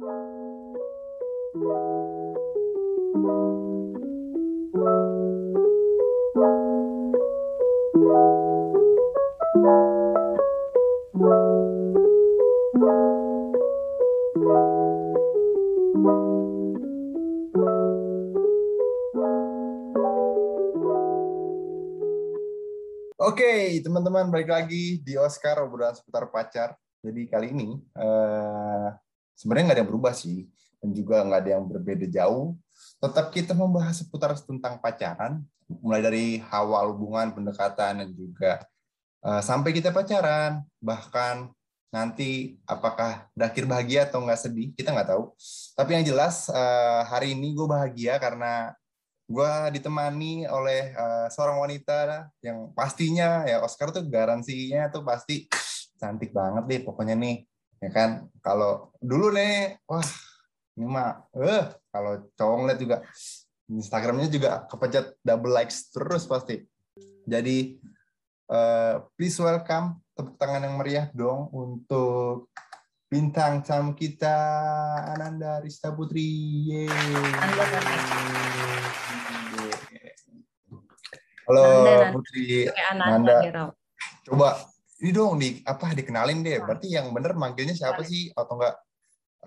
Oke, 0.00 0.08
teman-teman 23.84 24.32
balik 24.32 24.48
lagi 24.48 25.04
di 25.04 25.20
Oscar 25.20 25.60
obrolan 25.60 25.92
seputar 25.92 26.32
pacar. 26.32 26.72
Jadi 27.00 27.32
kali 27.32 27.52
ini 27.52 27.68
uh, 27.96 28.59
sebenarnya 29.40 29.72
nggak 29.72 29.76
ada 29.80 29.82
yang 29.82 29.90
berubah 29.96 30.12
sih, 30.12 30.44
dan 30.84 30.92
juga 30.92 31.24
nggak 31.24 31.40
ada 31.40 31.50
yang 31.56 31.64
berbeda 31.64 32.06
jauh. 32.12 32.60
Tetap 33.00 33.32
kita 33.32 33.56
membahas 33.56 34.04
seputar 34.04 34.36
tentang 34.36 34.76
pacaran, 34.76 35.40
mulai 35.80 36.04
dari 36.04 36.26
awal 36.52 36.92
hubungan, 36.92 37.32
pendekatan, 37.32 38.04
dan 38.04 38.10
juga 38.12 38.60
uh, 39.24 39.40
sampai 39.40 39.72
kita 39.72 39.88
pacaran. 39.88 40.60
Bahkan 40.84 41.48
nanti 41.88 42.60
apakah 42.68 43.26
berakhir 43.32 43.64
bahagia 43.64 44.00
atau 44.04 44.20
nggak 44.20 44.40
sedih, 44.44 44.68
kita 44.76 44.92
nggak 44.92 45.16
tahu. 45.16 45.32
Tapi 45.72 45.90
yang 45.96 46.04
jelas 46.04 46.52
uh, 46.52 47.08
hari 47.08 47.32
ini 47.32 47.56
gue 47.56 47.64
bahagia 47.64 48.20
karena 48.20 48.76
gue 49.30 49.52
ditemani 49.78 50.50
oleh 50.50 50.90
uh, 50.98 51.30
seorang 51.30 51.62
wanita 51.62 52.26
yang 52.42 52.74
pastinya 52.74 53.46
ya 53.46 53.62
Oscar 53.62 53.94
tuh 53.94 54.02
garansinya 54.02 54.90
tuh 54.90 55.06
pasti 55.06 55.46
cantik 56.02 56.34
banget 56.34 56.66
deh 56.66 56.80
pokoknya 56.82 57.14
nih 57.14 57.46
ya 57.80 57.90
kan 57.90 58.28
kalau 58.44 58.92
dulu 59.00 59.32
nih 59.32 59.80
wah 59.88 60.04
ini 60.76 60.84
mah 60.84 61.24
eh 61.32 61.64
kalau 61.88 62.28
cowok 62.36 62.56
ngeliat 62.60 62.78
juga 62.80 62.96
Instagramnya 63.72 64.28
juga 64.28 64.68
kepencet 64.68 65.16
double 65.24 65.56
likes 65.56 65.88
terus 65.88 66.28
pasti 66.28 66.60
jadi 67.24 67.80
uh, 68.52 69.08
please 69.16 69.40
welcome 69.40 69.96
tepuk 70.12 70.36
tangan 70.36 70.68
yang 70.68 70.76
meriah 70.76 71.08
dong 71.16 71.48
untuk 71.56 72.52
bintang 73.10 73.64
tamu 73.64 73.96
kita 73.96 74.38
Ananda 75.16 75.58
Rista 75.58 75.90
Putri. 75.90 76.30
Yeay. 76.70 76.86
Halo 81.50 81.64
Nanda, 81.82 82.14
Putri 82.14 82.70
Ananda. 82.94 83.34
Nanda. 83.42 83.64
Coba 84.22 84.62
ini 85.00 85.10
dong 85.10 85.40
di 85.40 85.64
apa 85.64 85.96
dikenalin 85.96 86.44
deh. 86.44 86.60
Berarti 86.60 86.92
yang 86.92 87.08
bener 87.16 87.32
manggilnya 87.32 87.72
siapa 87.72 88.04
sih 88.04 88.28
atau 88.36 88.60
enggak 88.60 88.76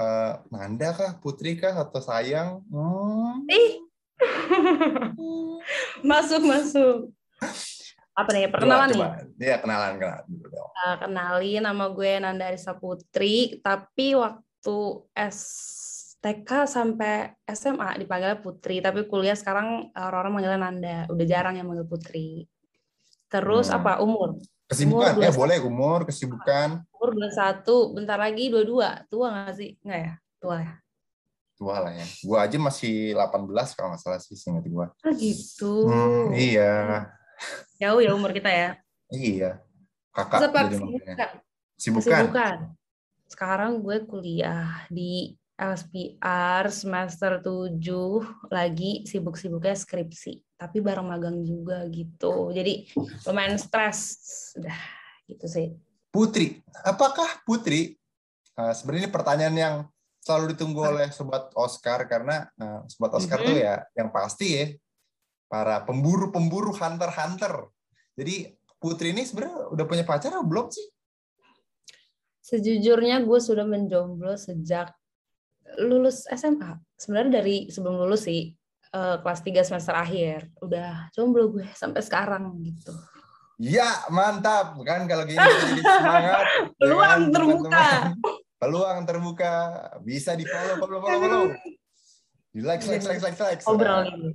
uh, 0.02 0.34
Nanda 0.50 0.90
kah, 0.98 1.12
Putri 1.22 1.58
kah 1.58 1.78
atau 1.78 2.02
sayang? 2.02 2.66
Hmm. 2.70 3.46
Ih. 3.50 3.82
masuk 6.10 6.42
masuk. 6.42 6.98
Apa 8.14 8.30
nih 8.30 8.50
perkenalan 8.50 8.94
coba, 8.94 9.26
nih? 9.26 9.50
Iya 9.50 9.56
kenalan 9.62 9.94
kenalan 9.98 10.26
dong. 10.30 10.70
Uh, 10.74 10.96
kenalin 11.02 11.62
nama 11.66 11.86
gue 11.90 12.12
Nanda 12.22 12.46
Arisa 12.50 12.74
Putri, 12.78 13.62
tapi 13.62 14.14
waktu 14.14 14.78
S 15.18 15.40
TK 16.24 16.50
sampai 16.72 17.36
SMA 17.52 18.00
dipanggilnya 18.00 18.40
Putri, 18.40 18.80
tapi 18.80 19.04
kuliah 19.12 19.36
sekarang 19.36 19.92
orang-orang 19.92 20.32
manggilnya 20.34 20.62
Nanda. 20.62 20.98
Udah 21.12 21.26
jarang 21.28 21.60
yang 21.60 21.68
manggil 21.68 21.90
Putri. 21.90 22.48
Terus 23.28 23.68
hmm. 23.68 23.78
apa 23.82 24.00
umur? 24.00 24.40
Kesibukan, 24.74 25.14
umur 25.14 25.24
ya 25.24 25.32
boleh 25.32 25.58
umur, 25.62 26.00
kesibukan. 26.10 26.70
Umur 26.98 27.10
21, 27.14 27.96
bentar 27.96 28.18
lagi 28.18 28.50
22. 28.50 29.08
Tua 29.08 29.28
nggak 29.30 29.54
sih? 29.54 29.70
Nggak 29.86 30.00
ya? 30.02 30.14
Tua 30.42 30.56
ya? 30.60 30.74
Tua 31.54 31.76
lah 31.86 31.94
ya. 31.94 32.06
Gua 32.26 32.38
aja 32.44 32.58
masih 32.58 33.14
18 33.14 33.78
kalau 33.78 33.94
nggak 33.94 34.02
salah 34.02 34.20
sih, 34.20 34.34
ingat 34.34 34.66
gua. 34.66 34.90
Ah 35.06 35.14
gitu. 35.14 35.86
Hmm, 35.86 36.34
iya. 36.34 37.06
Jauh 37.78 38.02
ya 38.02 38.12
umur 38.18 38.34
kita 38.34 38.50
ya? 38.50 38.76
Iya. 39.14 39.62
Kakak 40.14 40.40
Sepak, 40.42 40.64
jadi 40.70 40.86
Kesibukan. 41.78 42.02
Kesibukan. 42.02 42.58
Sekarang 43.30 43.82
gue 43.82 43.98
kuliah 44.06 44.86
di 44.94 45.34
LSPR 45.64 46.68
semester 46.68 47.40
7 47.40 47.80
lagi 48.52 49.08
sibuk-sibuknya 49.08 49.80
skripsi, 49.80 50.60
tapi 50.60 50.84
bareng 50.84 51.08
magang 51.08 51.40
juga 51.48 51.88
gitu. 51.88 52.52
Jadi 52.52 52.92
lumayan 53.24 53.56
stres. 53.56 54.20
Udah 54.60 54.76
gitu 55.32 55.48
sih. 55.48 55.72
Putri, 56.12 56.60
apakah 56.84 57.42
Putri 57.48 57.96
uh, 58.60 58.76
sebenarnya 58.76 59.08
ini 59.08 59.12
pertanyaan 59.12 59.56
yang 59.56 59.76
selalu 60.20 60.56
ditunggu 60.56 60.80
oleh 60.84 61.08
sobat 61.16 61.52
Oscar 61.56 62.06
karena 62.12 62.48
uh, 62.60 62.84
sobat 62.92 63.16
Oscar 63.16 63.40
mm 63.40 63.44
-hmm. 63.44 63.56
tuh 63.56 63.58
ya 63.60 63.76
yang 63.96 64.10
pasti 64.12 64.48
ya 64.60 64.66
para 65.48 65.82
pemburu-pemburu 65.88 66.76
hunter-hunter. 66.76 67.72
Jadi 68.20 68.52
Putri 68.84 69.16
ini 69.16 69.24
sebenarnya 69.24 69.72
udah 69.72 69.86
punya 69.88 70.04
pacar 70.04 70.36
atau 70.36 70.44
belum 70.44 70.68
sih? 70.68 70.92
Sejujurnya 72.44 73.24
gue 73.24 73.40
sudah 73.40 73.64
menjomblo 73.64 74.36
sejak 74.36 74.92
lulus 75.82 76.28
SMA 76.30 76.78
sebenarnya 76.98 77.42
dari 77.42 77.70
sebelum 77.70 78.02
lulus 78.06 78.28
sih 78.30 78.54
uh, 78.94 79.20
kelas 79.22 79.42
3 79.42 79.68
semester 79.68 79.94
akhir. 79.96 80.50
Udah 80.62 81.10
jomblo 81.16 81.50
gue 81.50 81.68
sampai 81.74 82.02
sekarang 82.06 82.54
gitu. 82.62 82.94
Ya 83.58 84.06
mantap. 84.10 84.78
Kan 84.86 85.06
kalau 85.10 85.26
gini 85.26 85.40
jadi 85.40 85.82
semangat. 85.82 86.46
Peluang 86.82 87.22
terbuka. 87.34 87.88
peluang 88.64 89.00
terbuka. 89.04 89.54
Bisa 90.08 90.40
di 90.40 90.48
follow 90.48 90.80
follow 90.80 91.00
follow 91.04 91.20
follow. 91.20 91.46
Di 92.54 92.62
like 92.64 92.86
like 92.88 93.04
like 93.04 93.22
like 93.22 93.40
like. 93.40 93.62
Obrol 93.68 94.08
ini 94.08 94.32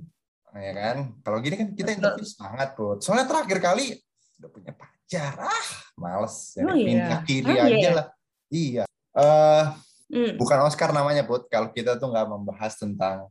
ya 0.49 0.73
kan? 0.73 0.97
Kalau 1.21 1.37
gini 1.45 1.55
kan 1.61 1.67
kita 1.77 1.89
interview 1.93 2.25
semangat 2.25 2.73
put 2.73 3.05
soalnya 3.05 3.29
terakhir 3.29 3.57
kali 3.61 3.93
udah 4.41 4.49
punya 4.49 4.71
pacar. 4.73 5.33
Ah 5.37 5.69
males. 5.99 6.55
Ya, 6.55 6.63
oh, 6.63 6.73
pindah 6.73 7.21
iya. 7.21 7.27
kiri 7.27 7.53
oh, 7.53 7.59
aja 7.59 7.75
iya. 7.75 7.91
lah. 7.91 8.07
Iya. 8.49 8.83
Uh, 9.13 9.63
Hmm. 10.09 10.33
Bukan 10.35 10.59
Oscar 10.65 10.89
namanya, 10.89 11.23
Put. 11.23 11.45
Kalau 11.47 11.69
kita 11.69 11.95
tuh 12.01 12.09
nggak 12.09 12.27
membahas 12.27 12.73
tentang 12.75 13.29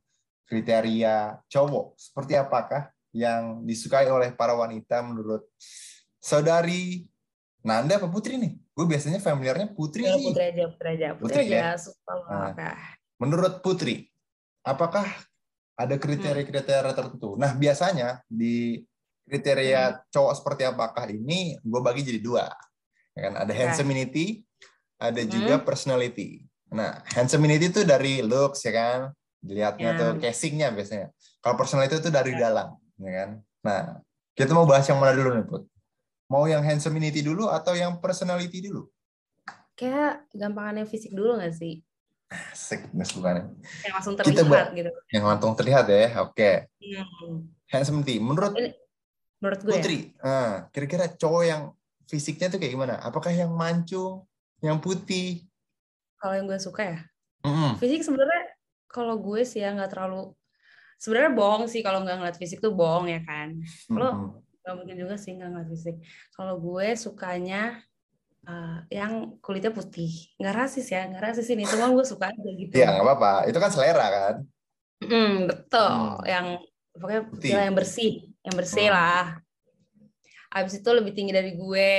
kriteria 0.49 1.43
cowok. 1.51 1.99
Seperti 1.99 2.39
apakah 2.39 2.89
yang 3.13 3.67
disukai 3.67 4.09
oleh 4.09 4.31
para 4.33 4.55
wanita 4.57 5.03
menurut 5.03 5.45
saudari 6.23 7.05
Nanda 7.67 7.99
apa 7.99 8.09
Putri 8.09 8.39
nih? 8.39 8.55
Gue 8.73 8.87
biasanya 8.87 9.19
familiarnya 9.19 9.75
Putri 9.75 10.07
ya, 10.07 10.15
Putri 10.17 10.45
aja, 10.49 10.65
Putri 10.71 10.89
aja. 10.95 11.09
Putri, 11.19 11.23
Putri 11.27 11.41
aja. 11.53 11.75
Ya? 11.75 12.53
Nah, 12.55 12.79
menurut 13.21 13.61
Putri, 13.61 14.09
apakah 14.63 15.05
ada 15.77 15.95
kriteria-kriteria 15.99 16.95
tertentu? 16.95 17.37
Nah, 17.37 17.53
biasanya 17.53 18.23
di 18.31 18.81
kriteria 19.29 19.83
hmm. 19.93 19.99
cowok 20.09 20.33
seperti 20.41 20.63
apakah 20.65 21.05
ini 21.13 21.61
gue 21.61 21.81
bagi 21.85 22.01
jadi 22.07 22.21
dua. 22.23 22.49
Ya 23.13 23.29
kan 23.29 23.35
ada 23.45 23.53
handsomeity, 23.53 24.47
ada 24.97 25.21
juga 25.29 25.61
hmm. 25.61 25.67
personality. 25.69 26.48
Nah, 26.69 27.01
handsomeity 27.17 27.73
itu 27.73 27.81
dari 27.85 28.21
looks 28.21 28.61
ya 28.65 28.73
kan, 28.73 28.99
dilihatnya 29.41 29.91
yeah. 29.95 30.01
tuh 30.01 30.11
casingnya 30.21 30.69
biasanya. 30.75 31.09
Kalau 31.41 31.55
personality 31.57 32.03
itu 32.03 32.11
dari 32.13 32.33
yeah. 32.37 32.41
dalam, 32.45 32.69
ya 33.01 33.11
kan. 33.15 33.31
Nah, 33.65 33.81
kita 34.37 34.53
mau 34.53 34.69
bahas 34.69 34.85
yang 34.87 35.01
mana 35.01 35.17
dulu 35.17 35.31
nih, 35.35 35.47
Put? 35.49 35.63
Mau 36.29 36.45
yang 36.45 36.61
handsomeity 36.61 37.25
dulu 37.25 37.49
atau 37.49 37.73
yang 37.73 37.97
personality 37.99 38.69
dulu? 38.69 38.85
Kayak 39.73 40.29
gampangannya 40.37 40.85
fisik 40.85 41.17
dulu 41.17 41.41
nggak 41.41 41.57
sih? 41.57 41.81
Asik, 42.29 42.93
bukan. 42.93 43.57
Yang 43.81 43.95
langsung 43.97 44.15
terlihat 44.21 44.37
kita, 44.45 44.77
gitu. 44.77 44.91
Yang 45.09 45.25
langsung 45.25 45.53
terlihat 45.57 45.85
ya, 45.89 46.21
oke. 46.21 46.37
Okay. 46.37 46.69
Hmm. 46.85 48.21
Menurut 48.21 48.53
menurut 49.39 49.61
gue 49.65 49.73
Putri, 49.73 49.99
ya? 50.21 50.69
kira-kira 50.69 51.09
cowok 51.09 51.43
yang 51.49 51.63
fisiknya 52.05 52.53
tuh 52.53 52.61
kayak 52.61 52.77
gimana? 52.77 53.01
Apakah 53.01 53.33
yang 53.33 53.49
mancung, 53.57 54.29
yang 54.61 54.77
putih, 54.77 55.48
kalau 56.19 56.35
yang 56.35 56.47
gue 56.47 56.59
suka 56.61 56.83
ya. 56.85 57.01
Mm-hmm. 57.39 57.73
fisik 57.79 58.03
sebenarnya 58.03 58.45
kalau 58.91 59.15
gue 59.23 59.47
sih 59.47 59.63
ya 59.63 59.71
nggak 59.71 59.95
terlalu 59.95 60.35
sebenarnya 60.99 61.33
bohong 61.39 61.71
sih 61.71 61.87
kalau 61.87 62.03
nggak 62.03 62.19
ngeliat 62.19 62.37
fisik 62.37 62.59
tuh 62.59 62.75
bohong 62.75 63.07
ya 63.07 63.23
kan. 63.23 63.55
Lo 63.95 64.11
mm-hmm. 64.11 64.29
nggak 64.67 64.75
mungkin 64.75 64.97
juga 64.99 65.15
sih 65.17 65.39
nggak 65.39 65.49
ngeliat 65.55 65.69
fisik. 65.71 65.97
Kalau 66.35 66.59
gue 66.59 66.89
sukanya 66.99 67.79
uh, 68.45 68.79
yang 68.91 69.39
kulitnya 69.39 69.71
putih. 69.71 70.11
Nggak 70.37 70.55
rasis 70.67 70.87
ya 70.91 71.07
nggak 71.07 71.23
rasis 71.33 71.47
ini. 71.55 71.63
Cuma 71.65 71.95
gue 71.95 72.05
suka 72.05 72.35
aja 72.35 72.51
gitu. 72.51 72.75
Ya 72.75 72.91
nggak 72.91 73.07
apa-apa. 73.07 73.33
Itu 73.47 73.59
kan 73.63 73.71
selera 73.71 74.07
kan? 74.11 74.35
Mm, 74.99 75.47
betul. 75.47 75.95
Mm. 75.95 76.27
yang 76.27 76.47
pokoknya 76.99 77.23
putih. 77.31 77.51
yang 77.55 77.77
bersih. 77.79 78.13
Yang 78.43 78.55
bersih 78.59 78.87
mm. 78.91 78.95
lah. 78.95 79.27
Abis 80.49 80.81
itu 80.83 80.91
lebih 80.91 81.13
tinggi 81.15 81.31
dari 81.31 81.55
gue. 81.55 81.95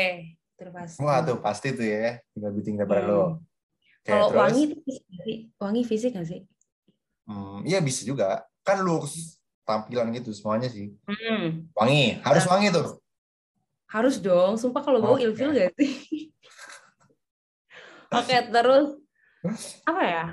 Terpasti 0.60 1.00
wah 1.00 1.24
tuh 1.24 1.40
pasti 1.40 1.72
tuh 1.72 1.88
ya. 1.88 2.20
Lebih 2.36 2.62
tinggi 2.68 2.84
daripada 2.84 3.08
hmm. 3.08 3.12
lo 3.16 3.49
kalau 4.10 4.28
wangi 4.34 4.62
itu 4.74 4.78
wangi 5.62 5.82
fisik 5.86 6.18
nggak 6.18 6.28
sih? 6.28 6.42
Hmm, 7.30 7.62
iya 7.64 7.80
bisa 7.80 8.02
juga. 8.04 8.44
Kan 8.66 8.82
looks 8.82 9.38
tampilan 9.64 10.10
gitu 10.18 10.34
semuanya 10.34 10.68
sih. 10.68 10.90
Hmm. 11.06 11.70
Wangi, 11.78 12.18
harus 12.26 12.44
nah, 12.50 12.52
wangi 12.58 12.68
tuh. 12.74 12.88
Harus 13.90 14.16
dong. 14.18 14.58
Sumpah 14.58 14.82
kalau 14.82 15.00
bau 15.00 15.16
okay. 15.18 15.30
ilfil 15.30 15.54
gak 15.54 15.74
sih? 15.78 15.94
Oke, 18.10 18.34
okay, 18.34 18.42
terus 18.50 18.98
apa 19.86 20.02
ya? 20.02 20.26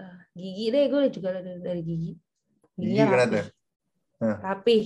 uh, 0.00 0.16
gigi 0.36 0.66
deh 0.72 0.84
gue 0.88 1.02
juga 1.12 1.28
dari, 1.40 1.60
dari 1.60 1.82
gigi 1.82 2.12
gigi 2.76 3.00
rapi 3.00 3.40
huh. 4.20 4.36
rapi 4.44 4.76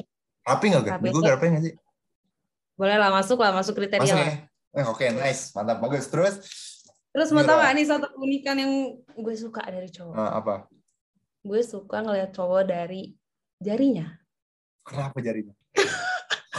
rapi 0.47 0.65
nggak 0.71 0.83
rapi 0.87 1.07
gue 1.11 1.23
rapi 1.27 1.47
nggak 1.51 1.65
sih 1.67 1.75
boleh 2.79 2.97
lah 2.97 3.11
masuk 3.13 3.37
lah 3.37 3.53
masuk 3.53 3.77
kriteria 3.77 4.01
masuk, 4.01 4.17
ya? 4.17 4.27
eh, 4.81 4.85
oke 4.87 4.97
okay, 4.97 5.09
nice 5.13 5.53
mantap 5.53 5.83
bagus 5.83 6.09
terus 6.09 6.35
terus 7.11 7.35
mau 7.35 7.43
tau 7.43 7.59
gak 7.59 7.75
nih 7.75 7.87
satu 7.87 8.07
keunikan 8.15 8.57
yang 8.59 8.73
gue 9.19 9.35
suka 9.35 9.67
dari 9.67 9.91
cowok? 9.91 10.15
Uh, 10.15 10.33
apa? 10.39 10.55
Gue 11.43 11.61
suka 11.67 12.07
ngeliat 12.07 12.31
cowok 12.31 12.63
dari 12.71 13.15
jarinya. 13.59 14.07
Kenapa 14.87 15.19
jarinya? 15.19 15.55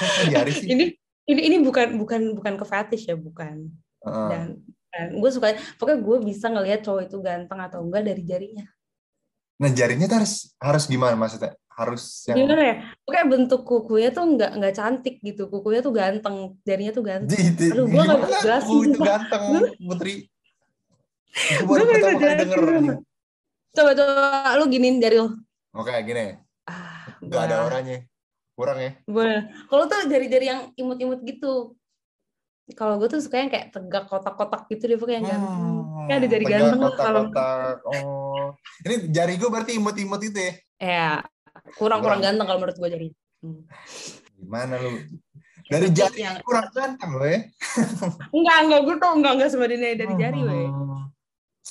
Kok 0.01 0.27
jari 0.27 0.51
sih? 0.51 0.67
Ini 0.67 0.85
ini 1.29 1.41
ini 1.47 1.57
bukan 1.63 1.95
bukan 1.95 2.35
bukan 2.35 2.53
ke 2.59 2.65
fetish 2.65 3.07
ya 3.07 3.15
bukan. 3.15 3.69
Uh. 4.01 4.33
dan 4.33 4.43
dan 4.91 5.07
gue 5.15 5.29
suka 5.31 5.55
pokoknya 5.77 5.99
gue 6.03 6.17
bisa 6.25 6.49
ngelihat 6.51 6.81
cowok 6.83 7.07
itu 7.07 7.17
ganteng 7.23 7.59
atau 7.63 7.79
enggak 7.85 8.03
dari 8.03 8.23
jarinya. 8.27 8.65
Nah 9.61 9.69
jarinya 9.71 10.09
tuh 10.09 10.17
harus 10.19 10.33
harus 10.59 10.83
gimana 10.89 11.15
maksudnya? 11.15 11.55
Harus 11.71 12.27
yang 12.27 12.43
gimana 12.43 12.61
ya? 12.65 12.75
Pokoknya 13.07 13.25
bentuk 13.29 13.61
kukunya 13.63 14.09
tuh 14.11 14.25
nggak 14.35 14.51
nggak 14.59 14.73
cantik 14.75 15.15
gitu. 15.23 15.47
Kukunya 15.47 15.79
tuh 15.79 15.93
ganteng 15.95 16.59
jarinya 16.67 16.91
tuh 16.91 17.03
ganteng. 17.07 17.39
Aduh 17.71 17.85
gue 17.87 18.03
bisa 18.03 18.37
jelasin 18.43 18.77
itu 18.91 18.99
ganteng 18.99 19.43
putri 19.79 20.15
gue 21.31 21.65
baru 21.67 21.85
pertama 21.87 22.17
kali 22.19 22.33
denger 22.43 22.59
coba 23.71 23.91
coba 23.95 24.55
lu 24.59 24.65
giniin 24.67 24.99
jari 24.99 25.17
lo 25.19 25.31
oke 25.75 25.91
gini. 26.03 26.35
Ah, 26.69 27.17
gak 27.25 27.41
ada 27.49 27.55
orangnya. 27.65 28.05
Kurang 28.53 28.77
ya. 28.77 28.91
Boleh 29.09 29.49
kalau 29.71 29.89
tuh 29.89 30.05
jari-jari 30.05 30.45
yang 30.51 30.61
imut-imut 30.77 31.23
gitu. 31.25 31.73
Kalau 32.77 32.95
gue 33.01 33.09
tuh 33.11 33.19
suka 33.19 33.41
yang 33.41 33.51
kayak 33.51 33.73
tegak 33.73 34.07
kotak-kotak 34.07 34.69
gitu 34.71 34.87
deh 34.87 34.95
pokoknya 34.95 35.19
yang 35.19 35.27
ganteng. 35.27 35.59
Hmm, 35.59 36.05
kayak 36.07 36.17
ada 36.19 36.27
jari 36.29 36.45
ganteng 36.45 36.79
kalau 36.95 37.23
oh. 37.89 38.47
Ini 38.85 38.95
jari 39.11 39.33
gue 39.35 39.49
berarti 39.49 39.71
imut-imut 39.75 40.21
itu 40.23 40.39
ya? 40.39 40.53
Ya 40.79 41.09
kurang-kurang 41.75 42.21
ganteng 42.23 42.45
kalau 42.47 42.59
menurut 42.61 42.77
gue 42.77 42.89
jari. 42.91 43.09
Hmm. 43.41 43.65
gimana 44.37 44.77
lu? 44.77 45.01
Dari 45.71 45.87
jari 45.95 46.19
yang 46.21 46.37
kurang 46.43 46.67
ganteng 46.75 47.11
lo 47.15 47.25
ya 47.25 47.41
enggak 48.35 48.57
enggak 48.67 48.81
gue 48.83 48.95
tuh 48.99 49.11
enggak 49.15 49.33
enggak 49.39 49.49
sebenarnya 49.55 49.89
dari 49.95 50.13
jari 50.19 50.39
hmm. 50.41 50.49
weh 50.49 50.69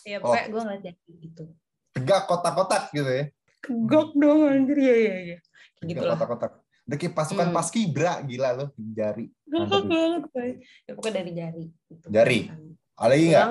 ya 0.07 0.19
pokoknya 0.21 0.45
oh. 0.45 0.51
gue 0.51 0.61
ngeliat 0.65 0.83
jari 0.83 1.13
gitu 1.25 1.45
tegak 1.91 2.23
kotak-kotak 2.31 2.83
gitu 2.95 3.11
ya 3.11 3.25
tegak 3.61 4.09
dong 4.17 4.41
anjir 4.49 4.79
ya 4.79 4.97
ya 4.97 5.17
ya 5.35 5.39
gitu 5.85 6.05
lah 6.05 6.17
kotak-kotak 6.17 6.53
Udah 6.91 6.99
kayak 6.99 7.15
pasukan 7.15 7.49
hmm. 7.51 7.55
paskibra 7.55 8.19
gila 8.27 8.51
loh 8.51 8.69
jari. 8.75 9.31
ya 9.47 10.93
pokoknya 10.99 11.23
dari 11.23 11.33
jari. 11.39 11.65
Gitu. 11.87 12.07
Jari. 12.11 12.51
Ada 12.99 13.15
lagi 13.15 13.25
nggak? 13.31 13.47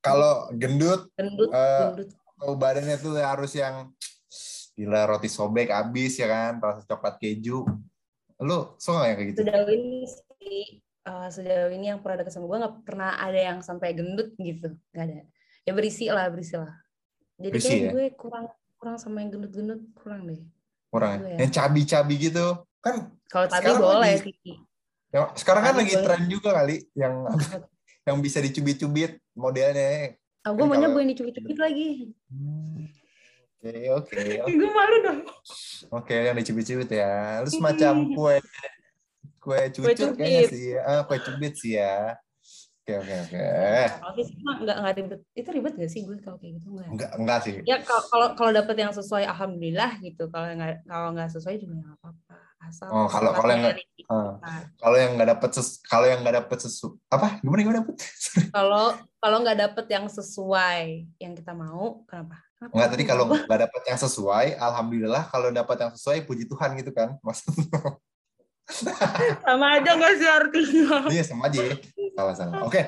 Kalau 0.00 0.48
gendut, 0.56 1.12
gendut, 1.20 1.52
uh, 1.52 1.92
gendut. 1.92 2.08
Oh, 2.40 2.56
badannya 2.56 2.96
tuh 2.96 3.20
harus 3.20 3.52
yang 3.52 3.92
gila 4.72 5.04
roti 5.04 5.28
sobek 5.28 5.68
habis 5.68 6.16
ya 6.16 6.32
kan, 6.32 6.56
rasa 6.64 6.80
coklat 6.88 7.20
keju. 7.20 7.68
Lu 8.40 8.72
suka 8.80 9.04
nggak 9.04 9.16
kayak 9.20 9.28
gitu? 9.28 9.40
Sejauh 9.44 9.68
ini 9.68 10.00
sih, 10.08 10.64
uh, 11.04 11.28
sejauh 11.28 11.70
ini 11.76 11.92
yang 11.92 12.00
pernah 12.00 12.24
deket 12.24 12.32
sama 12.32 12.48
gue 12.48 12.58
nggak 12.64 12.76
pernah 12.88 13.20
ada 13.20 13.36
yang 13.36 13.60
sampai 13.60 13.92
gendut 13.92 14.32
gitu, 14.40 14.72
nggak 14.96 15.04
ada. 15.04 15.28
Ya 15.64 15.72
berisi 15.76 16.06
lah, 16.08 16.26
berisi 16.32 16.56
lah. 16.56 16.72
Jadi 17.40 17.56
berisi, 17.56 17.68
kayak 17.68 17.80
ya? 17.80 17.90
gue 17.92 18.06
kurang 18.16 18.46
kurang 18.80 18.96
sama 18.96 19.20
yang 19.24 19.30
gendut-gendut 19.32 19.80
kurang 19.96 20.28
deh. 20.28 20.40
Orang 20.90 21.22
ya. 21.24 21.36
yang 21.44 21.50
cabi-cabi 21.52 22.14
gitu? 22.16 22.46
Kan 22.80 23.12
kalau 23.28 23.46
cabi 23.48 23.70
boleh 23.76 24.12
lagi, 24.16 24.32
ya, 25.12 25.20
sekarang 25.36 25.62
kan 25.62 25.74
lagi 25.76 25.94
boleh. 25.94 26.04
tren 26.04 26.22
juga 26.26 26.50
kali 26.56 26.76
yang 26.96 27.14
yang 28.08 28.16
bisa 28.20 28.40
dicubit-cubit 28.40 29.20
modelnya. 29.36 30.16
Oh, 30.48 30.56
gue 30.56 30.64
maunya 30.64 30.88
gue 30.88 31.04
dicubit-cubit 31.12 31.58
lagi. 31.60 32.16
Hmm, 32.32 32.88
oke 33.60 33.72
oke 34.00 34.20
gue 34.60 34.70
malu 34.72 34.96
dong. 35.04 35.20
Oke 35.92 36.16
yang 36.16 36.36
dicubit-cubit 36.40 36.88
ya. 36.88 37.44
Lu 37.44 37.48
semacam 37.52 37.94
kue 38.16 38.36
kue 39.40 39.60
cucut 39.72 40.14
kayaknya 40.14 40.42
sih 40.52 40.76
ah, 40.76 41.02
kue 41.08 41.16
cubit 41.16 41.56
sih 41.56 41.80
ya 41.80 42.14
Oke 42.90 43.06
oke 43.06 43.14
oke. 43.30 43.46
Tapi 44.02 44.20
nggak 44.66 44.76
nggak 44.82 44.94
ribet. 44.98 45.20
Itu 45.30 45.48
ribet 45.54 45.74
gak 45.78 45.90
sih 45.90 46.00
gue 46.02 46.18
kalau 46.18 46.36
kayak 46.42 46.58
gitu 46.58 46.68
nggak? 46.74 46.88
Nggak 46.90 47.10
nggak 47.22 47.38
sih. 47.46 47.54
Ya 47.62 47.76
kalau 47.86 48.34
kalau 48.34 48.50
dapet 48.50 48.76
yang 48.82 48.90
sesuai, 48.90 49.24
alhamdulillah 49.30 50.02
gitu. 50.02 50.26
Kalau 50.26 50.46
nggak 50.50 50.82
kalau 50.90 51.08
nggak 51.14 51.30
sesuai 51.30 51.54
juga 51.62 51.74
nggak 51.86 51.94
apa-apa. 52.02 52.36
Asal. 52.66 52.88
Oh 52.90 53.06
kalau 53.06 53.30
kalau 53.30 53.50
yang 53.54 53.62
nggak 53.62 53.78
uh, 54.10 54.32
kalau 54.82 54.96
yang 54.98 55.10
nggak 55.14 55.30
dapet 55.38 55.50
ses, 55.54 55.68
kalau 55.86 56.06
yang 56.10 56.20
nggak 56.20 56.36
dapet 56.44 56.58
sesu 56.66 56.98
apa 57.06 57.38
gimana 57.40 57.60
gimana 57.62 57.78
dapet? 57.86 57.96
Kalau 58.50 58.86
kalau 59.22 59.36
nggak 59.46 59.58
dapet 59.70 59.86
yang 59.86 60.06
sesuai 60.10 60.82
yang 61.22 61.32
kita 61.38 61.52
mau, 61.54 62.02
kenapa? 62.10 62.42
kenapa 62.58 62.72
Nggak 62.74 62.90
tadi 62.90 63.04
kalau 63.06 63.24
nggak 63.30 63.60
dapet 63.70 63.82
yang 63.86 63.98
sesuai, 64.02 64.46
alhamdulillah. 64.58 65.24
Kalau 65.30 65.48
dapet 65.54 65.76
yang 65.78 65.92
sesuai, 65.94 66.26
puji 66.26 66.44
Tuhan 66.50 66.74
gitu 66.74 66.90
kan 66.90 67.14
maksudnya 67.22 68.02
sama 69.42 69.66
aja 69.78 69.90
gak 69.98 70.14
sih 70.16 70.28
artinya? 70.30 71.10
Iya 71.10 71.24
sama 71.26 71.50
aja. 71.50 71.60
Salah 72.20 72.36
salah. 72.36 72.60
Oke. 72.68 72.76
Okay. 72.76 72.84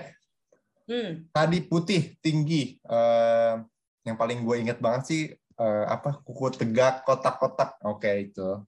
Hmm. 0.84 1.10
Tadi 1.32 1.58
putih 1.64 2.20
tinggi. 2.20 2.76
Uh, 2.84 3.64
yang 4.04 4.20
paling 4.20 4.44
gue 4.44 4.56
inget 4.60 4.76
banget 4.76 5.02
sih 5.08 5.22
uh, 5.56 5.88
apa 5.88 6.20
kuku 6.20 6.52
tegak 6.52 7.08
kotak-kotak. 7.08 7.80
Oke 7.88 8.04
okay, 8.04 8.14
itu. 8.28 8.60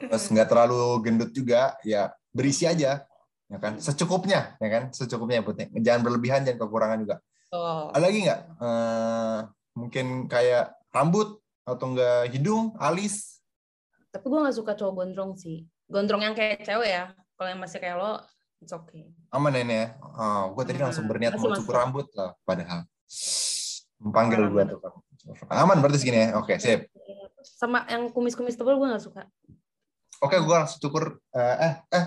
Terus 0.00 0.24
hmm. 0.24 0.32
nggak 0.32 0.48
terlalu 0.48 0.82
gendut 1.04 1.30
juga. 1.36 1.76
Ya 1.84 2.16
berisi 2.32 2.64
aja. 2.64 3.04
Ya 3.48 3.56
kan 3.60 3.76
secukupnya 3.80 4.56
ya 4.56 4.68
kan 4.72 4.82
secukupnya 4.96 5.44
putih. 5.44 5.68
Jangan 5.76 6.00
berlebihan 6.00 6.40
jangan 6.48 6.64
kekurangan 6.64 6.98
juga. 7.04 7.16
Oh. 7.52 7.92
Ada 7.92 8.04
lagi 8.08 8.18
nggak? 8.24 8.40
Uh, 8.56 9.38
mungkin 9.76 10.06
kayak 10.24 10.72
rambut 10.88 11.36
atau 11.68 11.92
enggak 11.92 12.32
hidung, 12.32 12.72
alis. 12.80 13.44
Tapi 14.08 14.24
gue 14.24 14.40
nggak 14.40 14.56
suka 14.56 14.72
cowok 14.72 15.04
gondrong 15.04 15.36
sih 15.36 15.68
gondrong 15.88 16.22
yang 16.22 16.36
kayak 16.36 16.62
cewek 16.62 16.90
ya 16.92 17.04
kalau 17.34 17.48
yang 17.48 17.60
masih 17.64 17.80
kayak 17.80 17.96
lo 17.96 18.20
it's 18.62 18.74
okay. 18.74 19.10
Aman 19.30 19.54
ini 19.54 19.86
ya? 19.86 19.86
Oh, 20.00 20.54
gue 20.54 20.64
tadi 20.66 20.78
langsung 20.82 21.06
berniat 21.06 21.38
mau 21.38 21.54
cukur 21.54 21.74
rambut 21.74 22.06
lah 22.14 22.34
padahal. 22.42 22.84
Panggil 23.98 24.46
gue 24.50 24.62
tuh 24.68 24.78
aman 25.50 25.76
berarti 25.82 25.98
segini 26.00 26.28
ya? 26.28 26.38
Oke 26.38 26.56
okay, 26.56 26.56
sip. 26.58 26.80
Sama 27.42 27.84
yang 27.90 28.08
kumis-kumis 28.14 28.56
tebal 28.56 28.78
gue 28.78 28.88
gak 28.88 29.04
suka. 29.04 29.22
Oke 30.22 30.34
okay, 30.34 30.38
gue 30.42 30.54
langsung 30.54 30.80
cukur 30.82 31.18
uh, 31.34 31.56
eh 31.62 31.74
eh 31.94 32.04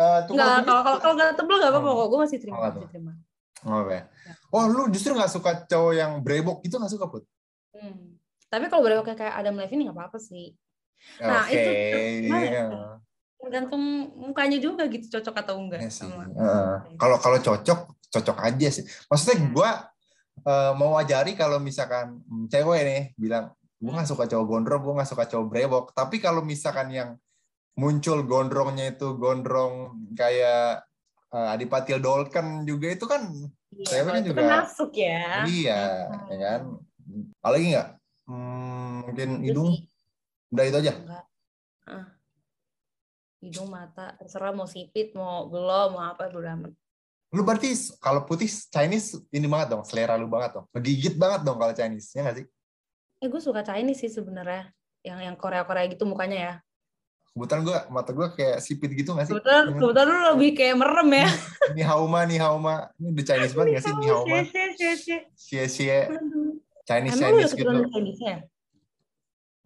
uh, 0.00 0.20
kalau 0.28 0.82
kalau 0.84 0.98
kalau 1.00 1.14
nggak 1.16 1.32
tebal 1.38 1.56
nggak 1.60 1.72
apa-apa 1.72 1.90
kok. 1.92 2.06
Gue 2.08 2.20
masih 2.20 2.38
terima 2.40 2.56
oh, 2.56 2.62
masih 2.68 2.90
terima. 2.90 3.12
Oh, 3.64 3.80
okay. 3.80 4.04
oh 4.52 4.64
lu 4.68 4.92
justru 4.92 5.16
nggak 5.16 5.32
suka 5.32 5.64
cowok 5.64 5.92
yang 5.96 6.20
brewok 6.20 6.60
itu 6.66 6.76
nggak 6.76 6.92
suka 6.92 7.08
put? 7.08 7.24
Hmm. 7.74 8.14
tapi 8.46 8.70
kalau 8.70 8.86
brewoknya 8.86 9.18
kayak 9.18 9.34
Adam 9.34 9.58
Levine 9.58 9.90
nggak 9.90 9.98
apa-apa 9.98 10.18
sih. 10.20 10.54
Nah 11.18 11.48
okay. 11.48 11.58
itu 11.58 11.70
yeah 12.30 13.02
tergantung 13.38 14.08
mukanya 14.16 14.56
juga 14.56 14.88
gitu 14.88 15.20
cocok 15.20 15.34
atau 15.44 15.54
enggak. 15.60 15.80
Ya 15.84 15.90
kalau 16.96 17.16
uh, 17.16 17.20
kalau 17.20 17.38
cocok 17.38 17.80
cocok 18.08 18.38
aja 18.40 18.68
sih. 18.70 18.84
Maksudnya 19.10 19.36
hmm. 19.42 19.50
gue 19.52 19.70
uh, 20.46 20.72
mau 20.78 20.96
ajari 20.96 21.36
kalau 21.36 21.58
misalkan 21.58 22.22
cewek 22.48 22.80
nih 22.86 23.02
bilang 23.18 23.52
gue 23.82 23.92
nggak 23.92 24.08
suka 24.08 24.24
cowok 24.24 24.46
gondrong, 24.48 24.80
gue 24.80 24.94
nggak 24.96 25.10
suka 25.10 25.24
cowok 25.28 25.46
brewok. 25.50 25.84
Tapi 25.92 26.16
kalau 26.22 26.40
misalkan 26.40 26.88
yang 26.94 27.10
muncul 27.74 28.22
gondrongnya 28.22 28.94
itu 28.94 29.18
gondrong 29.18 29.98
kayak 30.14 30.86
uh, 31.34 31.52
Adipati 31.52 31.98
Dolken 31.98 32.62
juga 32.62 32.86
itu 32.94 33.04
kan 33.04 33.28
iya, 33.74 33.86
cewek 33.90 34.12
kan 34.14 34.22
juga 34.24 34.40
kan 34.40 34.50
masuk 34.62 34.90
ya. 34.94 35.44
Iya, 35.44 35.82
hmm. 36.08 36.26
ya 36.30 36.36
kan. 36.38 36.60
Apalagi 37.42 37.66
nggak? 37.76 37.88
Hmm, 38.24 38.94
mungkin 39.10 39.30
hidung. 39.44 39.70
Udah 40.54 40.64
itu 40.64 40.78
aja. 40.80 40.94
Enggak. 40.96 41.24
Uh 41.84 42.13
hidung 43.44 43.68
mata 43.68 44.16
terserah 44.16 44.56
mau 44.56 44.64
sipit 44.64 45.12
mau 45.12 45.44
glow 45.52 45.92
mau 45.92 46.08
apa 46.08 46.32
amat. 46.32 46.72
Lu 47.34 47.44
berarti 47.44 47.76
kalau 48.00 48.24
putih 48.24 48.48
Chinese 48.48 49.20
ini 49.28 49.44
banget 49.44 49.76
dong 49.76 49.84
selera 49.84 50.16
lu 50.16 50.24
banget 50.24 50.56
dong. 50.56 50.66
Ngegigit 50.72 51.20
banget 51.20 51.44
dong 51.44 51.60
kalau 51.60 51.76
Chinese 51.76 52.08
ya 52.16 52.24
nggak 52.24 52.36
sih? 52.40 52.46
Eh 53.20 53.28
gue 53.28 53.40
suka 53.44 53.60
Chinese 53.60 54.00
sih 54.00 54.10
sebenarnya 54.10 54.72
yang 55.04 55.20
yang 55.20 55.36
Korea 55.36 55.68
Korea 55.68 55.84
gitu 55.92 56.08
mukanya 56.08 56.38
ya. 56.40 56.54
Kebetulan 57.34 57.62
gue 57.66 57.78
mata 57.90 58.10
gue 58.14 58.28
kayak 58.32 58.58
sipit 58.64 58.90
gitu 58.96 59.12
nggak 59.12 59.26
sih? 59.28 59.32
Kebetulan 59.36 59.64
kebetulan 59.76 60.06
lu 60.08 60.20
lebih 60.32 60.50
kayak 60.56 60.76
merem 60.80 61.10
ya. 61.12 61.28
Ini 61.76 61.82
hauma 61.84 62.20
nih 62.24 62.38
hauma 62.40 62.74
ini 62.96 63.10
the 63.12 63.22
Chinese 63.28 63.52
banget 63.52 63.68
nggak 63.76 63.84
sih 63.84 63.94
nih 63.98 64.08
hauma 64.08 64.38
cie 65.36 65.64
cie 65.68 66.00
Chinese 66.84 67.18
Chinese 67.20 67.52
gitu. 67.52 67.68
ya? 68.24 68.38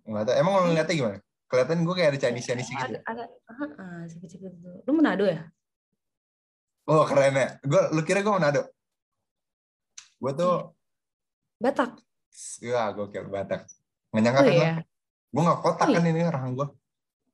nggak 0.08 0.25
tahu. 0.25 0.35
Emang 0.40 0.52
lo 0.56 0.61
ngeliatnya 0.73 0.97
gimana 0.97 1.18
kelihatan 1.49 1.81
gue 1.83 1.95
kayak 1.97 2.11
ada 2.14 2.21
Chinese 2.21 2.47
Chinese 2.47 2.69
gitu. 2.69 2.85
Ada, 2.85 3.00
ada, 3.09 3.25
uh. 3.25 4.05
Lu 4.85 4.93
Manado 4.93 5.25
ya? 5.25 5.49
Oh 6.85 7.05
keren 7.09 7.37
ya. 7.37 7.49
Gue, 7.64 7.83
lu 7.97 8.00
kira 8.05 8.21
gue 8.21 8.33
Manado? 8.33 8.62
Gue 10.21 10.33
tuh. 10.37 10.57
Iya. 10.61 11.64
Batak. 11.64 11.90
Iya, 12.61 12.83
gue 12.93 13.07
kira 13.09 13.26
Batak. 13.28 13.61
Nggak 14.12 14.23
nyangka 14.23 14.40
oh, 14.40 14.45
kan? 14.45 14.55
Iya. 14.55 14.73
Gue 15.28 15.43
nggak 15.45 15.61
kotak 15.64 15.87
oh, 15.88 15.90
iya. 15.90 15.99
kan 16.00 16.11
ini 16.12 16.21
rahang 16.28 16.52
gue. 16.52 16.69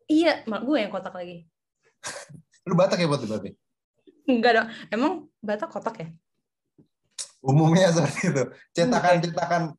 Iya, 0.05 0.33
mak 0.47 0.63
gue 0.63 0.79
yang 0.79 0.93
kotak 0.95 1.15
lagi. 1.15 1.37
lu 2.69 2.75
Batak 2.79 2.99
ya 3.03 3.07
buat 3.11 3.21
lu 3.23 3.29
berarti? 3.29 3.51
Enggak 4.31 4.53
dong. 4.57 4.69
Emang 4.95 5.13
Batak 5.43 5.71
kotak 5.75 5.97
ya? 5.99 6.09
Umumnya 7.43 7.91
seperti 7.95 8.31
itu. 8.31 8.43
Cetakan-cetakan 8.79 9.75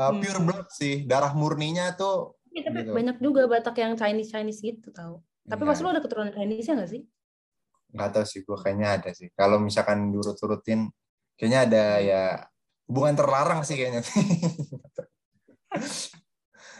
uh, 0.00 0.12
pure 0.16 0.40
blood 0.40 0.66
sih 0.72 1.04
darah 1.04 1.36
murninya 1.36 1.92
tuh 1.94 2.39
ya, 2.50 2.60
tapi 2.66 2.80
gitu. 2.82 2.92
banyak 2.94 3.16
juga 3.22 3.46
Batak 3.46 3.76
yang 3.78 3.94
Chinese 3.94 4.30
Chinese 4.30 4.60
gitu 4.60 4.90
tau. 4.90 5.22
Tapi 5.46 5.62
pas 5.66 5.78
lu 5.82 5.88
ada 5.90 6.02
keturunan 6.02 6.30
Chinese 6.30 6.66
ya 6.66 6.74
nggak 6.78 6.90
sih? 6.90 7.02
Nggak 7.90 8.08
tahu 8.14 8.24
sih 8.26 8.40
gue 8.46 8.58
kayaknya 8.58 8.88
ada 8.98 9.10
sih. 9.10 9.28
Kalau 9.34 9.58
misalkan 9.58 10.14
diurut-urutin 10.14 10.90
kayaknya 11.34 11.60
ada 11.66 11.84
hmm. 11.96 12.04
ya 12.06 12.22
hubungan 12.90 13.14
terlarang 13.18 13.60
sih 13.66 13.78
kayaknya. 13.78 14.02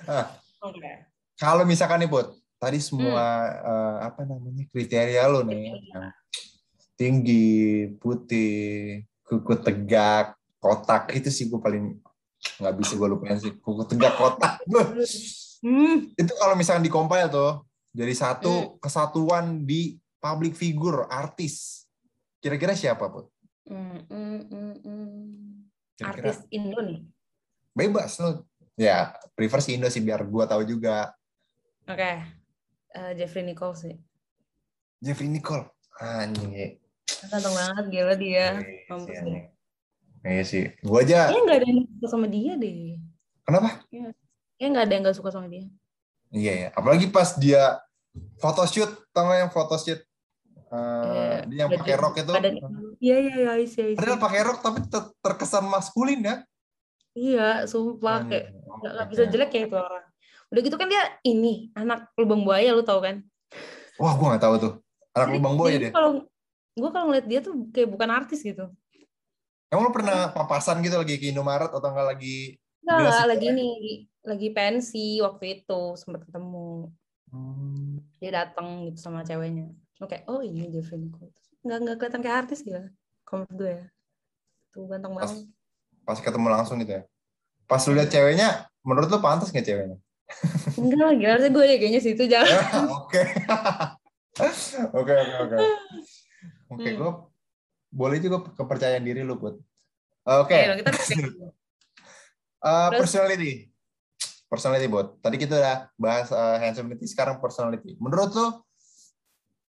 Nah, 0.00 0.26
okay. 0.64 1.06
kalau 1.36 1.62
misalkan 1.68 2.00
nih 2.00 2.08
Put 2.08 2.32
tadi 2.56 2.80
semua 2.80 3.20
hmm. 3.20 3.68
uh, 3.68 3.96
apa 4.08 4.24
namanya 4.24 4.64
kriteria 4.72 5.28
lo 5.28 5.44
nih 5.44 5.76
tinggi 6.96 7.86
putih 8.00 9.04
kuku 9.22 9.54
tegak 9.60 10.34
kotak 10.56 11.12
itu 11.14 11.28
sih 11.28 11.52
gue 11.52 11.60
paling 11.60 12.00
nggak 12.58 12.74
bisa 12.80 12.96
gue 12.96 13.08
lupain 13.08 13.36
sih. 13.36 13.52
Kuku 13.60 13.84
tegak 13.86 14.16
kotak 14.16 14.58
hmm. 15.64 16.16
itu 16.16 16.32
kalau 16.36 16.54
misalkan 16.54 16.84
dikompil 16.84 17.26
tuh 17.30 17.52
jadi 17.90 18.14
satu 18.14 18.52
hmm. 18.52 18.70
kesatuan 18.80 19.66
di 19.66 19.98
public 20.20 20.54
figure 20.54 21.08
artis 21.08 21.86
kira-kira 22.40 22.76
siapa 22.76 23.08
pun 23.08 23.24
hmm, 23.68 24.00
hmm, 24.08 24.40
hmm, 24.50 24.74
hmm. 24.84 26.04
artis 26.04 26.44
Indo 26.52 26.80
nih 26.80 27.00
bebas 27.72 28.18
lo 28.20 28.48
ya 28.76 29.14
prefer 29.32 29.60
si 29.60 29.76
Indo 29.76 29.88
sih 29.88 30.04
biar 30.04 30.24
gue 30.24 30.44
tahu 30.48 30.62
juga 30.64 31.12
oke 31.86 31.96
okay. 31.96 32.14
uh, 32.96 33.10
eh, 33.10 33.12
Jeffrey 33.16 33.44
Nicole 33.44 33.76
sih 33.76 33.94
Jeffrey 35.00 35.28
Nicole 35.28 35.68
anjing 36.00 36.80
Ganteng 37.28 37.52
banget 37.52 37.84
gila 37.92 38.14
dia. 38.16 38.46
Mampus 38.88 39.12
iya, 39.12 39.20
deh. 39.20 39.42
Iya 40.24 40.44
sih. 40.44 40.64
Gua 40.80 41.04
aja. 41.04 41.28
Kayaknya 41.28 41.42
nggak 41.44 41.58
ada 41.58 41.66
yang 41.68 41.80
sama 42.08 42.26
dia 42.30 42.52
deh. 42.56 42.96
Kenapa? 43.44 43.70
Iya. 43.92 44.08
Kayaknya 44.60 44.72
nggak 44.76 44.84
ada 44.84 44.92
yang 44.92 45.02
nggak 45.08 45.16
suka 45.16 45.30
sama 45.32 45.48
dia. 45.48 45.64
Iya 46.28 46.52
ya. 46.52 46.68
Apalagi 46.76 47.08
pas 47.08 47.32
dia 47.40 47.80
photoshoot, 48.36 48.92
tau 49.16 49.32
yang 49.32 49.48
photoshoot 49.48 50.04
Uh, 50.70 51.42
dia 51.50 51.66
yang 51.66 51.70
pakai 51.74 51.98
rok 51.98 52.14
itu. 52.14 52.30
Iya 53.02 53.16
iya 53.18 53.34
iya 53.42 53.52
iya. 53.58 53.98
Padahal 53.98 54.22
pakai 54.22 54.40
rok 54.46 54.62
tapi 54.62 54.78
ter 54.86 55.02
terkesan 55.18 55.66
maskulin 55.66 56.22
ya. 56.22 56.46
Iya, 57.10 57.66
sumpah 57.66 58.30
kayak 58.30 58.54
nggak 58.78 59.06
bisa 59.10 59.26
jelek 59.26 59.50
ya 59.50 59.66
itu 59.66 59.74
orang. 59.74 60.06
Udah 60.54 60.60
gitu 60.62 60.78
kan 60.78 60.86
dia 60.86 61.02
ini 61.26 61.74
anak 61.74 62.14
lubang 62.14 62.46
buaya 62.46 62.70
lu 62.70 62.86
tau 62.86 63.02
kan? 63.02 63.18
Wah, 63.98 64.14
gua 64.14 64.38
nggak 64.38 64.46
tahu 64.46 64.54
tuh. 64.62 64.72
Anak 65.10 65.26
jadi, 65.26 65.36
lubang 65.42 65.54
buaya 65.58 65.74
dia. 65.82 65.90
Kalau 65.90 66.22
gue 66.78 66.90
kalau 66.94 67.06
ngeliat 67.10 67.26
dia 67.26 67.40
tuh 67.42 67.66
kayak 67.74 67.88
bukan 67.90 68.08
artis 68.14 68.40
gitu 68.46 68.70
Emang 69.70 69.86
lo 69.86 69.92
pernah 69.94 70.30
papasan 70.34 70.82
gitu 70.82 70.98
lagi 70.98 71.18
ke 71.18 71.30
Indomaret 71.30 71.70
atau 71.70 71.88
enggak 71.90 72.14
lagi 72.16 72.58
Enggak, 72.90 73.24
lagi 73.30 73.46
ini 73.54 73.68
lagi 74.26 74.48
pensi 74.50 75.22
waktu 75.22 75.62
itu 75.62 75.80
sempat 75.94 76.26
ketemu. 76.26 76.90
Hmm. 77.30 78.02
Dia 78.18 78.44
datang 78.44 78.90
gitu 78.90 78.98
sama 78.98 79.22
ceweknya. 79.22 79.70
Oke, 80.02 80.24
oh 80.26 80.42
ini 80.42 80.66
Jeffrey 80.72 80.98
Nicole. 80.98 81.30
Enggak 81.62 81.78
enggak 81.84 81.96
kelihatan 82.02 82.20
kayak 82.24 82.38
artis 82.46 82.60
gitu. 82.66 82.80
Kalau 83.22 83.46
gue 83.54 83.70
ya. 83.70 83.84
Tuh 84.74 84.84
ganteng 84.90 85.12
banget. 85.14 85.46
Pas 86.02 86.18
ketemu 86.18 86.48
langsung 86.50 86.76
gitu 86.82 86.92
ya. 86.98 87.02
Pas 87.70 87.82
lu 87.86 87.94
lihat 87.94 88.10
ceweknya, 88.10 88.66
menurut 88.82 89.06
lu 89.06 89.22
pantas 89.22 89.54
nggak 89.54 89.66
ceweknya? 89.66 89.98
Enggak, 90.74 91.10
gila 91.20 91.36
sih 91.38 91.50
gue 91.50 91.64
ya 91.64 91.76
kayaknya 91.78 92.00
situ 92.02 92.22
jangan. 92.26 92.58
Oke. 93.02 93.22
Oke, 94.94 95.12
oke, 95.12 95.36
oke. 95.42 95.56
Oke, 95.58 95.58
okay, 96.70 96.90
hmm. 96.94 96.98
gue 97.02 97.10
boleh 97.90 98.18
juga 98.22 98.46
kepercayaan 98.54 99.04
diri 99.04 99.26
lu, 99.26 99.36
Put. 99.36 99.58
Oke. 100.24 100.54
Okay. 100.54 100.80
kita 100.80 101.50
uh, 102.64 102.90
personality. 102.94 103.68
Personality, 104.50 104.86
Bot. 104.90 105.20
Tadi 105.22 105.36
kita 105.38 105.54
udah 105.56 105.78
bahas 105.94 106.28
uh, 106.34 106.58
handsomeity, 106.58 107.06
sekarang 107.06 107.38
personality. 107.38 107.94
Menurut 108.02 108.34
lu, 108.34 108.46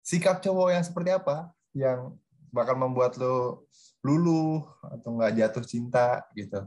sikap 0.06 0.39
cowok 0.39 0.70
yang 0.72 0.84
seperti 0.86 1.12
apa 1.12 1.51
yang 1.75 2.15
bakal 2.53 2.79
membuat 2.79 3.20
lu 3.20 3.65
luluh 4.06 4.63
atau 4.86 5.20
nggak 5.20 5.34
jatuh 5.36 5.65
cinta 5.67 6.24
gitu? 6.32 6.63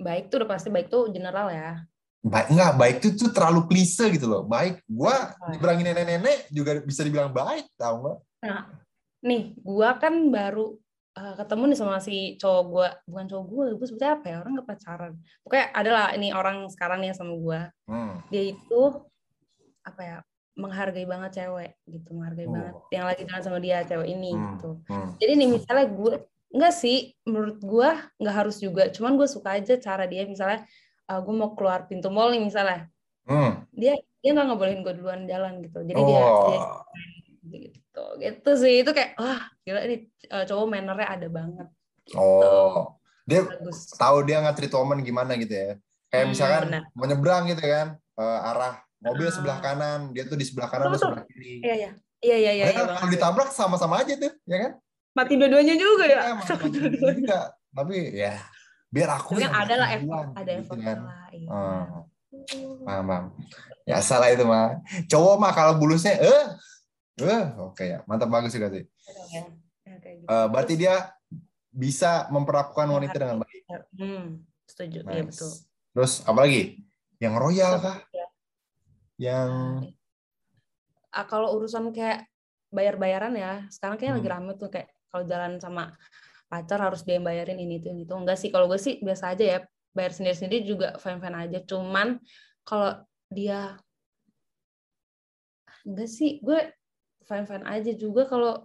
Baik 0.00 0.32
tuh 0.32 0.40
udah 0.40 0.50
pasti 0.56 0.68
baik 0.72 0.88
tuh 0.88 1.12
general 1.12 1.52
ya. 1.52 1.84
Baik 2.24 2.46
enggak, 2.50 2.72
baik 2.80 2.96
itu 3.04 3.08
tuh 3.14 3.30
terlalu 3.30 3.68
klise 3.68 4.08
gitu 4.08 4.26
loh. 4.26 4.42
Baik, 4.46 4.80
gua 4.88 5.36
dibilangin 5.52 5.92
nenek-nenek 5.92 6.48
juga 6.48 6.80
bisa 6.80 7.04
dibilang 7.04 7.30
baik, 7.30 7.70
tau 7.76 8.02
nggak? 8.02 8.18
Nah, 8.46 8.62
nih, 9.22 9.42
gua 9.60 9.94
kan 10.00 10.14
baru 10.32 10.80
uh, 11.16 11.34
ketemu 11.40 11.62
nih 11.72 11.78
sama 11.80 11.96
si 11.98 12.36
cowok 12.36 12.62
gua, 12.68 12.88
bukan 13.08 13.26
cowok 13.26 13.44
gua, 13.48 13.64
gua 13.74 13.86
sebetulnya 13.88 14.14
apa 14.20 14.26
ya? 14.28 14.36
Orang 14.44 14.52
gak 14.60 14.68
pacaran. 14.68 15.12
Pokoknya 15.42 15.66
adalah 15.72 16.04
ini 16.12 16.28
orang 16.36 16.56
sekarang 16.68 16.98
nih 17.02 17.16
sama 17.16 17.34
gua. 17.34 17.60
Hmm. 17.88 18.20
Dia 18.28 18.52
itu 18.52 18.82
apa 19.82 20.02
ya? 20.04 20.18
menghargai 20.56 21.04
banget 21.04 21.44
cewek 21.44 21.76
gitu, 21.84 22.16
menghargai 22.16 22.48
oh. 22.48 22.52
banget 22.56 22.74
yang 22.88 23.04
lagi 23.04 23.22
jalan 23.28 23.44
sama 23.44 23.58
dia 23.60 23.84
cewek 23.84 24.08
ini 24.08 24.32
hmm. 24.32 24.44
gitu. 24.56 24.70
Hmm. 24.88 25.12
Jadi 25.20 25.32
nih 25.36 25.48
misalnya 25.52 25.86
gue 25.92 26.14
enggak 26.56 26.74
sih 26.74 27.12
menurut 27.28 27.60
gue 27.60 27.88
nggak 28.16 28.36
harus 28.40 28.56
juga, 28.56 28.88
cuman 28.88 29.20
gue 29.20 29.28
suka 29.28 29.60
aja 29.60 29.76
cara 29.76 30.08
dia 30.08 30.24
misalnya 30.24 30.64
uh, 31.12 31.12
eh, 31.12 31.20
gue 31.20 31.34
mau 31.36 31.52
keluar 31.52 31.84
pintu 31.84 32.08
mall 32.08 32.32
nih 32.32 32.40
misalnya, 32.40 32.88
hmm. 33.28 33.68
dia 33.76 34.00
dia 34.24 34.30
nggak 34.32 34.46
ngebolehin 34.48 34.80
gue 34.80 34.94
duluan 34.96 35.28
jalan 35.28 35.60
gitu, 35.60 35.84
jadi 35.84 36.00
oh. 36.00 36.08
dia, 36.08 36.58
dia 37.44 37.58
gitu 37.68 37.85
gitu. 37.96 38.04
Gitu 38.20 38.50
sih. 38.60 38.74
Itu 38.84 38.90
kayak 38.92 39.16
wah 39.16 39.40
gila 39.64 39.80
ini 39.88 39.96
uh, 40.28 40.44
cowok 40.44 40.66
mannernya 40.68 41.08
ada 41.08 41.26
banget. 41.32 41.68
Gitu. 42.04 42.20
oh. 42.20 43.00
Dia 43.26 43.42
Bagus. 43.42 43.90
tahu 43.98 44.22
dia 44.22 44.38
nggak 44.38 44.54
treat 44.54 44.74
woman 44.76 45.02
gimana 45.02 45.34
gitu 45.40 45.50
ya. 45.50 45.72
Kayak 46.12 46.22
hmm, 46.22 46.30
misalkan 46.30 46.62
bener. 46.70 46.82
mau 46.94 47.06
nyebrang 47.10 47.44
gitu 47.50 47.62
kan 47.66 47.98
uh, 48.14 48.48
arah 48.54 48.74
mobil 49.02 49.26
uh. 49.26 49.34
sebelah 49.34 49.58
kanan 49.58 50.14
dia 50.14 50.22
tuh 50.30 50.38
di 50.38 50.46
sebelah 50.46 50.70
kanan 50.70 50.94
atau 50.94 51.00
sebelah 51.00 51.24
kiri. 51.26 51.64
Iya 51.64 51.74
iya. 51.74 51.90
Iya 52.24 52.36
iya, 52.40 52.52
iya, 52.56 52.64
iya. 52.72 52.96
kalau 52.96 53.12
ditabrak 53.12 53.52
sama-sama 53.52 54.00
aja 54.00 54.16
tuh 54.16 54.32
ya 54.48 54.56
kan? 54.66 54.72
Mati 55.12 55.36
dua-duanya 55.36 55.76
juga 55.76 56.04
ya, 56.08 56.32
ya 56.32 56.34
mati 56.40 56.68
juga. 56.72 57.52
Tapi 57.76 57.96
ya 58.16 58.34
biar 58.88 59.08
aku 59.20 59.36
yang 59.36 59.52
ada 59.52 59.74
lah 59.76 59.88
effort 59.92 60.32
ada 60.32 60.50
gitu 60.56 60.62
effort 60.64 60.80
kan. 60.80 60.98
lah 61.04 61.28
iya. 61.34 61.48
Uh. 61.50 61.84
paham 62.86 63.04
paham. 63.04 63.24
Ya 63.84 63.98
salah 64.00 64.32
itu 64.32 64.48
mah 64.48 64.80
cowok 65.12 65.34
mah 65.36 65.52
kalau 65.52 65.76
bulusnya 65.76 66.16
eh 66.16 66.56
Uh, 67.16 67.72
oke 67.72 67.80
okay, 67.80 67.96
ya, 67.96 67.98
mantap 68.04 68.28
bagus 68.28 68.52
sih. 68.52 68.60
Ya, 68.60 68.68
gitu. 68.68 68.84
uh, 70.28 70.46
berarti 70.52 70.76
dia 70.76 71.16
bisa 71.72 72.28
memperlakukan 72.28 72.88
wanita 72.92 73.16
dengan 73.16 73.40
baik. 73.40 73.62
Hmm, 73.96 74.44
setuju, 74.68 75.00
iya, 75.00 75.08
nice. 75.08 75.16
ya 75.16 75.24
betul. 75.24 75.50
Terus 75.96 76.12
apa 76.28 76.38
lagi? 76.44 76.62
Yang 77.16 77.34
royal 77.40 77.72
kah? 77.80 77.96
Ya. 78.12 78.26
Yang 79.16 79.50
uh, 81.16 81.26
kalau 81.28 81.56
urusan 81.56 81.88
kayak 81.96 82.28
bayar-bayaran 82.68 83.32
ya, 83.32 83.64
sekarang 83.72 83.96
kayaknya 83.96 84.12
hmm. 84.12 84.20
lagi 84.20 84.30
rame 84.36 84.52
tuh 84.60 84.68
kayak 84.68 84.88
kalau 85.08 85.24
jalan 85.24 85.56
sama 85.56 85.96
pacar 86.46 86.78
harus 86.78 87.02
dia 87.02 87.18
bayarin 87.18 87.58
ini 87.58 87.82
itu 87.82 87.90
itu 87.90 88.14
enggak 88.14 88.38
sih 88.38 88.52
kalau 88.54 88.70
gue 88.70 88.78
sih 88.78 89.02
biasa 89.02 89.34
aja 89.34 89.44
ya 89.44 89.58
bayar 89.90 90.12
sendiri-sendiri 90.14 90.62
juga 90.62 90.88
fine-fine 91.00 91.48
aja 91.48 91.58
cuman 91.66 92.22
kalau 92.62 93.02
dia 93.32 93.74
enggak 95.82 96.10
sih 96.10 96.38
gue 96.38 96.70
fine 97.26 97.46
fine 97.46 97.66
aja 97.66 97.92
juga 97.98 98.24
kalau 98.30 98.64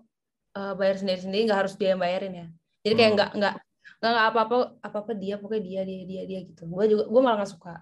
uh, 0.56 0.74
bayar 0.78 1.02
sendiri 1.02 1.20
sendiri 1.26 1.42
nggak 1.50 1.60
harus 1.68 1.74
dia 1.76 1.98
yang 1.98 2.02
bayarin 2.02 2.34
ya. 2.34 2.48
Jadi 2.86 2.94
kayak 2.98 3.12
nggak 3.18 3.30
hmm. 3.34 3.40
nggak 3.42 3.56
nggak 4.02 4.26
apa 4.34 4.40
apa 4.42 4.56
apa 4.82 4.98
apa 5.06 5.12
dia 5.14 5.36
pokoknya 5.38 5.62
dia 5.62 5.82
dia 5.86 6.02
dia 6.06 6.22
dia 6.30 6.40
gitu. 6.46 6.64
Gue 6.70 6.86
juga 6.90 7.04
gue 7.10 7.22
malah 7.22 7.38
nggak 7.42 7.52
suka 7.52 7.76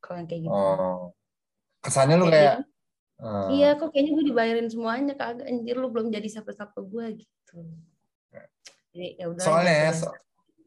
kalau 0.00 0.18
yang 0.22 0.28
kayak 0.28 0.42
gitu. 0.46 0.54
Oh. 0.54 1.12
kesannya 1.78 2.18
lu 2.18 2.26
kayak 2.26 2.66
uh. 3.22 3.46
iya 3.54 3.78
kok 3.78 3.94
kayaknya 3.94 4.18
gue 4.18 4.24
dibayarin 4.34 4.66
semuanya 4.66 5.14
kagak 5.14 5.46
anjir 5.46 5.78
lu 5.78 5.94
belum 5.94 6.10
jadi 6.10 6.26
siapa-siapa 6.26 6.74
gue 6.74 7.22
gitu. 7.22 7.58
Jadi 8.88 9.06
ya 9.14 9.30
udah 9.30 9.42
soalnya 9.46 9.94
gitu, 9.94 9.98
so, 10.02 10.06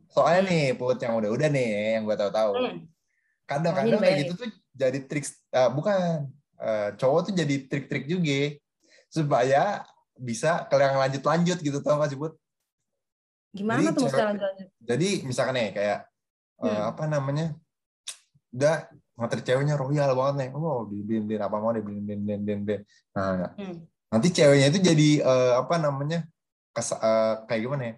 soalnya 0.08 0.42
nih 0.48 0.64
put 0.80 0.96
yang 1.04 1.20
udah-udah 1.20 1.50
nih 1.52 2.00
yang 2.00 2.04
gue 2.08 2.16
tahu-tahu. 2.16 2.52
Hmm. 2.56 2.80
kadang-kadang 3.44 4.00
kayak 4.00 4.18
gitu 4.24 4.34
tuh 4.40 4.50
jadi 4.72 5.00
trik 5.04 5.28
uh, 5.52 5.68
bukan 5.76 6.32
uh, 6.56 6.90
cowok 6.96 7.20
tuh 7.28 7.34
jadi 7.36 7.56
trik-trik 7.68 8.08
juga 8.08 8.56
supaya 9.12 9.84
bisa 10.16 10.64
ke 10.72 10.76
yang 10.80 10.96
lanjut-lanjut 10.96 11.60
gitu 11.60 11.84
tau 11.84 12.00
gak 12.00 12.16
sih 12.16 12.20
Bud? 12.20 12.34
Gimana 13.52 13.92
jadi, 13.92 13.98
tuh 14.00 14.08
lanjut-lanjut? 14.08 14.68
Jadi 14.80 15.10
misalkan 15.28 15.56
nih 15.60 15.70
kayak 15.76 16.00
eh, 16.64 16.66
hmm. 16.66 16.72
uh, 16.72 16.84
apa 16.96 17.04
namanya? 17.12 17.48
Udah 18.56 18.88
materi 19.20 19.44
ceweknya 19.44 19.76
royal 19.76 20.16
banget 20.16 20.36
nih. 20.48 20.50
Oh, 20.56 20.88
dibeliin 20.88 21.44
apa 21.44 21.56
mau 21.60 21.76
dibeliin 21.76 22.08
beliin 22.08 22.42
beliin 22.42 22.62
beliin. 22.64 22.82
Nah, 23.12 23.52
hmm. 23.60 23.76
nanti 24.16 24.28
ceweknya 24.32 24.72
itu 24.72 24.80
jadi 24.80 25.10
uh, 25.28 25.54
apa 25.60 25.76
namanya? 25.76 26.24
Kes, 26.72 26.96
uh, 26.96 27.44
kayak 27.52 27.62
gimana 27.68 27.84
ya? 27.84 27.96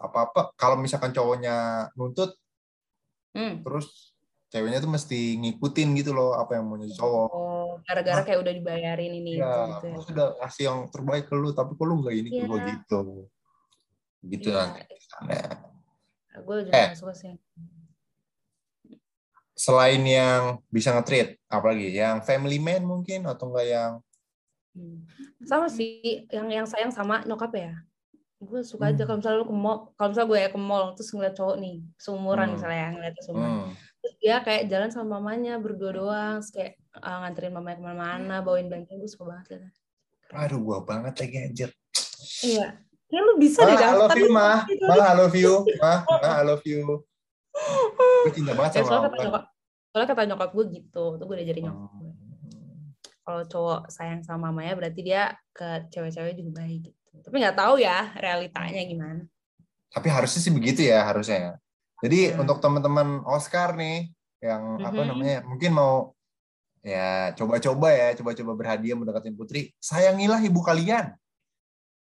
Apa-apa 0.00 0.56
kalau 0.56 0.80
misalkan 0.80 1.12
cowoknya 1.12 1.88
nuntut 1.92 2.32
hmm. 3.36 3.60
terus 3.60 4.16
ceweknya 4.48 4.80
tuh 4.80 4.92
mesti 4.92 5.36
ngikutin 5.40 5.88
gitu 6.00 6.16
loh 6.16 6.36
apa 6.36 6.56
yang 6.56 6.64
mau 6.64 6.80
cowok. 6.80 7.28
Oh, 7.32 7.61
gara-gara 7.82 8.20
nah, 8.20 8.24
kayak 8.26 8.40
udah 8.44 8.52
dibayarin 8.52 9.12
ini 9.16 9.40
ya, 9.40 9.46
itu 9.46 9.60
gitu 9.72 9.86
ya. 9.86 9.96
sudah 10.04 10.26
kasih 10.44 10.64
yang 10.68 10.78
terbaik 10.92 11.24
ke 11.30 11.34
lu, 11.34 11.48
tapi 11.56 11.72
kok 11.78 11.86
lu 11.86 11.94
nggak 12.04 12.14
ini 12.14 12.28
ya. 12.28 12.34
ke 12.34 12.44
gue 12.44 12.60
gitu. 12.68 13.00
Gitu 14.22 14.48
ya. 14.52 14.56
kan. 14.56 14.68
Nah. 15.28 15.50
Gue 16.42 16.56
juga 16.68 16.72
eh. 16.76 16.88
suka 16.96 17.14
sih. 17.14 17.34
selain 19.52 20.02
yang 20.02 20.58
bisa 20.72 20.90
nge-treat, 20.90 21.38
apalagi 21.46 21.94
yang 21.94 22.18
family 22.24 22.58
man 22.58 22.82
mungkin 22.82 23.30
atau 23.30 23.52
enggak 23.52 23.68
yang 23.70 23.92
hmm. 24.76 25.06
sama 25.44 25.68
sih 25.68 26.26
yang 26.32 26.48
yang 26.48 26.66
sayang 26.66 26.90
sama 26.90 27.22
nyokap 27.28 27.52
ya 27.54 27.72
gue 28.42 28.60
suka 28.66 28.90
aja 28.90 29.06
hmm. 29.06 29.06
kalau 29.06 29.18
misalnya 29.22 29.38
lu 29.38 29.46
ke 29.46 29.54
mall 29.54 29.78
kalau 29.94 30.08
misalnya 30.10 30.28
gue 30.28 30.38
ya 30.42 30.50
ke 30.50 30.60
mall 30.60 30.86
terus 30.98 31.10
ngeliat 31.14 31.34
cowok 31.38 31.56
nih 31.62 31.76
seumuran 31.94 32.46
hmm. 32.50 32.54
misalnya 32.58 32.86
ngeliat 32.98 33.14
seumuran 33.22 33.52
hmm. 33.54 33.72
terus 34.02 34.14
dia 34.18 34.36
kayak 34.42 34.62
jalan 34.66 34.90
sama 34.90 35.06
mamanya 35.18 35.54
berdua 35.62 35.90
doang 35.94 36.36
terus 36.42 36.50
kayak 36.50 36.72
uh, 36.98 37.16
nganterin 37.24 37.54
mamanya 37.56 37.76
ke 37.78 37.84
mana-mana 37.84 38.36
bawain 38.44 38.68
bantuan 38.68 39.00
gue 39.00 39.10
suka 39.10 39.32
banget 39.32 39.46
ya 39.56 39.70
aduh 40.32 40.58
gue 40.58 40.78
banget 40.88 41.14
lagi 41.20 41.36
anjir. 41.44 41.70
Iya. 42.40 42.66
Ya 43.12 43.20
lu 43.20 43.36
bisa 43.36 43.68
deh 43.68 43.76
I 43.76 43.92
love 43.92 44.16
you 44.16 44.32
ma. 44.32 44.64
Ma 44.88 44.94
I 44.96 45.12
love 45.12 45.36
you. 45.36 45.68
Ma 45.76 46.00
ma 46.08 46.28
I 46.40 46.44
love 46.48 46.64
you. 46.64 47.04
Gue 48.24 48.32
cinta 48.32 48.56
banget 48.56 48.80
ya, 48.80 48.82
sama 48.82 48.88
soalnya 48.88 49.08
kata 49.12 49.16
nyokap 49.28 49.44
soalnya 49.92 50.08
kata 50.08 50.22
nyokap 50.32 50.50
gue 50.56 50.64
gitu. 50.80 51.04
Tuh 51.20 51.24
gue 51.28 51.36
diajarin 51.36 51.62
nyokap 51.68 51.92
gue 52.00 52.08
hmm. 52.08 52.80
kalau 53.22 53.42
cowok 53.44 53.80
sayang 53.92 54.24
sama 54.24 54.48
mamanya 54.48 54.72
berarti 54.80 55.00
dia 55.04 55.36
ke 55.52 55.84
cewek-cewek 55.92 56.40
juga 56.40 56.64
baik 56.64 56.88
gitu. 56.88 57.14
Tapi 57.20 57.36
nggak 57.44 57.56
tahu 57.60 57.74
ya 57.76 58.16
realitanya 58.16 58.82
gimana. 58.88 59.22
Tapi 59.92 60.08
harusnya 60.08 60.40
sih 60.40 60.52
begitu 60.56 60.88
ya 60.88 61.04
harusnya 61.04 61.38
ya. 61.38 61.52
Jadi 62.00 62.32
hmm. 62.32 62.40
untuk 62.40 62.64
teman-teman 62.64 63.20
Oscar 63.28 63.76
nih 63.76 64.08
yang 64.42 64.80
mm-hmm. 64.80 64.88
apa 64.90 65.00
namanya 65.06 65.36
mungkin 65.46 65.70
mau 65.70 66.16
ya 66.82 67.30
coba-coba 67.38 67.88
ya 67.94 68.08
coba-coba 68.18 68.52
berhadiah 68.58 68.98
mendekatin 68.98 69.38
Putri, 69.38 69.70
sayangilah 69.78 70.42
ibu 70.42 70.60
kalian. 70.60 71.14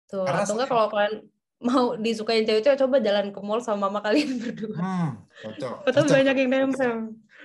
Tuh, 0.07 0.25
Karena 0.25 0.41
atau 0.47 0.55
enggak 0.57 0.69
kalau 0.71 0.87
kalian 0.89 1.15
mau 1.59 1.85
disukain 1.99 2.47
cewek-cewek 2.47 2.79
coba 2.79 3.03
jalan 3.03 3.35
ke 3.35 3.39
mall 3.43 3.59
sama 3.59 3.91
mama 3.91 3.99
kalian 3.99 4.35
berdua. 4.41 4.79
Hmm, 4.79 5.09
cocok. 5.43 5.75
Betul 5.85 6.05
banyak 6.07 6.35
yang 6.39 6.49
nempel. 6.49 6.93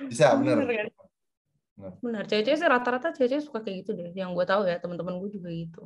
Bisa, 0.07 0.39
benar. 0.39 0.63
Benar, 0.63 0.67
kan? 0.71 0.89
benar. 1.75 1.93
benar. 1.99 2.23
Cewek-cewek 2.31 2.59
sih 2.63 2.69
rata-rata 2.71 3.11
cewek-cewek 3.13 3.45
suka 3.45 3.59
kayak 3.67 3.77
gitu 3.85 3.91
deh. 3.99 4.11
Yang 4.15 4.31
gue 4.39 4.45
tahu 4.47 4.63
ya, 4.71 4.79
teman-teman 4.79 5.19
gue 5.19 5.31
juga 5.35 5.51
gitu. 5.51 5.83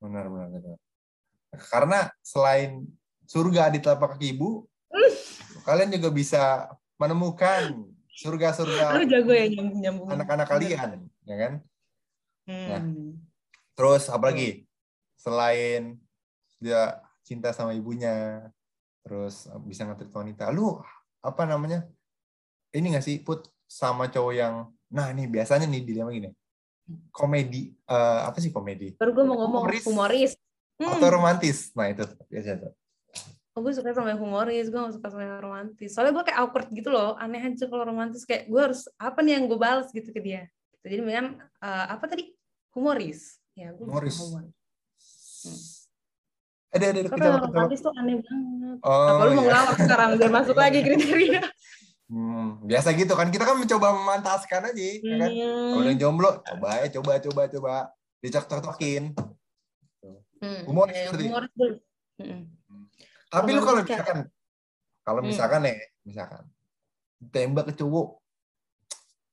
Benar, 0.00 0.26
benar, 0.32 0.48
benar. 0.48 0.78
Karena 1.68 2.00
selain 2.24 2.88
surga 3.28 3.68
di 3.68 3.78
telapak 3.84 4.16
kaki 4.16 4.32
ibu, 4.32 4.64
kalian 5.68 5.92
juga 5.92 6.08
bisa 6.08 6.72
menemukan 6.96 7.91
surga-surga 8.12 9.00
ya 9.00 9.48
anak-anak 10.04 10.46
kalian, 10.46 11.08
ya 11.24 11.36
kan? 11.40 11.52
Hmm. 12.44 12.68
Nah, 12.68 12.82
terus 13.72 14.12
apalagi 14.12 14.68
selain 15.16 15.96
dia 16.60 17.00
cinta 17.24 17.50
sama 17.56 17.72
ibunya, 17.72 18.46
terus 19.00 19.48
bisa 19.64 19.88
ngerti 19.88 20.12
wanita, 20.12 20.52
lu 20.52 20.76
apa 21.24 21.42
namanya? 21.48 21.88
Ini 22.72 22.92
nggak 22.92 23.04
sih 23.04 23.16
put 23.24 23.48
sama 23.64 24.12
cowok 24.12 24.34
yang, 24.36 24.68
nah 24.92 25.08
ini 25.08 25.24
biasanya 25.28 25.64
nih 25.64 25.82
dilema 25.84 26.12
gini, 26.12 26.28
komedi 27.08 27.72
uh, 27.88 28.28
apa 28.28 28.38
sih 28.44 28.52
komedi? 28.52 28.92
Baru 29.00 29.16
gue 29.16 29.24
mau 29.24 29.36
ngomong 29.40 29.64
humoris, 29.64 29.84
humoris. 29.88 30.32
Hmm. 30.80 30.98
atau 30.98 31.08
romantis. 31.14 31.70
Nah 31.78 31.94
itu 31.94 32.02
biasa 32.26 32.58
tuh. 32.58 32.72
Oh, 33.52 33.60
gue 33.60 33.72
suka 33.76 33.92
sama 33.92 34.16
yang 34.16 34.20
humoris, 34.24 34.72
gue 34.72 34.80
gak 34.80 34.96
suka 34.96 35.12
sama 35.12 35.28
yang 35.28 35.44
romantis. 35.44 35.92
Soalnya 35.92 36.16
gue 36.16 36.24
kayak 36.24 36.38
awkward 36.40 36.72
gitu 36.72 36.88
loh, 36.88 37.20
aneh 37.20 37.36
aja 37.36 37.68
kalau 37.68 37.84
romantis 37.84 38.24
kayak 38.24 38.48
gue 38.48 38.60
harus 38.60 38.88
apa 38.96 39.20
nih 39.20 39.36
yang 39.36 39.44
gue 39.44 39.58
balas 39.60 39.92
gitu 39.92 40.08
ke 40.08 40.20
dia. 40.24 40.48
Jadi 40.80 41.04
mendingan 41.04 41.36
uh, 41.60 41.86
apa 41.92 42.08
tadi 42.08 42.32
humoris. 42.72 43.36
Ya, 43.52 43.76
gue 43.76 43.84
humoris. 43.84 44.16
Humor. 44.16 44.48
Hmm. 45.44 45.60
Ada 46.72 46.84
ada 46.88 46.98
ada. 47.04 47.08
Kalau 47.12 47.38
romantis 47.44 47.80
tuh 47.84 47.92
aneh 47.92 48.24
banget. 48.24 48.78
Oh, 48.80 49.04
apa 49.12 49.22
lu 49.28 49.32
mau 49.36 49.44
iya. 49.44 49.48
ngelawak 49.52 49.76
sekarang 49.84 50.10
biar 50.16 50.32
masuk 50.32 50.56
lagi 50.56 50.78
kriteria? 50.88 51.42
Hmm, 52.12 52.60
biasa 52.68 52.92
gitu 52.92 53.16
kan 53.16 53.32
kita 53.32 53.48
kan 53.48 53.56
mencoba 53.56 53.88
memantaskan 53.96 54.68
aja 54.68 54.84
hmm. 55.00 55.16
kan 55.16 55.30
kalau 55.32 55.84
yang 55.88 55.96
jomblo 55.96 56.44
coba 56.44 56.84
ya 56.84 56.86
coba 56.92 57.12
coba 57.24 57.42
coba 57.48 57.74
dicok-cokin 58.20 59.16
hmm. 60.44 60.62
humoris 60.68 60.92
ya, 60.92 61.08
seperti 61.08 61.24
humoris 61.32 61.52
hmm. 62.20 62.40
Tapi 63.32 63.48
lu 63.56 63.64
kalau 63.64 63.80
misalkan 63.80 64.18
kalau 65.02 65.20
hmm. 65.24 65.28
misalkan 65.32 65.60
nih 65.64 65.78
misalkan 66.04 66.44
tembak 67.32 67.64
ke 67.72 67.74
cowok 67.80 68.20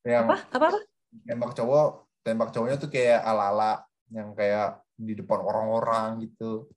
yang 0.07 0.25
apa 0.31 0.37
apa, 0.55 0.65
apa? 0.71 0.79
tembak 1.27 1.51
cowok 1.51 1.87
tembak 2.23 2.49
cowoknya 2.55 2.77
tuh 2.79 2.87
kayak 2.87 3.19
ala-ala 3.19 3.83
yang 4.09 4.31
kayak 4.31 4.79
di 4.95 5.13
depan 5.19 5.43
orang-orang 5.43 6.23
gitu 6.23 6.71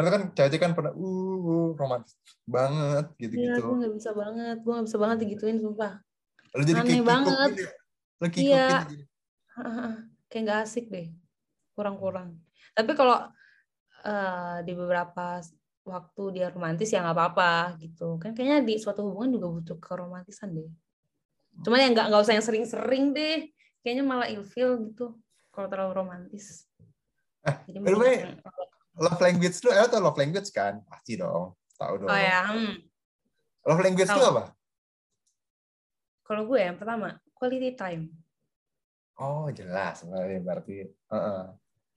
karena 0.00 0.16
kan 0.16 0.22
Caca 0.32 0.56
kan 0.56 0.72
pernah 0.72 0.92
uh, 0.96 1.36
uh 1.44 1.68
romantis 1.76 2.16
banget 2.48 3.06
gitu-gitu. 3.20 3.60
Iya, 3.60 3.68
gue 3.68 3.76
gak 3.84 3.94
bisa 4.00 4.10
banget. 4.16 4.56
Gue 4.64 4.72
gak 4.80 4.86
bisa 4.88 4.96
banget 4.96 5.16
digituin, 5.20 5.58
sumpah. 5.60 5.92
Lalu 6.56 6.62
jadi 6.64 6.80
Aneh 6.80 7.02
banget. 7.04 7.50
Gitu 7.52 7.62
ya? 7.62 7.72
Lo 8.16 8.26
iya. 8.32 8.68
Gitu. 8.88 9.04
kayak 10.32 10.44
gak 10.48 10.60
asik 10.64 10.86
deh. 10.88 11.12
Kurang-kurang. 11.76 12.40
Tapi 12.72 12.96
kalau 12.96 13.28
uh, 14.08 14.56
di 14.64 14.72
beberapa 14.72 15.44
waktu 15.84 16.22
dia 16.36 16.46
romantis 16.52 16.92
ya 16.92 17.00
nggak 17.02 17.16
apa-apa 17.16 17.80
gitu. 17.80 18.20
Kan 18.20 18.36
kayaknya 18.36 18.64
di 18.64 18.76
suatu 18.76 19.06
hubungan 19.06 19.36
juga 19.36 19.46
butuh 19.48 19.76
keromantisan 19.80 20.52
deh. 20.52 20.70
Cuman 21.64 21.78
ya 21.82 21.88
nggak 21.92 22.06
nggak 22.12 22.20
usah 22.22 22.34
yang 22.36 22.46
sering-sering 22.46 23.04
deh. 23.16 23.48
Kayaknya 23.80 24.04
malah 24.04 24.28
ilfil 24.28 24.92
gitu 24.92 25.16
kalau 25.50 25.66
terlalu 25.66 25.92
romantis. 26.04 26.68
Eh, 27.48 27.56
Jadi 27.72 27.80
love 29.00 29.20
language 29.24 29.56
lu 29.64 29.70
eh 29.72 29.82
atau 29.86 29.98
love 30.02 30.18
language 30.20 30.50
kan 30.52 30.84
pasti 30.84 31.16
dong 31.16 31.56
tahu 31.80 32.04
dong 32.04 32.10
oh 32.12 32.20
ya 32.20 32.40
hmm. 32.52 32.74
love 33.64 33.82
language 33.82 34.12
lu 34.12 34.22
apa 34.34 34.44
kalau 36.26 36.42
gue 36.46 36.60
yang 36.60 36.76
pertama 36.76 37.16
quality 37.32 37.72
time 37.72 38.12
oh 39.16 39.48
jelas 39.54 40.04
berarti 40.44 40.84
uh 41.08 41.16
-uh. 41.16 41.42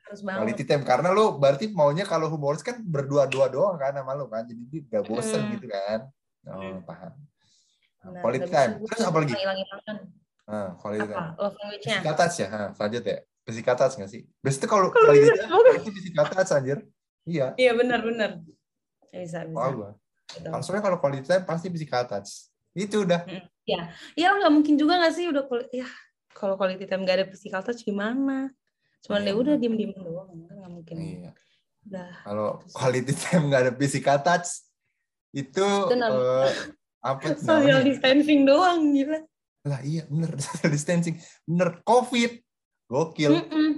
Harus 0.04 0.22
banget 0.22 0.40
quality 0.44 0.64
time 0.68 0.84
karena 0.84 1.10
lu 1.16 1.40
berarti 1.40 1.72
maunya 1.72 2.04
kalau 2.04 2.28
humoris 2.28 2.62
kan 2.62 2.80
berdua-dua 2.84 3.48
doang 3.48 3.80
kan 3.80 3.96
sama 3.96 4.14
lu 4.14 4.28
kan 4.28 4.44
jadi 4.44 4.78
gak 4.92 5.04
bosen 5.08 5.42
hmm. 5.48 5.52
gitu 5.58 5.68
kan 5.72 6.00
oh 6.52 6.60
hmm. 6.60 6.78
paham 6.84 7.14
nah, 8.04 8.22
quality 8.22 8.50
time 8.52 8.72
terus 8.84 9.02
apa 9.04 9.18
lagi 9.24 9.34
Ah, 10.44 10.76
quality 10.76 11.08
apa? 11.08 11.16
time. 11.16 11.32
Love 11.40 11.56
language-nya. 11.56 11.98
Kata 12.04 12.26
ya, 12.36 12.48
ha, 12.52 12.62
selanjutnya 12.76 13.16
physical 13.48 13.76
touch 13.80 13.96
nggak 13.96 14.12
sih? 14.12 14.22
Biasanya 14.44 14.68
kalau 14.68 14.88
kali 14.92 15.20
gitu 15.24 16.00
itu 16.04 16.12
touch 16.12 16.52
anjir. 16.52 16.78
Iya. 17.24 17.48
Iya 17.56 17.72
benar 17.80 18.00
benar. 18.04 18.30
Bisa 19.08 19.48
bisa. 19.48 19.56
Oh, 19.56 19.72
gua. 19.72 19.92
Langsungnya 20.44 20.84
kalau 20.84 21.00
quality 21.00 21.24
time 21.24 21.48
pasti 21.48 21.72
touch. 21.88 22.52
Itu 22.76 23.08
udah. 23.08 23.24
Iya. 23.64 23.82
Iya 24.20 24.28
nggak 24.36 24.52
mungkin 24.52 24.76
juga 24.76 25.00
nggak 25.00 25.14
sih 25.16 25.32
udah 25.32 25.44
ya 25.72 25.88
kalau 26.36 26.60
quality 26.60 26.84
time 26.92 27.08
nggak 27.08 27.24
ada 27.24 27.28
physical 27.32 27.64
touch 27.64 27.88
gimana? 27.88 28.52
Cuman 29.04 29.22
iya, 29.28 29.32
ya 29.32 29.34
udah 29.36 29.56
diem 29.60 29.76
diem 29.76 29.94
doang 30.00 30.32
kan 30.48 30.56
nggak 30.64 30.72
mungkin. 30.72 30.96
Iya. 30.96 31.32
Udah. 31.84 32.10
Kalau 32.24 32.50
quality 32.72 33.14
time 33.14 33.44
nggak 33.52 33.62
ada 33.68 33.74
physical 33.76 34.18
touch 34.24 34.64
itu, 35.36 35.60
itu 35.60 35.96
uh, 36.00 36.48
apa 37.04 37.36
social 37.36 37.84
distancing 37.84 38.48
doang 38.48 38.96
gila. 38.96 39.20
Lah 39.68 39.80
iya 39.84 40.08
bener 40.08 40.40
social 40.48 40.72
distancing. 40.72 41.20
Bener 41.44 41.84
covid 41.84 42.40
Gokil. 42.88 43.44
Mm 43.44 43.48
-mm. 43.52 43.70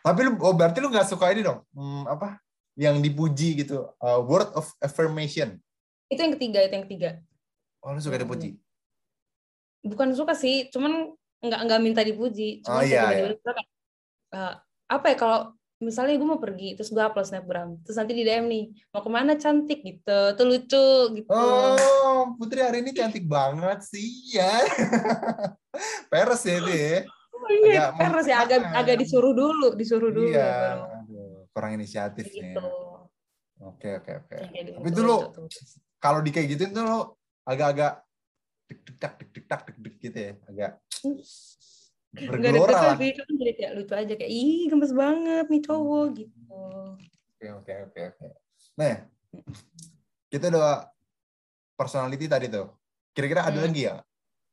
Tapi 0.00 0.20
lu 0.24 0.30
oh 0.40 0.54
berarti 0.54 0.78
lu 0.78 0.88
nggak 0.88 1.08
suka 1.10 1.34
ini 1.34 1.42
dong? 1.42 1.66
Hmm, 1.74 2.06
apa? 2.06 2.38
Yang 2.78 2.96
dipuji 3.10 3.66
gitu. 3.66 3.90
Uh, 3.98 4.22
word 4.24 4.48
of 4.54 4.70
affirmation. 4.80 5.58
Itu 6.08 6.20
yang 6.22 6.34
ketiga, 6.38 6.58
itu 6.64 6.74
yang 6.74 6.86
ketiga. 6.86 7.10
Oh, 7.80 7.92
lu 7.92 8.00
suka 8.00 8.20
dipuji? 8.20 8.56
Bukan 9.80 10.12
suka 10.12 10.36
sih, 10.36 10.68
cuman 10.68 11.16
nggak 11.40 11.60
nggak 11.66 11.80
minta 11.80 12.02
dipuji. 12.04 12.60
Cuman 12.64 12.76
oh 12.76 12.82
iya, 12.84 13.02
iya. 13.16 13.24
Uh, 14.30 14.54
apa 14.86 15.06
ya 15.14 15.16
kalau 15.18 15.40
misalnya 15.80 16.20
gue 16.20 16.28
mau 16.28 16.38
pergi 16.38 16.76
terus 16.76 16.92
gue 16.92 17.00
upload 17.00 17.24
snapgram 17.24 17.80
terus 17.80 17.96
nanti 17.96 18.12
di 18.12 18.20
DM 18.20 18.46
nih 18.52 18.64
mau 18.92 19.00
ke 19.00 19.08
mana 19.08 19.32
cantik 19.40 19.80
gitu 19.80 20.36
tuh 20.36 20.44
lucu 20.44 20.88
gitu 21.16 21.32
oh 21.32 22.36
Putri 22.36 22.60
hari 22.60 22.84
ini 22.84 22.92
cantik 22.92 23.24
banget 23.24 23.80
sih 23.88 24.36
ya 24.36 24.60
peres 26.12 26.44
ya 26.44 26.60
deh 26.60 27.00
iya, 27.48 27.84
harus 27.94 28.26
ya 28.26 28.44
agak 28.44 28.60
agak 28.74 28.96
disuruh 29.00 29.32
dulu, 29.34 29.74
disuruh 29.74 30.10
dulu. 30.12 30.30
Iya, 30.30 30.84
aduh, 31.02 31.48
kurang 31.50 31.76
inisiatif 31.76 32.30
nih. 32.30 32.54
Gitu. 32.54 32.66
Oke, 33.60 33.88
oke, 34.00 34.12
oke. 34.24 34.36
Gitu, 34.56 34.70
Tapi 34.76 34.88
lo 35.04 35.16
kalau 36.00 36.20
di 36.24 36.30
kayak 36.32 36.56
gitu 36.56 36.62
itu 36.72 36.80
lo 36.80 37.20
agak-agak 37.44 38.00
deg 38.70 38.78
deg 38.86 38.96
tak 39.02 39.12
deg 39.18 39.28
deg 39.34 39.44
tak 39.50 39.60
deg 39.66 39.76
deg 39.82 39.94
gitu 39.98 40.18
ya, 40.18 40.32
agak 40.46 40.72
bergelora 42.30 42.94
lah. 42.94 42.94
Sih, 42.98 43.10
cuma 43.18 43.30
jadi 43.42 43.52
kayak 43.58 43.72
lucu 43.74 43.94
aja 43.98 44.14
kayak 44.14 44.30
ih 44.30 44.62
gemes 44.70 44.92
banget 44.94 45.46
nih 45.50 45.62
cowok 45.66 46.06
hmm. 46.06 46.16
gitu. 46.22 46.62
Oke, 47.34 47.46
oke, 47.50 47.72
oke, 47.90 48.00
oke. 48.14 48.26
Nah, 48.78 48.94
kita 50.30 50.44
udah 50.54 50.86
personality 51.74 52.26
tadi 52.30 52.46
tuh. 52.46 52.70
Kira-kira 53.10 53.50
ada 53.50 53.58
hmm. 53.58 53.66
lagi 53.66 53.82
ya 53.90 53.96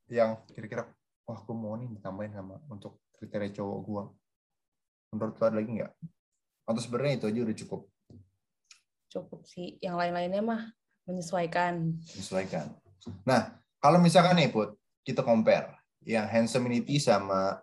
yang 0.08 0.40
kira-kira 0.52 0.88
wah 1.28 1.40
gue 1.44 1.56
mau 1.56 1.76
nih 1.76 1.92
tambahin 2.00 2.32
sama 2.32 2.56
untuk 2.72 3.04
kriteria 3.20 3.52
cowok 3.60 3.80
gue 3.84 4.04
menurut 5.12 5.36
lo 5.36 5.44
ada 5.44 5.58
lagi 5.60 5.72
nggak 5.76 5.94
atau 6.68 6.82
sebenarnya 6.84 7.14
itu 7.20 7.26
aja 7.28 7.40
udah 7.44 7.58
cukup 7.64 7.82
cukup 9.12 9.40
sih 9.44 9.76
yang 9.84 10.00
lain-lainnya 10.00 10.40
mah 10.40 10.62
menyesuaikan 11.04 12.00
menyesuaikan 12.16 12.72
nah 13.28 13.56
kalau 13.78 14.02
misalkan 14.02 14.38
nih 14.38 14.50
put 14.50 14.76
kita 15.06 15.22
compare 15.24 15.78
yang 16.08 16.28
handsomeity 16.28 17.00
sama 17.00 17.60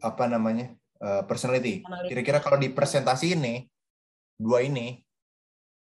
apa 0.00 0.24
namanya 0.28 0.72
uh, 1.00 1.22
personality. 1.24 1.84
Kira-kira 2.08 2.40
kalau 2.40 2.60
di 2.60 2.72
presentasi 2.72 3.36
ini 3.36 3.64
dua 4.36 4.64
ini, 4.64 5.00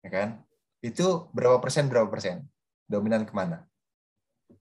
ya 0.05 0.11
kan? 0.11 0.29
Itu 0.81 1.29
berapa 1.37 1.61
persen 1.61 1.89
berapa 1.93 2.09
persen? 2.09 2.49
Dominan 2.89 3.29
ke 3.29 3.33
mana? 3.37 3.69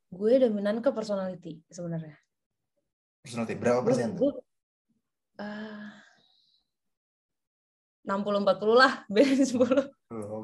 Gue 0.10 0.42
dominan 0.42 0.84
ke 0.84 0.90
personality 0.92 1.64
sebenarnya. 1.72 2.18
Personality 3.24 3.56
berapa 3.56 3.82
persen? 3.84 4.16
Gue, 4.20 4.36
uh, 5.40 5.88
60 8.04 8.42
40 8.42 8.74
lah, 8.74 9.04
beda 9.14 9.44
10. 9.46 9.54
Oh, 9.54 9.70
Oke. 9.70 9.86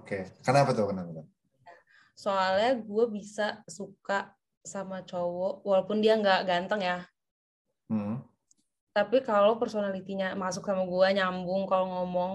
Okay. 0.05 0.21
Kenapa 0.45 0.71
tuh? 0.71 0.91
Kenapa 0.91 1.25
Soalnya 2.15 2.79
gue 2.79 3.05
bisa 3.11 3.59
suka 3.67 4.31
sama 4.65 5.05
cowok 5.05 5.61
walaupun 5.61 6.01
dia 6.01 6.17
nggak 6.17 6.43
ganteng 6.49 6.81
ya. 6.81 7.05
Hmm. 7.87 8.25
Tapi 8.91 9.21
kalau 9.21 9.61
personalitinya 9.61 10.33
masuk 10.33 10.65
sama 10.65 10.83
gue 10.83 11.07
nyambung 11.21 11.69
kalau 11.69 11.85
ngomong 12.01 12.31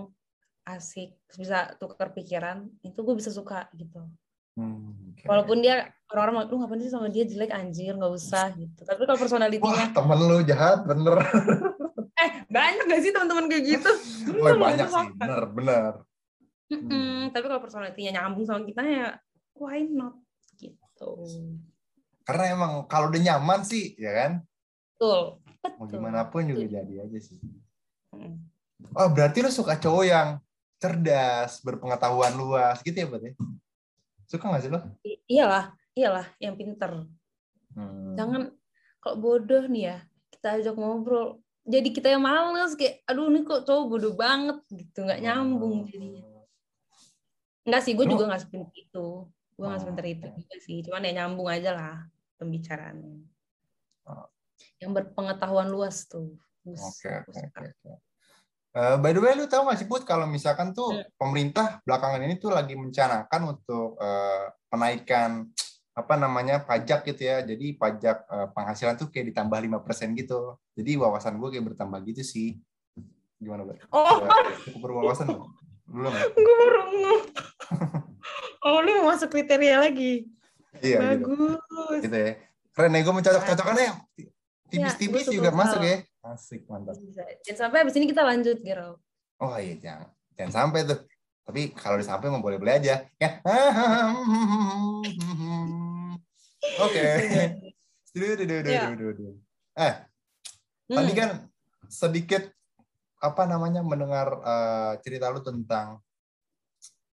asik 0.64 1.16
bisa 1.34 1.74
tukar 1.82 2.14
pikiran 2.14 2.70
itu 2.86 2.96
gue 3.02 3.14
bisa 3.18 3.34
suka 3.34 3.66
gitu. 3.74 4.06
Hmm, 4.54 5.14
okay. 5.14 5.26
Walaupun 5.26 5.62
dia 5.64 5.90
orang-orang 6.10 6.46
lu 6.52 6.56
ngapain 6.62 6.82
sih 6.84 6.92
sama 6.92 7.10
dia 7.10 7.26
jelek 7.26 7.50
anjir 7.50 7.96
nggak 7.96 8.12
usah 8.12 8.54
gitu. 8.54 8.86
Tapi 8.86 9.02
kalau 9.08 9.18
personalitinya 9.18 9.90
Wah, 9.90 9.94
temen 9.94 10.18
lu 10.20 10.38
jahat 10.46 10.86
bener. 10.86 11.18
eh 12.20 12.30
banyak 12.52 12.84
gak 12.84 13.02
sih 13.02 13.10
teman-teman 13.12 13.48
kayak 13.48 13.64
gitu 13.64 13.90
oh, 14.36 14.56
banyak 14.60 14.88
sih 14.88 15.08
benar 15.16 15.42
benar 15.48 15.92
mm 16.68 16.80
-mm. 16.84 17.18
tapi 17.32 17.44
kalau 17.48 17.62
personalitinya 17.64 18.20
nyambung 18.20 18.44
sama 18.44 18.60
kita 18.68 18.82
ya 18.84 19.08
why 19.56 19.80
not 19.88 20.20
gitu 20.60 21.24
karena 22.30 22.54
emang 22.54 22.86
kalau 22.86 23.10
udah 23.10 23.18
nyaman 23.18 23.66
sih 23.66 23.98
ya 23.98 24.14
kan? 24.14 24.32
Betul. 24.94 25.42
Mau 25.82 25.86
gimana 25.90 26.30
pun 26.30 26.46
juga 26.46 26.62
betul. 26.62 26.74
jadi 26.78 26.94
aja 27.02 27.18
sih. 27.18 27.42
Oh 28.94 29.08
berarti 29.10 29.42
lu 29.42 29.50
suka 29.50 29.74
cowok 29.74 30.04
yang 30.06 30.38
cerdas 30.78 31.58
berpengetahuan 31.66 32.38
luas 32.38 32.78
gitu 32.86 32.94
ya 32.94 33.10
berarti 33.10 33.34
suka 34.30 34.46
gak 34.46 34.62
sih 34.62 34.70
lo 34.70 34.80
I 35.02 35.18
iyalah 35.26 35.74
iyalah 35.98 36.26
yang 36.38 36.54
pinter. 36.54 37.02
Hmm. 37.74 38.14
jangan 38.14 38.50
kalau 39.02 39.16
bodoh 39.18 39.66
nih 39.66 39.90
ya 39.90 39.96
kita 40.30 40.62
ajak 40.62 40.74
ngobrol. 40.78 41.42
Jadi 41.66 41.90
kita 41.90 42.14
yang 42.14 42.22
males 42.22 42.78
kayak 42.78 43.02
aduh 43.10 43.26
ini 43.26 43.42
kok 43.42 43.66
cowok 43.66 43.84
bodoh 43.90 44.14
banget 44.14 44.62
gitu 44.70 45.02
nggak 45.02 45.18
nyambung 45.18 45.82
jadinya. 45.90 46.46
Enggak 47.66 47.82
sih 47.82 47.98
gue 47.98 48.06
juga 48.06 48.30
nggak 48.30 48.42
sepinter 48.46 48.74
itu. 48.78 49.06
Gue 49.58 49.64
nggak 49.66 49.80
sepinter 49.82 50.06
itu 50.06 50.26
juga 50.30 50.56
sih 50.62 50.78
cuman 50.86 51.10
ya 51.10 51.12
nyambung 51.20 51.50
aja 51.50 51.74
lah 51.74 51.98
pembicaraannya 52.40 53.20
oh. 54.08 54.26
yang 54.80 54.96
berpengetahuan 54.96 55.68
luas 55.68 56.08
tuh 56.08 56.32
oke 56.64 57.10
oke 57.28 57.40
oke 57.60 58.00
Uh, 58.70 58.94
by 59.02 59.10
the 59.10 59.18
way, 59.18 59.34
lu 59.34 59.50
tahu 59.50 59.66
nggak 59.66 59.82
sih, 59.82 59.88
Put, 59.90 60.06
kalau 60.06 60.30
misalkan 60.30 60.70
tuh 60.70 60.94
hmm. 60.94 61.18
pemerintah 61.18 61.82
belakangan 61.82 62.22
ini 62.22 62.38
tuh 62.38 62.54
lagi 62.54 62.78
mencanakan 62.78 63.58
untuk 63.58 63.98
uh, 63.98 64.46
penaikan 64.70 65.50
apa 65.90 66.14
namanya 66.14 66.62
pajak 66.62 67.02
gitu 67.02 67.26
ya. 67.26 67.42
Jadi 67.42 67.74
pajak 67.74 68.30
uh, 68.30 68.46
penghasilan 68.54 68.94
tuh 68.94 69.10
kayak 69.10 69.34
ditambah 69.34 69.58
lima 69.58 69.82
persen 69.82 70.14
gitu. 70.14 70.54
Jadi 70.78 70.94
wawasan 71.02 71.42
gue 71.42 71.50
kayak 71.50 71.74
bertambah 71.74 71.98
gitu 72.14 72.22
sih. 72.22 72.62
Gimana, 73.42 73.66
Mbak? 73.66 73.90
Oh, 73.90 74.22
cukup 74.62 74.80
berwawasan 74.86 75.34
belum? 75.90 76.12
Gue 76.14 76.54
baru 76.62 76.80
Oh, 78.70 78.78
lu 78.84 79.02
mau 79.02 79.10
masuk 79.10 79.34
kriteria 79.34 79.82
lagi? 79.82 80.30
Iya, 80.78 81.18
gitu. 81.18 81.34
Bagus. 81.34 81.58
Gitu, 81.58 82.04
gitu 82.06 82.16
ya. 82.16 82.32
Keren 82.70 82.94
ya, 82.94 83.00
gue 83.02 83.14
mencocok-cocokannya 83.18 83.84
ya. 83.84 83.94
Tipis-tipis 84.70 85.26
ya, 85.26 85.32
juga 85.34 85.50
masuk 85.50 85.82
ya. 85.82 86.06
Asik, 86.22 86.62
mantap. 86.70 86.94
Jangan 87.42 87.58
sampai 87.66 87.78
abis 87.82 87.94
ini 87.98 88.06
kita 88.06 88.22
lanjut, 88.22 88.62
Gero. 88.62 89.02
Oh 89.42 89.58
iya, 89.58 89.74
jangan. 89.80 90.08
Jangan 90.38 90.52
sampai 90.54 90.86
tuh. 90.86 91.00
Tapi 91.42 91.74
kalau 91.74 91.98
disampai 91.98 92.30
mau 92.30 92.38
boleh-boleh 92.38 92.78
aja. 92.78 93.02
Ya. 93.18 93.30
Oke. 96.86 97.02
Eh, 99.74 99.94
tadi 100.86 101.12
kan 101.14 101.30
sedikit 101.90 102.46
apa 103.20 103.42
namanya 103.44 103.82
mendengar 103.84 104.28
uh, 104.40 104.92
cerita 105.04 105.28
lu 105.28 105.42
tentang 105.44 106.00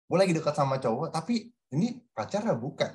gue 0.10 0.18
lagi 0.18 0.34
dekat 0.36 0.52
sama 0.58 0.82
cowok 0.82 1.14
tapi 1.14 1.48
ini 1.72 2.02
pacar 2.12 2.44
bukan 2.58 2.92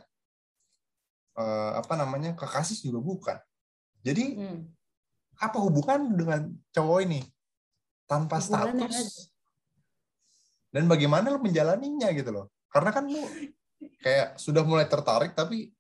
uh, 1.37 1.79
apa 1.79 1.95
namanya 1.95 2.35
kekasih 2.35 2.89
juga 2.89 3.01
bukan. 3.01 3.39
Jadi 4.03 4.37
hmm. 4.37 4.61
apa 5.41 5.59
hubungan 5.61 6.01
dengan 6.17 6.41
cowok 6.73 6.99
ini? 7.05 7.21
Tanpa 8.07 8.39
Hubungan 8.39 8.87
status. 8.87 9.35
dan 10.71 10.87
bagaimana 10.87 11.35
lu 11.35 11.43
menjalaninya 11.43 12.09
gitu 12.15 12.31
loh. 12.31 12.47
Karena 12.71 12.95
kan 12.95 13.07
lu 13.07 13.23
kayak 14.03 14.39
sudah 14.39 14.63
mulai 14.63 14.87
tertarik 14.87 15.35
tapi 15.35 15.75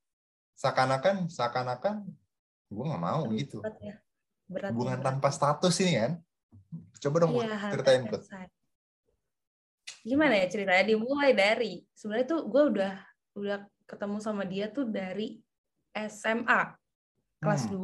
seakan-akan 0.58 1.30
seakan-akan 1.30 2.02
gue 2.66 2.84
nggak 2.84 3.02
mau 3.02 3.30
Berat 3.30 3.38
gitu. 3.38 3.58
ya. 3.78 3.96
Berat 4.50 4.70
hubungan 4.74 4.98
ya, 4.98 5.04
tanpa 5.06 5.30
status 5.30 5.74
ini 5.86 6.02
kan? 6.02 6.12
Coba 6.98 7.16
dong 7.22 7.38
iya, 7.38 7.70
ceritain 7.70 8.04
put 8.10 8.26
gimana 10.06 10.38
ya 10.38 10.46
ceritanya? 10.46 10.84
Dimulai 10.86 11.34
dari 11.34 11.82
sebenarnya 11.90 12.26
tuh 12.30 12.40
gue 12.46 12.62
udah 12.78 12.94
udah 13.34 13.58
ketemu 13.90 14.16
sama 14.22 14.46
dia 14.46 14.70
tuh 14.70 14.86
dari 14.86 15.42
SMA 16.06 16.60
kelas 17.40 17.62
hmm. 17.68 17.80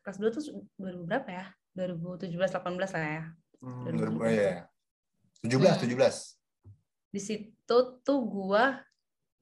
2 0.00 0.02
kelas 0.02 0.16
2 0.18 0.34
tuh 0.34 0.42
2000 0.80 1.08
berapa 1.08 1.28
ya? 1.30 1.46
2017 1.72 2.32
18 2.36 2.96
lah 2.96 3.04
ya. 3.06 3.24
Hmm, 3.62 3.84
2017 3.86 4.34
ya 4.34 4.60
17 5.46 5.56
hmm. 5.60 5.94
17 5.94 6.42
di 7.12 7.20
situ 7.20 7.78
tuh 8.00 8.20
gue 8.24 8.64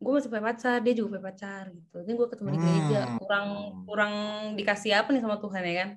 gue 0.01 0.11
masih 0.17 0.33
punya 0.33 0.45
pacar 0.51 0.81
dia 0.83 0.95
juga 0.97 1.17
punya 1.17 1.25
pacar 1.31 1.65
gitu. 1.71 1.97
Ini 2.03 2.13
gue 2.17 2.27
ketemu 2.33 2.49
di 2.51 2.59
gereja 2.59 3.01
hmm. 3.05 3.17
kurang 3.23 3.49
kurang 3.85 4.15
dikasih 4.57 4.91
apa 4.97 5.09
nih 5.13 5.23
sama 5.23 5.37
Tuhan 5.39 5.63
ya 5.63 5.75
kan? 5.85 5.91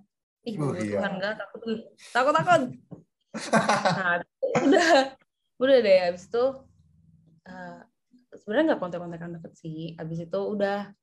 Ih 0.44 0.56
gue 0.60 0.70
iya. 0.84 1.00
Tuhan 1.00 1.12
enggak 1.18 1.34
takut 1.42 1.62
takut 2.14 2.34
takut. 2.36 2.64
Nah 3.98 4.22
udah 4.62 5.18
udah 5.58 5.78
deh 5.82 6.00
abis 6.14 6.30
itu 6.30 6.46
uh, 7.50 7.80
sebenarnya 8.38 8.76
nggak 8.76 8.82
kontak-kontakan 8.84 9.42
deket 9.42 9.54
sih. 9.58 9.98
Abis 9.98 10.30
itu 10.30 10.40
udah 10.40 10.94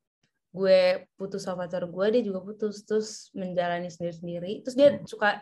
gue 0.50 1.06
putus 1.14 1.46
sama 1.46 1.66
pacar 1.66 1.86
gue 1.86 2.06
dia 2.10 2.22
juga 2.26 2.42
putus 2.42 2.82
terus 2.82 3.30
menjalani 3.34 3.86
sendiri-sendiri. 3.86 4.66
Terus 4.66 4.76
dia 4.76 4.88
hmm. 4.98 5.06
suka 5.06 5.38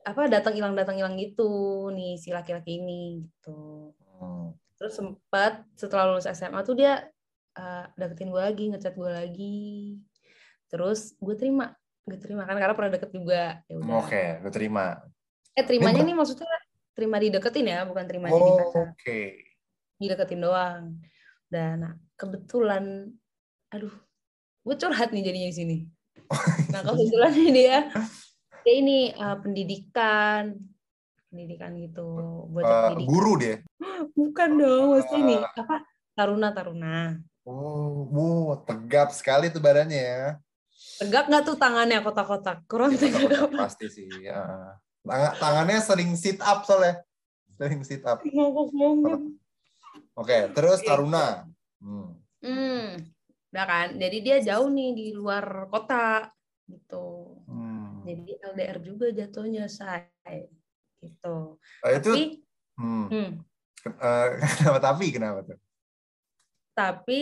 apa 0.00 0.22
datang 0.32 0.56
hilang 0.56 0.72
datang 0.72 0.96
hilang 0.96 1.14
gitu 1.20 1.88
nih 1.94 2.18
si 2.18 2.34
laki-laki 2.34 2.82
ini 2.82 3.22
gitu. 3.22 3.94
Hmm. 4.18 4.56
Terus 4.74 4.98
sempat 4.98 5.62
setelah 5.78 6.16
lulus 6.16 6.26
SMA 6.26 6.60
tuh 6.66 6.74
dia 6.74 7.06
uh, 7.54 7.84
deketin 7.94 8.34
gue 8.34 8.42
lagi 8.42 8.64
ngechat 8.74 8.94
gue 8.98 9.10
lagi. 9.10 9.66
Terus 10.66 11.14
gue 11.22 11.34
terima 11.38 11.70
gue 12.08 12.18
terima 12.18 12.42
kan 12.42 12.58
karena 12.58 12.74
pernah 12.74 12.90
deket 12.96 13.10
juga 13.14 13.62
ya 13.70 13.76
oke 13.78 14.10
okay, 14.10 14.26
gue 14.42 14.50
terima. 14.50 14.98
Eh 15.54 15.62
terimanya 15.62 16.02
nih 16.02 16.16
maksudnya 16.16 16.50
terima 16.96 17.16
dideketin 17.22 17.66
ya 17.70 17.86
bukan 17.86 18.04
terima 18.10 18.26
oh, 18.28 18.34
jadi 18.34 18.50
pacar 18.58 18.82
oke. 18.90 18.96
Okay. 18.98 19.26
dideketin 20.02 20.40
doang. 20.42 20.98
Dan 21.50 21.82
nah, 21.82 21.94
kebetulan 22.14 23.10
aduh 23.70 23.94
gue 24.66 24.76
curhat 24.76 25.14
nih 25.14 25.22
jadinya 25.24 25.48
di 25.48 25.56
sini. 25.56 25.76
Nah 26.70 26.80
kebetulan 26.84 27.32
dia 27.54 27.78
dia 28.60 28.74
ini 28.76 29.14
uh, 29.16 29.38
pendidikan 29.40 30.58
pendidikan 31.30 31.78
gitu 31.78 32.06
buat 32.50 32.66
uh, 32.66 32.98
guru 33.06 33.38
dia? 33.38 33.62
Bukan 34.12 34.50
dong 34.58 34.84
maksudnya 34.94 35.16
uh, 35.16 35.22
ini 35.22 35.36
apa 35.38 35.76
taruna 36.18 36.48
taruna. 36.50 37.16
Oh 37.46 38.04
wow, 38.10 38.60
tegap 38.68 39.14
sekali 39.16 39.48
tuh 39.48 39.62
badannya 39.62 39.96
ya. 39.96 40.26
Tegak 41.00 41.32
nggak 41.32 41.42
tuh 41.48 41.56
tangannya 41.56 42.04
kotak-kotak? 42.04 42.66
Kurang 42.68 42.92
ya, 42.94 43.06
tegak 43.06 43.48
pasti 43.54 43.86
sih 43.88 44.06
ya. 44.20 44.76
Tang 45.00 45.24
tangannya 45.40 45.80
sering 45.80 46.12
sit 46.18 46.42
up 46.44 46.66
soalnya. 46.68 47.00
Sering 47.56 47.80
sit 47.86 48.04
up. 48.04 48.20
Oke 48.20 49.30
okay, 50.14 50.42
terus 50.52 50.84
taruna. 50.84 51.48
Hmm. 51.80 52.18
hmm 52.44 53.19
udah 53.50 53.66
kan 53.66 53.88
jadi 53.98 54.18
dia 54.22 54.36
jauh 54.54 54.70
nih 54.70 54.90
di 54.94 55.06
luar 55.10 55.66
kota 55.66 56.30
gitu 56.70 57.38
hmm. 57.50 58.06
jadi 58.06 58.32
LDR 58.54 58.78
juga 58.78 59.06
jatuhnya 59.10 59.66
saya 59.66 60.06
gitu. 61.00 61.56
Oh, 61.56 61.90
itu, 61.90 62.12
tapi, 62.12 62.24
hmm. 62.76 63.06
Hmm. 63.08 63.30
Uh, 63.88 64.26
kenapa 64.60 64.78
tapi 64.80 65.06
kenapa 65.08 65.38
tuh? 65.44 65.58
Tapi 66.76 67.20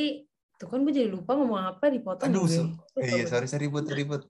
tuh 0.58 0.66
kan 0.66 0.82
gue 0.82 0.92
jadi 0.94 1.08
lupa 1.10 1.38
ngomong 1.38 1.78
apa 1.78 1.86
di 1.90 2.02
potong. 2.02 2.30
Aduh, 2.30 2.46
so, 2.50 2.66
iya 2.98 3.24
sorry 3.30 3.46
sorry 3.46 3.70
ribut 3.70 3.86
ribut. 3.86 4.22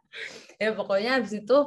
ya 0.60 0.76
pokoknya 0.76 1.20
abis 1.20 1.40
itu 1.40 1.58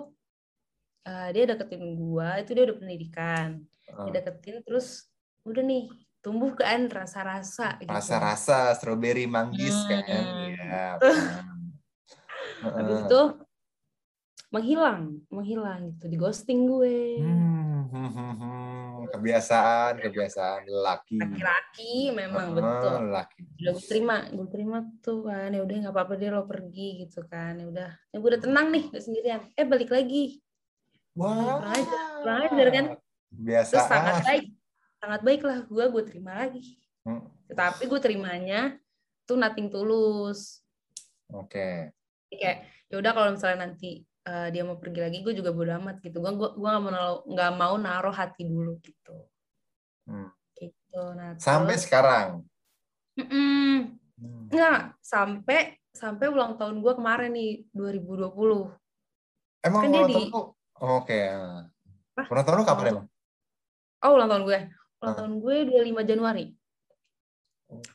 uh, 1.06 1.28
dia 1.34 1.44
deketin 1.50 1.98
gue, 1.98 2.30
itu 2.46 2.52
dia 2.54 2.64
udah 2.70 2.78
pendidikan. 2.78 3.48
Uh. 3.90 4.10
Dia 4.10 4.22
deketin 4.22 4.62
terus 4.62 5.10
udah 5.46 5.66
nih 5.66 5.90
tumbuh 6.20 6.52
kan 6.52 6.92
rasa-rasa 6.92 7.80
gitu. 7.80 7.88
rasa-rasa 7.88 8.76
strawberry 8.76 9.24
manggis 9.24 9.76
hmm. 9.76 9.88
kan. 9.88 10.26
ya 10.70 10.90
habis 12.60 12.98
itu 13.08 13.22
menghilang 14.50 15.22
menghilang 15.30 15.94
gitu 15.96 16.06
di 16.10 16.18
ghosting 16.18 16.66
gue. 16.66 17.22
Hmm, 17.22 17.86
hmm, 17.86 18.10
hmm, 18.10 18.94
kebiasaan 19.14 20.02
kebiasaan 20.02 20.66
laki 20.66 21.22
laki-laki 21.22 21.94
memang 22.12 22.52
uh, 22.52 22.56
betul. 22.58 23.00
laki. 23.14 23.40
Udah 23.62 23.72
gue 23.78 23.86
terima 23.86 24.16
gue 24.28 24.48
terima 24.50 24.78
tuh 25.06 25.30
kan 25.30 25.54
ya 25.54 25.62
udah 25.62 25.76
nggak 25.86 25.94
apa-apa 25.94 26.14
deh 26.18 26.30
lo 26.34 26.44
pergi 26.50 27.06
gitu 27.06 27.24
kan 27.30 27.62
ya 27.62 27.66
udah. 27.70 27.90
Ya 28.10 28.18
gue 28.18 28.30
udah 28.36 28.42
tenang 28.42 28.68
nih 28.74 28.84
gak 28.90 29.04
sendirian. 29.06 29.42
Eh 29.54 29.66
balik 29.70 29.94
lagi. 29.94 30.42
Wah 31.14 31.62
wow. 31.62 31.84
kurang 32.26 32.40
ajar 32.50 32.68
kan? 32.74 32.86
Biasa 33.30 33.74
Terus 33.78 33.86
sangat 33.86 34.16
baik 34.26 34.46
sangat 35.00 35.22
baik 35.24 35.42
lah 35.48 35.64
gue 35.66 35.86
gue 35.90 36.04
terima 36.06 36.46
lagi. 36.46 36.78
Hmm. 37.08 37.24
tapi 37.56 37.88
gue 37.88 37.98
terimanya 37.98 38.76
tuh 39.24 39.40
nating 39.40 39.72
tulus. 39.72 40.62
Oke. 41.32 41.90
Okay. 42.30 42.38
kayak 42.38 42.58
ya 42.92 42.96
udah 43.02 43.12
kalau 43.16 43.30
misalnya 43.34 43.66
nanti 43.66 44.06
uh, 44.30 44.54
dia 44.54 44.62
mau 44.62 44.78
pergi 44.78 45.00
lagi 45.02 45.18
gue 45.26 45.34
juga 45.34 45.56
bodo 45.56 45.72
amat 45.80 46.04
gitu. 46.04 46.22
Gue 46.22 46.32
gue 46.36 46.50
gue 46.60 46.70
nggak 46.70 46.84
mau 46.84 47.14
nggak 47.26 47.54
mau 47.56 47.74
naruh 47.80 48.14
hati 48.14 48.46
dulu 48.46 48.78
gitu. 48.84 49.16
Hmm. 50.06 50.30
gitu. 50.60 51.02
Nah 51.16 51.40
sampai 51.40 51.80
terus, 51.80 51.86
sekarang? 51.88 52.28
Mm 53.18 53.28
-mm, 53.28 53.76
hmm. 54.20 54.44
nggak 54.54 54.80
sampai 55.02 55.80
sampai 55.90 56.26
ulang 56.30 56.56
tahun 56.56 56.80
gue 56.80 56.94
kemarin 56.96 57.32
nih 57.34 57.68
2020 57.76 58.32
emang 59.68 59.82
kan 59.84 59.90
ulang 59.92 60.08
tahun 60.08 60.28
di... 60.30 60.32
oke 60.32 60.56
okay. 60.80 61.26
ulang 62.30 62.46
tahun 62.46 62.58
lu 62.62 62.66
kapan 62.66 62.86
emang? 62.94 63.08
Oh 64.00 64.12
ulang 64.16 64.30
tahun 64.32 64.44
gue 64.48 64.60
ulang 65.00 65.14
hmm. 65.16 65.20
tahun 65.20 65.34
gue 65.40 65.56
25 65.96 66.10
Januari 66.10 66.46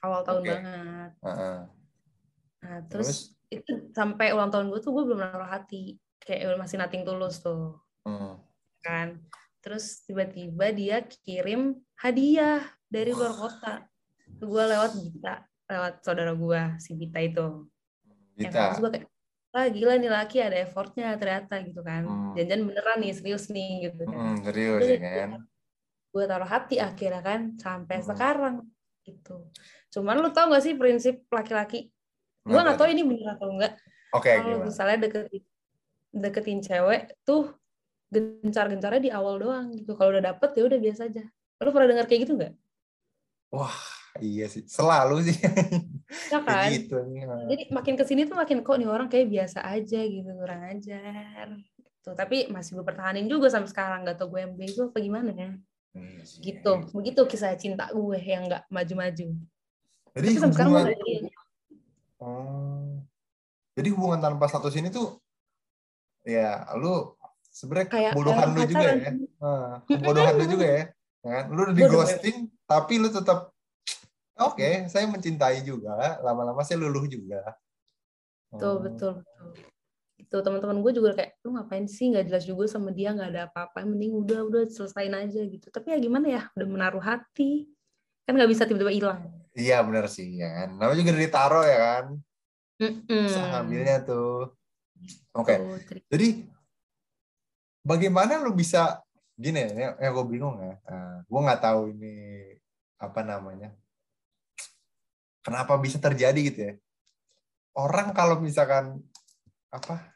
awal 0.01 0.21
tahun 0.23 0.41
okay. 0.43 0.51
banget 0.51 1.11
uh 1.21 1.29
-uh. 1.29 1.59
nah 2.65 2.79
terus, 2.89 3.09
terus 3.09 3.21
itu 3.53 3.73
sampai 3.93 4.33
ulang 4.33 4.51
tahun 4.51 4.73
gue 4.73 4.81
tuh 4.81 4.93
gue 4.95 5.05
belum 5.05 5.21
naruh 5.21 5.49
hati 5.49 6.01
kayak 6.25 6.57
masih 6.57 6.81
nating 6.81 7.05
tulus 7.05 7.45
tuh 7.45 7.77
hmm. 8.09 8.41
kan 8.81 9.21
terus 9.61 10.05
tiba-tiba 10.05 10.73
dia 10.73 11.01
kirim 11.25 11.77
hadiah 12.01 12.65
dari 12.89 13.13
luar 13.13 13.33
kota 13.33 13.85
gue 14.29 14.65
lewat 14.65 14.93
Bita 14.97 15.35
lewat 15.69 15.95
saudara 16.05 16.33
gue 16.37 16.61
si 16.81 16.93
Bita 16.97 17.21
itu 17.21 17.69
Bita. 18.37 18.45
yang 18.45 18.53
terus 18.53 18.81
gue 18.81 18.91
kayak 18.93 19.07
ah 19.55 19.71
gila 19.71 19.95
nih 20.03 20.11
laki 20.11 20.43
ada 20.43 20.59
effortnya 20.67 21.15
ternyata 21.15 21.63
gitu 21.63 21.79
kan 21.87 22.03
hmm. 22.03 22.35
jangan 22.35 22.61
beneran 22.67 22.99
nih 22.99 23.15
serius 23.15 23.47
nih 23.55 23.87
gitu 23.87 24.03
kan 24.03 24.35
hmm, 24.35 24.37
serius 24.43 24.83
ya 24.83 24.99
kan 24.99 25.31
gue 26.15 26.25
taruh 26.31 26.47
hati 26.47 26.79
akhirnya 26.79 27.21
kan 27.27 27.59
sampai 27.59 27.99
hmm. 27.99 28.07
sekarang 28.07 28.55
gitu 29.03 29.51
cuman 29.91 30.23
lu 30.23 30.31
tau 30.31 30.47
gak 30.55 30.63
sih 30.63 30.79
prinsip 30.79 31.27
laki-laki 31.29 31.91
gue 32.47 32.55
gak 32.55 32.79
tau 32.79 32.87
ini 32.87 33.03
bener 33.03 33.35
atau 33.35 33.51
enggak 33.51 33.75
okay, 34.15 34.39
kalau 34.39 34.63
misalnya 34.63 35.11
deket 35.11 35.27
deketin 36.15 36.63
cewek 36.63 37.11
tuh 37.27 37.51
gencar-gencarnya 38.15 39.03
di 39.03 39.11
awal 39.11 39.43
doang 39.43 39.75
gitu. 39.75 39.99
Kalau 39.99 40.15
udah 40.15 40.25
dapet 40.35 40.51
ya 40.55 40.63
udah 40.67 40.79
biasa 40.79 41.11
aja. 41.11 41.25
Lo 41.59 41.71
pernah 41.75 41.89
dengar 41.91 42.07
kayak 42.07 42.21
gitu 42.29 42.33
nggak? 42.39 42.55
Wah, 43.55 43.79
iya 44.23 44.47
sih. 44.47 44.63
Selalu 44.67 45.31
sih. 45.31 45.37
Ya 46.31 46.39
kan? 46.47 46.71
gitu. 46.71 47.01
Jadi 47.51 47.75
makin 47.75 47.95
ke 47.99 48.05
sini 48.07 48.23
tuh 48.29 48.39
makin 48.39 48.63
kok 48.63 48.79
nih 48.79 48.87
orang 48.87 49.11
kayak 49.11 49.27
biasa 49.27 49.67
aja 49.67 50.01
gitu, 50.05 50.31
kurang 50.37 50.63
ajar. 50.71 51.47
Tuh, 52.05 52.15
tapi 52.15 52.47
masih 52.53 52.79
gue 52.79 52.87
pertahanin 52.87 53.27
juga 53.27 53.51
sampai 53.51 53.71
sekarang. 53.73 54.07
Gak 54.07 54.23
tau 54.23 54.31
gue 54.31 54.41
yang 54.45 54.55
bego 54.55 54.93
apa 54.93 54.99
gimana 55.03 55.35
ya. 55.35 55.51
Hmm, 55.95 56.19
gitu. 56.43 56.73
Begitu 56.91 57.21
kisah 57.31 57.55
cinta 57.55 57.87
gue 57.95 58.19
yang 58.19 58.51
nggak 58.51 58.67
maju-maju. 58.67 59.27
Jadi 60.15 60.29
tapi 60.31 60.39
sampai 60.43 60.55
sekarang 60.59 60.75
Oh. 62.25 63.03
Jadi 63.75 63.89
hubungan 63.91 64.23
tanpa 64.23 64.49
status 64.49 64.75
ini 64.79 64.89
tuh 64.89 65.19
ya 66.25 66.65
lu 66.79 67.13
sebenarnya 67.53 67.89
kayak 67.91 68.13
kebodohan 68.17 68.49
lu 68.55 68.61
juga 68.65 68.87
ya. 68.97 69.11
nah, 69.43 69.73
kebodohan 69.85 70.35
lu 70.41 70.45
juga 70.49 70.67
ya. 70.67 70.83
Kan 71.21 71.45
lu 71.53 71.61
udah 71.69 71.75
di 71.75 71.85
ghosting 71.85 72.37
tapi 72.65 72.95
lu 72.97 73.13
tetap 73.13 73.53
oke 74.41 74.57
okay, 74.57 74.89
saya 74.89 75.05
mencintai 75.11 75.63
juga. 75.63 76.19
Lama-lama 76.23 76.65
saya 76.65 76.81
luluh 76.81 77.05
juga. 77.07 77.55
Betul 78.51 78.75
hmm. 78.79 78.85
betul 78.89 79.13
betul 79.21 79.74
itu 80.35 80.43
teman-teman 80.43 80.83
gue 80.83 80.93
juga 80.99 81.15
kayak 81.15 81.39
lu 81.47 81.55
ngapain 81.55 81.87
sih 81.87 82.11
nggak 82.11 82.27
jelas 82.27 82.43
juga 82.43 82.67
sama 82.67 82.91
dia 82.91 83.15
nggak 83.15 83.31
ada 83.31 83.43
apa-apa 83.47 83.87
mending 83.87 84.19
udah 84.19 84.43
udah 84.51 84.63
selesain 84.67 85.15
aja 85.15 85.47
gitu 85.47 85.71
tapi 85.71 85.95
ya 85.95 85.99
gimana 86.03 86.27
ya 86.27 86.43
udah 86.59 86.67
menaruh 86.67 86.99
hati 86.99 87.71
kan 88.27 88.35
nggak 88.35 88.51
bisa 88.51 88.67
tiba-tiba 88.67 88.91
hilang 88.91 89.21
iya 89.55 89.79
benar 89.87 90.11
sih 90.11 90.43
ya 90.43 90.51
kan 90.51 90.69
namanya 90.75 90.99
juga 90.99 91.15
dari 91.15 91.31
taro 91.31 91.63
ya 91.63 91.79
kan 91.79 92.05
mm 92.83 92.93
-mm. 93.07 93.55
ambilnya 93.63 94.03
tuh 94.03 94.59
Oke. 95.35 95.55
Okay. 95.59 95.99
Jadi 96.09 96.29
bagaimana 97.83 98.39
lu 98.41 98.55
bisa 98.55 99.03
gini 99.35 99.67
ya, 99.67 99.99
yang 99.99 100.13
gue 100.15 100.27
bingung 100.31 100.57
ya. 100.63 100.75
Uh, 100.87 101.17
gue 101.27 101.41
nggak 101.43 101.63
tahu 101.63 101.81
ini 101.91 102.15
apa 103.03 103.21
namanya. 103.27 103.71
Kenapa 105.45 105.77
bisa 105.77 106.01
terjadi 106.01 106.41
gitu 106.41 106.61
ya? 106.71 106.75
Orang 107.75 108.15
kalau 108.15 108.39
misalkan 108.39 109.03
apa 109.75 110.14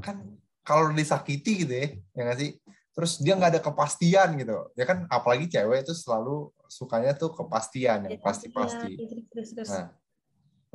kan 0.00 0.16
kalau 0.64 0.92
disakiti 0.92 1.64
gitu 1.64 1.72
ya, 1.72 1.86
ya 2.14 2.20
nggak 2.28 2.38
sih? 2.38 2.50
Terus 2.92 3.12
dia 3.22 3.38
nggak 3.38 3.52
ada 3.56 3.62
kepastian 3.62 4.34
gitu, 4.36 4.74
ya 4.74 4.84
kan? 4.84 5.06
Apalagi 5.06 5.46
cewek 5.46 5.86
itu 5.86 5.94
selalu 5.94 6.50
sukanya 6.66 7.14
tuh 7.14 7.32
kepastian 7.32 8.10
yang 8.10 8.18
iya, 8.18 8.22
pasti-pasti. 8.22 8.90
Iya, 8.98 9.64
nah, 9.64 9.86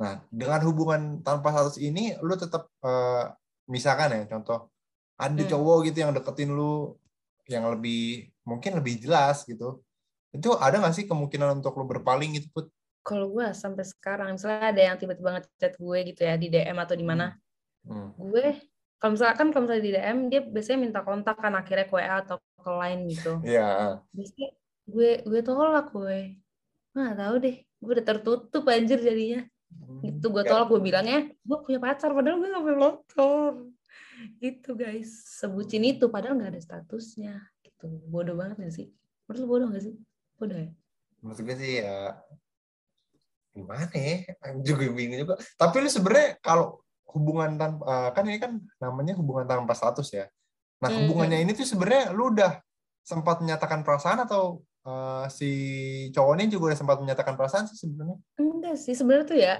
nah 0.00 0.14
dengan 0.32 0.60
hubungan 0.66 1.00
tanpa 1.20 1.52
status 1.52 1.78
ini, 1.78 2.16
lu 2.24 2.34
tetap 2.34 2.66
uh, 2.82 3.30
misalkan 3.68 4.12
ya 4.12 4.22
contoh 4.28 4.68
ada 5.14 5.42
hmm. 5.42 5.50
cowok 5.50 5.78
gitu 5.90 5.98
yang 6.04 6.12
deketin 6.12 6.50
lu 6.52 6.98
yang 7.48 7.64
lebih 7.70 8.28
mungkin 8.44 8.80
lebih 8.80 9.00
jelas 9.00 9.44
gitu 9.44 9.80
itu 10.34 10.50
ada 10.58 10.82
nggak 10.82 10.94
sih 10.96 11.06
kemungkinan 11.06 11.62
untuk 11.62 11.76
lu 11.78 11.86
berpaling 11.86 12.36
gitu 12.36 12.48
put 12.50 12.66
kalau 13.04 13.28
gue 13.30 13.52
sampai 13.52 13.84
sekarang 13.84 14.34
misalnya 14.34 14.72
ada 14.72 14.82
yang 14.82 14.96
tiba-tiba 14.96 15.38
ngechat 15.38 15.76
gue 15.76 15.98
gitu 16.08 16.20
ya 16.24 16.34
di 16.40 16.48
DM 16.48 16.78
atau 16.80 16.96
di 16.96 17.04
mana 17.06 17.36
hmm. 17.86 17.94
hmm. 17.94 18.10
gue 18.32 18.46
kalau 19.04 19.20
misalkan 19.20 19.52
kalau 19.52 19.68
misalnya 19.68 19.84
di 19.84 19.92
DM 19.92 20.18
dia 20.32 20.40
biasanya 20.40 20.78
minta 20.80 21.00
kontak 21.04 21.36
kan 21.36 21.52
akhirnya 21.52 21.84
ke 21.84 21.92
WA 21.92 22.24
atau 22.24 22.40
ke 22.40 22.70
lain 22.72 23.04
gitu. 23.12 23.36
Iya. 23.44 23.60
Yeah. 23.60 23.92
biasanya 24.16 24.48
gue 24.88 25.10
gue 25.28 25.40
tolak 25.44 25.92
gue. 25.92 26.40
Nggak 26.96 27.16
tahu 27.20 27.34
deh 27.44 27.56
gue 27.60 27.92
udah 28.00 28.06
tertutup 28.08 28.64
anjir 28.64 29.04
jadinya. 29.04 29.44
Gitu 30.00 30.24
gue 30.24 30.42
tolak 30.48 30.72
gue 30.72 30.80
bilangnya 30.80 31.28
gue 31.36 31.58
punya 31.60 31.84
pacar 31.84 32.16
padahal 32.16 32.40
gue 32.40 32.48
gak 32.48 32.64
punya 32.64 32.80
motor. 32.80 33.50
Gitu 34.40 34.70
guys. 34.72 35.12
Sebutin 35.36 35.84
itu 35.84 36.08
padahal 36.08 36.40
nggak 36.40 36.56
ada 36.56 36.60
statusnya. 36.64 37.44
Gitu 37.60 38.08
bodoh 38.08 38.40
banget 38.40 38.56
gak 38.56 38.72
sih? 38.72 38.88
Menurut 39.28 39.36
lu 39.36 39.46
bodoh 39.52 39.68
gak 39.68 39.84
sih? 39.84 40.00
Bodoh 40.40 40.56
ya? 40.64 40.72
Menurut 41.20 41.40
gue 41.44 41.56
sih 41.60 41.72
ya 41.84 42.16
gimana 43.52 43.92
ya? 43.92 44.16
Juga 44.64 44.88
bingung 44.88 45.28
juga. 45.28 45.36
Tapi 45.60 45.76
lu 45.84 45.92
sebenarnya 45.92 46.40
kalau 46.40 46.80
hubungan 47.12 47.60
tanpa 47.60 47.82
eh, 47.84 48.10
kan 48.16 48.24
ini 48.24 48.38
kan 48.40 48.52
namanya 48.80 49.14
hubungan 49.18 49.44
tanpa 49.44 49.76
status 49.76 50.08
ya 50.14 50.26
nah 50.80 50.88
hmm. 50.90 51.06
hubungannya 51.06 51.44
ini 51.44 51.52
tuh 51.52 51.68
sebenarnya 51.68 52.12
lu 52.16 52.32
udah 52.34 52.58
sempat 53.04 53.44
menyatakan 53.44 53.84
perasaan 53.84 54.24
atau 54.24 54.64
uh, 54.88 55.28
si 55.28 55.50
cowok 56.12 56.32
ini 56.40 56.44
juga 56.48 56.72
udah 56.72 56.78
sempat 56.80 56.96
menyatakan 57.04 57.36
perasaan 57.36 57.68
sih 57.68 57.76
sebenarnya 57.84 58.16
enggak 58.40 58.76
sih 58.80 58.96
sebenarnya 58.96 59.26
tuh 59.28 59.38
ya 59.38 59.54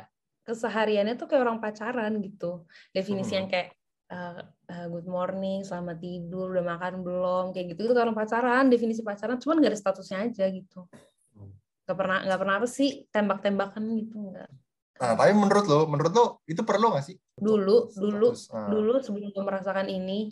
kesehariannya 0.44 1.14
tuh 1.16 1.26
kayak 1.28 1.44
orang 1.44 1.60
pacaran 1.60 2.12
gitu 2.20 2.68
definisi 2.92 3.36
hmm. 3.36 3.38
yang 3.40 3.48
kayak 3.48 3.68
uh, 4.12 4.40
uh, 4.68 4.86
good 4.92 5.08
morning 5.08 5.64
selamat 5.64 6.00
tidur 6.00 6.52
udah 6.52 6.64
makan 6.64 7.00
belum 7.00 7.44
kayak 7.56 7.76
gitu 7.76 7.88
itu 7.88 7.92
kayak 7.96 8.06
orang 8.12 8.18
pacaran 8.18 8.64
definisi 8.68 9.00
pacaran 9.00 9.40
cuman 9.40 9.64
gak 9.64 9.72
ada 9.72 9.80
statusnya 9.80 10.18
aja 10.28 10.44
gitu 10.52 10.84
hmm. 11.36 11.52
nggak 11.88 11.96
pernah 11.96 12.18
nggak 12.28 12.40
pernah 12.40 12.54
apa 12.60 12.68
sih 12.68 13.08
tembak-tembakan 13.08 13.84
gitu 14.00 14.16
nggak 14.32 14.50
Nah, 14.94 15.18
tapi 15.18 15.32
menurut 15.34 15.64
lo, 15.66 15.80
menurut 15.90 16.12
lo 16.14 16.24
itu 16.46 16.62
perlu 16.62 16.94
gak 16.94 17.04
sih? 17.10 17.16
Dulu, 17.34 17.90
dulu, 17.98 18.30
nah. 18.30 18.70
dulu 18.70 18.94
sebelum 19.02 19.34
gue 19.34 19.42
merasakan 19.42 19.90
ini, 19.90 20.30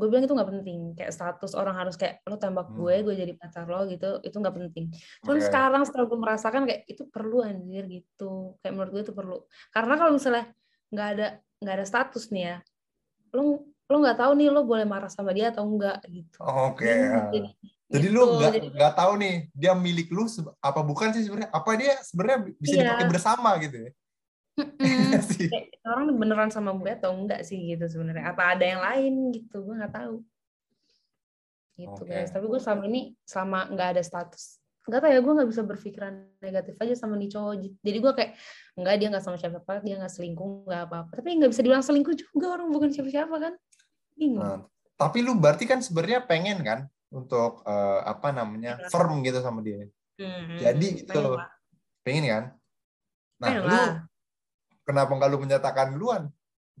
gue 0.00 0.08
bilang 0.08 0.24
itu 0.24 0.32
nggak 0.32 0.48
penting 0.48 0.78
kayak 0.96 1.12
status 1.12 1.52
orang 1.52 1.76
harus 1.76 2.00
kayak 2.00 2.24
lo 2.24 2.40
tembak 2.40 2.72
gue 2.72 2.94
hmm. 2.96 3.04
gue 3.04 3.14
jadi 3.20 3.32
pacar 3.36 3.68
lo 3.68 3.84
gitu 3.84 4.24
itu 4.24 4.32
nggak 4.32 4.56
penting 4.56 4.88
cuman 5.20 5.36
okay. 5.36 5.46
sekarang 5.52 5.82
setelah 5.84 6.04
gue 6.08 6.18
merasakan 6.24 6.62
kayak 6.64 6.82
itu 6.88 7.04
perlu 7.12 7.44
anjir 7.44 7.84
gitu 7.84 8.56
kayak 8.64 8.72
menurut 8.72 8.90
gue 8.96 9.02
itu 9.04 9.12
perlu 9.12 9.36
karena 9.68 9.94
kalau 10.00 10.16
misalnya 10.16 10.48
nggak 10.88 11.08
ada 11.12 11.26
nggak 11.60 11.74
ada 11.76 11.84
status 11.84 12.24
nih 12.32 12.42
ya 12.48 12.56
lo 13.36 13.68
lo 13.68 13.96
nggak 14.00 14.18
tahu 14.24 14.32
nih 14.40 14.48
lo 14.48 14.64
boleh 14.64 14.86
marah 14.88 15.12
sama 15.12 15.36
dia 15.36 15.52
atau 15.52 15.68
enggak 15.68 16.00
gitu 16.08 16.38
oke 16.40 16.80
okay. 16.80 17.28
jadi, 17.36 17.48
jadi 17.90 18.06
gitu. 18.06 18.22
lu 18.22 18.38
nggak 18.38 18.52
nggak 18.78 18.92
tahu 18.94 19.12
nih 19.18 19.34
dia 19.50 19.74
milik 19.74 20.14
lu 20.14 20.22
apa 20.62 20.80
bukan 20.86 21.10
sih 21.10 21.26
sebenarnya? 21.26 21.50
Apa 21.50 21.74
dia 21.74 21.98
sebenarnya 22.06 22.38
bisa 22.54 22.74
iya. 22.78 22.82
dipakai 22.86 23.06
bersama 23.10 23.50
gitu 23.58 23.76
ya? 23.82 23.90
Kayak 25.50 25.82
orang 25.82 26.14
beneran 26.14 26.50
sama 26.54 26.70
gue 26.78 26.90
atau 26.94 27.10
enggak 27.10 27.42
sih 27.42 27.74
gitu 27.74 27.90
sebenarnya? 27.90 28.30
Apa 28.30 28.54
ada 28.54 28.62
yang 28.62 28.78
lain 28.78 29.34
gitu? 29.34 29.66
Gue 29.66 29.74
nggak 29.74 29.90
tahu. 29.90 30.22
Gitu 31.82 32.02
okay. 32.06 32.22
guys. 32.22 32.30
Tapi 32.30 32.46
gue 32.46 32.60
selama 32.62 32.82
ini 32.86 33.00
selama 33.26 33.58
nggak 33.74 33.88
ada 33.98 34.02
status. 34.06 34.62
Nggak 34.86 35.00
tahu 35.02 35.10
ya 35.10 35.20
gue 35.26 35.32
nggak 35.42 35.50
bisa 35.50 35.62
berpikiran 35.66 36.14
negatif 36.38 36.74
aja 36.78 36.94
sama 36.94 37.18
nih 37.18 37.30
cowok 37.30 37.54
jadi 37.84 37.98
gue 38.00 38.12
kayak 38.16 38.32
nggak 38.78 38.94
dia 38.96 39.08
nggak 39.10 39.24
sama 39.26 39.36
siapa-siapa 39.36 39.82
dia 39.82 39.98
nggak 39.98 40.12
selingkuh 40.14 40.62
nggak 40.62 40.82
apa-apa. 40.86 41.12
Tapi 41.18 41.42
nggak 41.42 41.50
bisa 41.50 41.60
dibilang 41.66 41.82
selingkuh 41.82 42.14
juga 42.14 42.46
orang 42.54 42.70
bukan 42.70 42.94
siapa-siapa 42.94 43.34
kan? 43.34 43.54
Bingung. 44.14 44.46
Nah, 44.46 44.62
tapi 44.94 45.26
lu 45.26 45.34
berarti 45.34 45.66
kan 45.66 45.82
sebenarnya 45.82 46.22
pengen 46.22 46.62
kan 46.62 46.80
untuk 47.10 47.66
uh, 47.66 48.00
apa 48.06 48.30
namanya 48.30 48.78
ya, 48.78 48.88
firm 48.88 49.20
gitu 49.26 49.42
sama 49.42 49.60
dia. 49.60 49.86
Hmm, 50.16 50.58
jadi 50.58 50.88
gitu 51.02 51.10
pengen, 51.10 51.42
pengen 52.06 52.24
kan? 52.30 52.44
Nah 53.40 53.48
pengen 53.50 53.62
lu 53.66 53.74
lah. 53.74 53.94
kenapa 54.86 55.10
nggak 55.18 55.30
lu 55.30 55.38
menyatakan 55.42 55.86
duluan? 55.94 56.22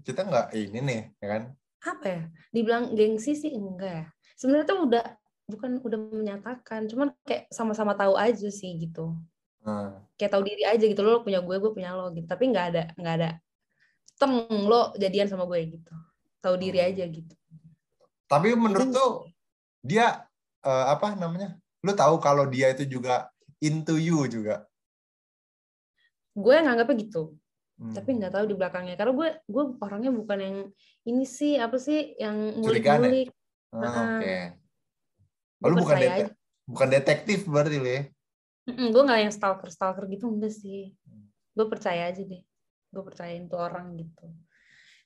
Kita 0.00 0.24
nggak 0.24 0.46
ini 0.54 0.78
nih 0.80 1.02
ya 1.18 1.26
kan? 1.26 1.42
Apa 1.82 2.04
ya? 2.06 2.22
Dibilang 2.54 2.94
gengsi 2.94 3.34
sih 3.34 3.50
enggak 3.50 3.92
ya. 3.92 4.06
Sebenarnya 4.38 4.66
tuh 4.70 4.78
udah 4.86 5.04
bukan 5.50 5.82
udah 5.82 5.98
menyatakan 6.14 6.86
cuman 6.86 7.10
kayak 7.26 7.50
sama-sama 7.50 7.98
tahu 7.98 8.14
aja 8.14 8.48
sih 8.48 8.78
gitu. 8.78 9.18
Hmm. 9.60 9.92
kayak 10.16 10.32
tahu 10.32 10.40
diri 10.40 10.64
aja 10.64 10.80
gitu 10.80 11.04
lo 11.04 11.20
punya 11.20 11.44
gue 11.44 11.56
gue 11.60 11.72
punya 11.74 11.92
lo 11.92 12.08
gitu. 12.16 12.24
Tapi 12.24 12.48
nggak 12.48 12.66
ada 12.72 12.82
nggak 12.96 13.14
ada 13.20 13.30
tem 14.16 14.32
lo 14.64 14.92
jadian 14.96 15.28
sama 15.28 15.44
gue 15.44 15.80
gitu. 15.80 15.92
Tahu 16.40 16.54
diri 16.56 16.80
hmm. 16.80 16.88
aja 16.88 17.04
gitu. 17.04 17.34
Tapi 18.30 18.54
menurut 18.56 18.88
tuh 18.88 19.29
dia 19.80 20.24
uh, 20.64 20.86
apa 20.92 21.16
namanya 21.16 21.56
lo 21.80 21.92
tahu 21.96 22.20
kalau 22.20 22.44
dia 22.48 22.72
itu 22.72 22.84
juga 22.84 23.32
into 23.60 23.96
you 23.96 24.24
juga 24.28 24.64
gue 26.36 26.54
nganggapnya 26.54 26.96
gitu 27.04 27.36
hmm. 27.80 27.94
tapi 27.96 28.20
nggak 28.20 28.32
tahu 28.32 28.44
di 28.48 28.54
belakangnya 28.56 28.94
karena 28.94 29.12
gue 29.16 29.28
gue 29.48 29.64
orangnya 29.80 30.12
bukan 30.12 30.38
yang 30.38 30.56
ini 31.08 31.24
sih 31.24 31.56
apa 31.56 31.80
sih 31.80 32.16
yang 32.20 32.60
ngulik-ngulik 32.60 33.32
oh, 33.72 33.80
nah, 33.80 33.90
oke 33.90 34.18
okay. 34.20 34.60
Lalu 35.60 35.74
bukan 35.84 35.96
det 36.00 36.32
bukan 36.64 36.88
detektif 36.88 37.38
berarti 37.44 37.76
lo 37.76 37.90
ya? 37.90 38.02
gue 38.70 39.02
nggak 39.02 39.20
yang 39.28 39.34
stalker 39.34 39.68
stalker 39.68 40.04
gitu 40.08 40.30
enggak 40.30 40.54
sih. 40.54 40.96
Gue 41.52 41.66
percaya 41.68 42.08
aja 42.08 42.22
deh. 42.22 42.42
Gue 42.90 43.02
percayain 43.04 43.44
tuh 43.50 43.60
orang 43.60 43.92
gitu. 44.00 44.26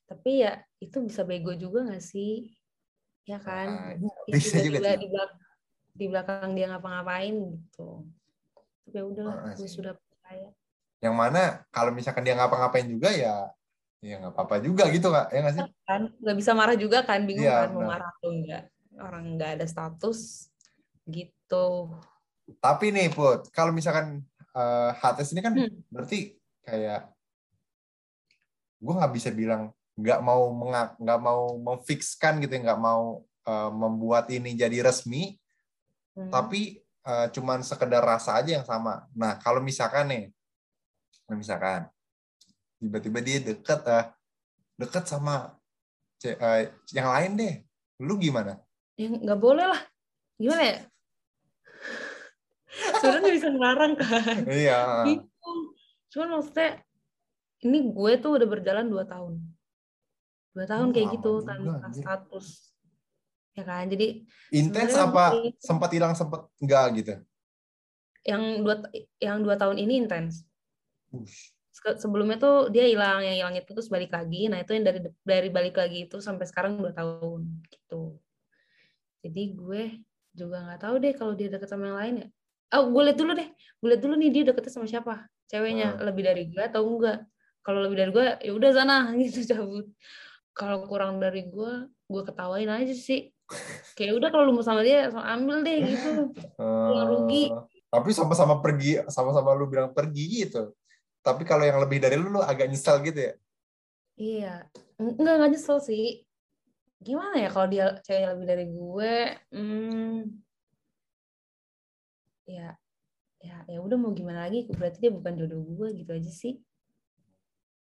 Tapi 0.07 0.47
ya 0.47 0.63
itu 0.79 1.03
bisa 1.03 1.27
bego 1.27 1.57
juga 1.59 1.83
nggak 1.91 2.05
sih? 2.05 2.55
Ya 3.25 3.39
kan? 3.41 3.67
Ah, 3.69 3.93
bisa 4.33 4.61
juga, 4.61 4.79
juga 4.81 4.93
di 4.97 5.07
belakang, 5.09 5.41
di 5.95 6.07
belakang 6.09 6.51
dia 6.53 6.67
ngapa-ngapain 6.73 7.35
gitu. 7.35 8.05
Ya 8.93 9.03
udah, 9.05 9.57
gue 9.57 9.69
sudah 9.69 9.97
percaya. 9.97 10.51
Yang 11.01 11.15
mana 11.17 11.43
kalau 11.69 11.93
misalkan 11.93 12.25
dia 12.25 12.37
ngapa-ngapain 12.37 12.89
juga 12.89 13.13
ya 13.13 13.49
ya 14.05 14.21
nggak 14.21 14.37
apa-apa 14.37 14.61
juga 14.61 14.85
gitu 14.93 15.09
kak 15.09 15.33
ya 15.33 15.41
nggak 15.41 15.55
sih 15.57 15.65
kan 15.89 16.13
nggak 16.21 16.37
bisa 16.37 16.53
marah 16.53 16.77
juga 16.77 17.01
kan 17.09 17.25
bingung 17.25 17.49
ya, 17.49 17.65
kan 17.65 17.73
mau 17.73 17.89
marah 17.89 18.13
atau 18.13 18.37
enggak 18.37 18.69
orang 19.01 19.25
nggak 19.41 19.51
ada 19.59 19.67
status 19.67 20.53
gitu. 21.09 21.91
Tapi 22.61 22.93
nih 22.93 23.09
Put, 23.13 23.49
kalau 23.53 23.73
misalkan 23.73 24.21
uh, 24.53 24.93
HTS 25.01 25.33
ini 25.33 25.41
kan 25.41 25.55
hmm. 25.57 25.89
berarti 25.89 26.37
kayak 26.65 27.09
gue 28.81 28.95
nggak 28.95 29.15
bisa 29.17 29.33
bilang 29.33 29.73
nggak 29.95 30.21
mau 30.27 30.51
mengak 30.51 30.99
nggak 30.99 31.21
mau 31.23 31.43
memfixkan 31.55 32.43
gitu 32.43 32.55
nggak 32.59 32.81
mau 32.83 33.23
uh, 33.47 33.71
membuat 33.71 34.27
ini 34.35 34.59
jadi 34.59 34.83
resmi 34.83 35.39
hmm. 36.19 36.35
tapi 36.35 36.83
uh, 37.07 37.31
cuman 37.31 37.63
sekedar 37.63 38.03
rasa 38.03 38.41
aja 38.41 38.59
yang 38.61 38.67
sama. 38.67 39.07
Nah 39.15 39.39
kalau 39.39 39.63
misalkan 39.63 40.11
nih 40.11 40.25
misalkan 41.31 41.89
tiba-tiba 42.83 43.19
dia 43.23 43.39
deket 43.41 43.81
uh, 43.87 44.11
deket 44.77 45.07
sama 45.07 45.55
uh, 46.27 46.61
yang 46.91 47.09
lain 47.15 47.33
deh 47.39 47.55
lu 48.03 48.19
gimana? 48.19 48.59
Ya 48.99 49.15
nggak 49.15 49.41
boleh 49.41 49.67
lah. 49.71 49.83
Gimana 50.35 50.63
ya? 50.75 50.79
Sebenarnya 52.99 53.31
bisa 53.31 53.49
ngelarang 53.55 53.95
kan? 53.95 54.39
Iya. 54.51 55.07
Gitu. 55.07 55.53
cuman 56.15 56.39
maksudnya 56.39 56.79
ini 57.67 57.91
gue 57.91 58.13
tuh 58.23 58.39
udah 58.39 58.47
berjalan 58.47 58.87
dua 58.87 59.03
tahun 59.03 59.35
dua 60.55 60.67
tahun 60.71 60.88
oh, 60.88 60.93
kayak 60.95 61.09
gitu 61.19 61.33
tanpa 61.43 61.90
status. 61.90 62.47
Ya 63.55 63.62
kan 63.62 63.87
jadi 63.87 64.27
intens 64.51 64.95
apa 64.99 65.35
ini, 65.38 65.55
sempat 65.62 65.90
hilang 65.95 66.14
sempat 66.14 66.47
enggak 66.59 66.87
gitu? 66.99 67.14
Yang 68.27 68.43
dua 68.62 68.77
yang 69.23 69.38
dua 69.43 69.55
tahun 69.59 69.77
ini 69.79 70.07
intens. 70.07 70.47
Sebelumnya 71.75 72.38
tuh 72.38 72.71
dia 72.71 72.87
hilang 72.87 73.23
yang 73.23 73.37
hilang 73.45 73.55
itu 73.59 73.71
terus 73.71 73.90
balik 73.90 74.11
lagi. 74.14 74.51
Nah 74.51 74.62
itu 74.62 74.75
yang 74.75 74.87
dari 74.87 75.01
dari 75.23 75.49
balik 75.51 75.79
lagi 75.79 76.07
itu 76.11 76.19
sampai 76.19 76.47
sekarang 76.47 76.79
dua 76.79 76.90
tahun 76.95 77.47
gitu. 77.71 78.19
Jadi 79.23 79.43
gue 79.55 79.83
juga 80.35 80.67
nggak 80.67 80.81
tahu 80.83 80.95
deh 80.99 81.14
kalau 81.14 81.35
dia 81.38 81.51
deket 81.51 81.71
sama 81.71 81.95
yang 81.95 81.99
lain 81.99 82.14
ya. 82.27 82.29
Oh 82.75 82.90
gue 82.90 83.03
lihat 83.07 83.19
dulu 83.19 83.38
deh. 83.38 83.49
Gue 83.79 83.88
lihat 83.95 84.03
dulu 84.03 84.14
nih 84.19 84.31
dia 84.35 84.43
deketnya 84.51 84.73
sama 84.75 84.87
siapa. 84.90 85.31
Ceweknya 85.47 85.95
hmm. 85.95 86.03
lebih 86.03 86.23
dari 86.27 86.43
gue 86.51 86.62
atau 86.62 86.83
enggak? 86.83 87.23
Kalau 87.62 87.87
lebih 87.87 87.97
dari 88.03 88.11
gue 88.11 88.27
ya 88.51 88.51
udah 88.51 88.71
sana 88.75 88.97
gitu 89.23 89.47
cabut 89.47 89.87
kalau 90.55 90.87
kurang 90.87 91.19
dari 91.19 91.51
gue 91.51 91.90
gue 91.90 92.23
ketawain 92.23 92.71
aja 92.71 92.95
sih. 92.95 93.35
Kayak 93.99 94.23
udah 94.23 94.29
kalau 94.33 94.45
lu 94.49 94.55
mau 94.57 94.64
sama 94.64 94.87
dia 94.87 95.11
ambil 95.11 95.67
deh 95.67 95.79
gitu. 95.93 96.11
Uh, 96.57 97.05
rugi. 97.11 97.51
Tapi 97.90 98.11
sama-sama 98.14 98.62
pergi 98.62 99.03
sama-sama 99.11 99.53
lu 99.53 99.67
bilang 99.67 99.90
pergi 99.90 100.47
gitu. 100.47 100.73
Tapi 101.21 101.43
kalau 101.43 101.67
yang 101.67 101.83
lebih 101.83 101.99
dari 102.01 102.17
lu 102.17 102.31
lu 102.31 102.40
agak 102.40 102.71
nyesel 102.71 103.03
gitu 103.03 103.19
ya? 103.19 103.35
Iya. 104.14 104.55
Enggak 104.97 105.35
enggak 105.43 105.51
nyesel 105.59 105.79
sih. 105.83 106.23
Gimana 107.03 107.37
ya 107.37 107.51
kalau 107.53 107.69
dia 107.69 107.87
cewek 108.01 108.25
lebih 108.33 108.47
dari 108.49 108.64
gue? 108.71 109.14
Hmm, 109.53 110.17
ya 112.49 112.73
ya 113.45 113.57
ya 113.69 113.79
udah 113.83 113.97
mau 114.01 114.17
gimana 114.17 114.49
lagi? 114.49 114.64
Berarti 114.73 115.05
dia 115.05 115.12
bukan 115.12 115.37
jodoh 115.37 115.61
gue 115.61 115.88
gitu 116.01 116.11
aja 116.14 116.33
sih. 116.33 116.57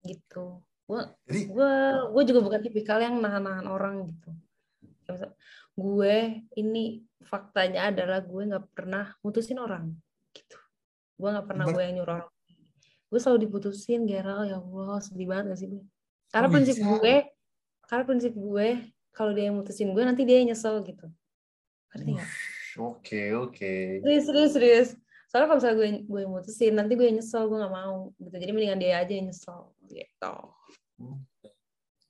Gitu 0.03 0.59
gue 0.83 1.01
gue 1.47 1.73
gue 2.11 2.23
juga 2.27 2.39
bukan 2.43 2.59
tipikal 2.59 2.99
yang 2.99 3.15
nahan-nahan 3.23 3.67
orang 3.71 4.11
gitu. 4.11 4.29
Gue 5.73 6.43
ini 6.59 7.07
faktanya 7.23 7.89
adalah 7.89 8.19
gue 8.19 8.43
nggak 8.51 8.65
pernah 8.75 9.15
mutusin 9.23 9.57
orang 9.63 9.95
gitu. 10.35 10.59
Gue 11.15 11.29
nggak 11.31 11.47
pernah 11.47 11.65
gue 11.71 11.81
yang 11.81 11.95
nyuruh 12.03 12.13
orang. 12.19 12.31
Gue 13.07 13.19
selalu 13.21 13.47
diputusin 13.47 14.03
Geral 14.09 14.43
ya 14.49 14.57
Allah 14.59 14.99
sedih 14.99 15.29
banget 15.29 15.53
gak 15.53 15.59
sih 15.61 15.69
gue 15.69 15.83
karena 16.33 16.49
oh, 16.49 16.53
prinsip 16.57 16.75
bisa. 16.81 16.89
gue 16.89 17.15
karena 17.85 18.03
prinsip 18.09 18.33
gue 18.33 18.67
kalau 19.13 19.31
dia 19.37 19.45
yang 19.53 19.55
mutusin 19.61 19.93
gue 19.93 20.03
nanti 20.03 20.21
dia 20.25 20.41
yang 20.41 20.49
nyesel 20.51 20.81
gitu. 20.81 21.07
Ngerti 21.93 22.09
nggak? 22.17 22.29
Oke 22.81 23.21
oke. 23.37 23.73
Serius 24.01 24.25
serius 24.25 24.51
serius. 24.57 24.89
Soalnya 25.29 25.45
kalau 25.45 25.57
misalnya 25.61 25.77
gue 25.77 25.89
gue 26.09 26.19
yang 26.25 26.33
mutusin 26.33 26.73
nanti 26.73 26.93
gue 26.97 27.05
yang 27.05 27.17
nyesel 27.21 27.45
gue 27.45 27.57
nggak 27.61 27.75
mau 27.77 28.11
gitu. 28.17 28.35
Jadi 28.35 28.51
mendingan 28.51 28.79
dia 28.81 28.97
aja 28.97 29.13
yang 29.13 29.29
nyesel 29.29 29.61
gitu 29.85 30.35
oke 31.01 31.19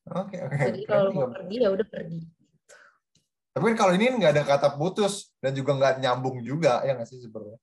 okay, 0.10 0.40
oke 0.44 0.58
jadi 0.74 0.82
kalau 0.88 1.10
mau 1.14 1.30
pergi 1.32 1.56
ya 1.62 1.70
udah 1.72 1.88
pergi 1.88 2.20
tapi 3.54 3.64
kan 3.70 3.78
kalau 3.78 3.94
ini 3.94 4.06
nggak 4.18 4.34
ada 4.34 4.44
kata 4.44 4.70
putus 4.76 5.30
dan 5.38 5.54
juga 5.54 5.78
nggak 5.78 6.02
nyambung 6.02 6.42
juga 6.42 6.82
ya 6.84 6.98
nggak 6.98 7.08
sih 7.08 7.22
sebenarnya 7.22 7.60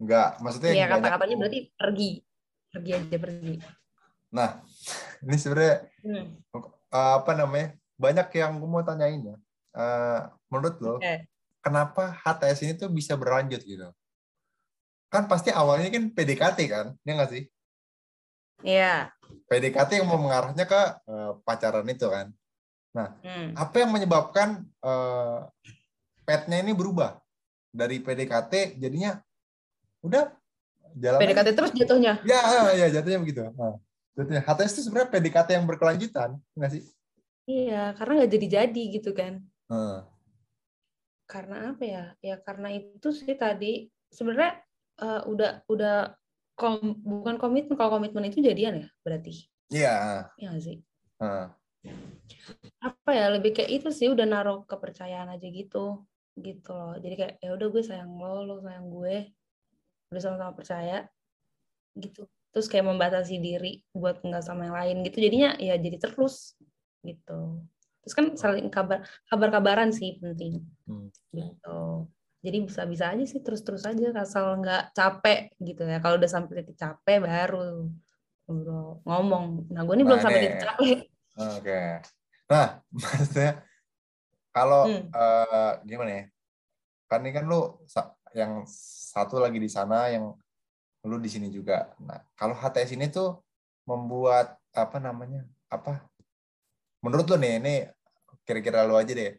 nggak 0.00 0.30
maksudnya 0.44 0.70
iya 0.76 0.86
kata-katanya 0.88 1.36
berarti 1.40 1.60
pergi 1.76 2.10
pergi 2.70 2.90
aja 2.94 3.16
pergi 3.20 3.54
nah 4.30 4.50
ini 5.24 5.36
sebenarnya 5.36 5.76
hmm. 6.06 6.26
apa 6.92 7.32
namanya 7.34 7.80
banyak 8.00 8.28
yang 8.32 8.56
gue 8.56 8.68
mau 8.68 8.80
tanyain 8.80 9.20
ya. 9.20 9.36
Uh, 9.70 10.20
menurut 10.48 10.76
lo, 10.80 10.96
okay. 10.96 11.28
kenapa 11.60 12.16
HTS 12.24 12.58
ini 12.64 12.72
tuh 12.80 12.88
bisa 12.88 13.14
berlanjut 13.14 13.60
gitu? 13.60 13.92
Kan 15.12 15.28
pasti 15.28 15.52
awalnya 15.52 15.92
kan 15.92 16.08
PDKT 16.08 16.58
kan, 16.66 16.86
ya 17.04 17.12
nggak 17.12 17.30
sih? 17.30 17.44
Iya. 18.64 19.12
Yeah. 19.12 19.19
PDKT 19.50 19.98
yang 19.98 20.06
mau 20.06 20.22
mengarahnya 20.22 20.62
ke 20.62 20.82
uh, 21.10 21.34
pacaran 21.42 21.82
itu 21.90 22.06
kan. 22.06 22.30
Nah, 22.94 23.18
hmm. 23.18 23.58
apa 23.58 23.76
yang 23.82 23.90
menyebabkan 23.90 24.62
uh, 24.78 25.50
petnya 26.22 26.62
ini 26.62 26.70
berubah 26.70 27.18
dari 27.74 27.98
PDKT 27.98 28.78
jadinya 28.78 29.18
udah 30.06 30.30
jalan 30.94 31.18
PDKT 31.18 31.48
aja. 31.50 31.56
terus 31.58 31.72
jatuhnya? 31.74 32.14
Ya, 32.22 32.38
ya 32.78 32.86
jatuhnya 32.94 33.18
begitu. 33.18 33.50
Nah, 33.50 33.74
jatuhnya 34.14 34.42
HTS 34.46 34.72
itu 34.78 34.82
sebenarnya 34.86 35.10
PDKT 35.18 35.48
yang 35.58 35.66
berkelanjutan, 35.66 36.30
nggak 36.54 36.70
sih? 36.70 36.82
Iya, 37.50 37.98
karena 37.98 38.22
nggak 38.22 38.32
jadi-jadi 38.38 38.82
gitu 39.02 39.10
kan. 39.10 39.42
Hmm. 39.66 40.06
Karena 41.26 41.74
apa 41.74 41.82
ya? 41.82 42.04
Ya 42.22 42.38
karena 42.38 42.70
itu 42.70 43.10
sih 43.10 43.34
tadi 43.34 43.90
sebenarnya 44.14 44.62
uh, 45.02 45.26
udah 45.26 45.66
udah 45.66 46.14
kom, 46.60 47.00
bukan 47.00 47.40
komitmen 47.40 47.80
kalau 47.80 47.96
komitmen 47.96 48.28
itu 48.28 48.44
jadian 48.44 48.84
ya 48.84 48.88
berarti. 49.00 49.48
Iya. 49.72 49.96
Iya 50.36 50.50
sih. 50.60 50.76
Hmm. 51.16 51.56
Apa 52.84 53.10
ya 53.16 53.32
lebih 53.32 53.56
kayak 53.56 53.70
itu 53.80 53.88
sih 53.88 54.12
udah 54.12 54.28
naruh 54.28 54.68
kepercayaan 54.68 55.32
aja 55.32 55.48
gitu 55.48 56.04
gitu 56.36 56.70
loh. 56.76 57.00
Jadi 57.00 57.14
kayak 57.16 57.34
ya 57.40 57.50
udah 57.56 57.66
gue 57.72 57.82
sayang 57.82 58.12
lo, 58.20 58.44
lo 58.44 58.60
sayang 58.60 58.92
gue. 58.92 59.32
Udah 60.12 60.20
sama-sama 60.20 60.52
percaya 60.52 61.08
gitu. 61.96 62.28
Terus 62.52 62.68
kayak 62.68 62.84
membatasi 62.92 63.40
diri 63.40 63.80
buat 63.96 64.20
nggak 64.20 64.44
sama 64.44 64.68
yang 64.68 64.76
lain 64.76 64.96
gitu. 65.08 65.16
Jadinya 65.24 65.56
ya 65.56 65.80
jadi 65.80 65.96
terus 65.96 66.60
gitu 67.00 67.64
terus 68.00 68.14
kan 68.16 68.26
saling 68.36 68.72
kabar 68.72 69.04
kabar-kabaran 69.28 69.92
sih 69.92 70.16
penting 70.20 70.64
hmm. 70.88 71.08
gitu 71.36 72.08
jadi 72.40 72.56
bisa-bisa 72.64 73.12
aja 73.12 73.24
sih 73.28 73.40
terus-terus 73.44 73.84
aja 73.84 74.16
asal 74.16 74.56
nggak 74.64 74.96
capek 74.96 75.52
gitu 75.60 75.84
ya. 75.84 76.00
Kalau 76.00 76.16
udah 76.16 76.30
sampai 76.30 76.64
titik 76.64 76.80
capek 76.80 77.20
baru 77.20 77.92
ngomong. 79.04 79.68
Nah 79.68 79.82
gue 79.84 79.94
ini 80.00 80.04
belum 80.08 80.20
sampai 80.24 80.40
titik 80.40 80.60
capek. 80.64 80.98
Oke. 81.36 81.60
Okay. 81.60 81.88
nah 82.50 82.82
maksudnya 82.96 83.62
kalau 84.50 84.88
hmm. 84.88 85.12
uh, 85.12 85.72
gimana 85.84 86.10
ya? 86.10 86.24
Kan 87.12 87.28
ini 87.28 87.30
kan 87.36 87.44
lu 87.44 87.60
yang 88.32 88.64
satu 89.12 89.42
lagi 89.42 89.60
di 89.60 89.68
sana 89.68 90.08
yang 90.08 90.32
lu 91.04 91.16
di 91.20 91.28
sini 91.28 91.52
juga. 91.52 91.92
Nah 92.00 92.24
kalau 92.40 92.56
HTS 92.56 92.96
ini 92.96 93.12
tuh 93.12 93.36
membuat 93.84 94.56
apa 94.72 94.96
namanya 94.96 95.44
apa? 95.68 96.08
Menurut 97.04 97.28
lu 97.28 97.36
nih 97.36 97.52
ini 97.60 97.74
kira-kira 98.48 98.88
lu 98.88 98.96
aja 98.96 99.12
deh 99.12 99.36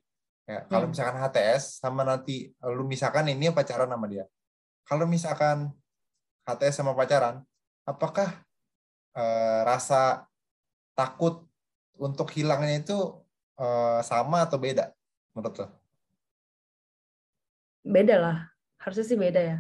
Ya, 0.52 0.68
kalau 0.68 0.84
hmm. 0.84 0.92
misalkan 0.92 1.18
HTS 1.24 1.80
sama 1.80 2.04
nanti 2.04 2.52
lu 2.60 2.84
misalkan 2.84 3.24
ini 3.32 3.56
pacaran 3.56 3.88
sama 3.88 4.04
dia. 4.12 4.28
Kalau 4.84 5.08
misalkan 5.08 5.72
HTS 6.44 6.84
sama 6.84 6.92
pacaran, 6.92 7.40
apakah 7.88 8.36
uh, 9.16 9.64
rasa 9.64 10.28
takut 10.92 11.48
untuk 11.96 12.28
hilangnya 12.36 12.84
itu 12.84 13.00
uh, 13.56 14.04
sama 14.04 14.44
atau 14.44 14.60
beda 14.60 14.92
menurut 15.32 15.56
lo? 15.56 15.68
Beda 17.88 18.16
lah, 18.20 18.38
harusnya 18.84 19.08
sih 19.08 19.16
beda 19.16 19.40
ya. 19.40 19.60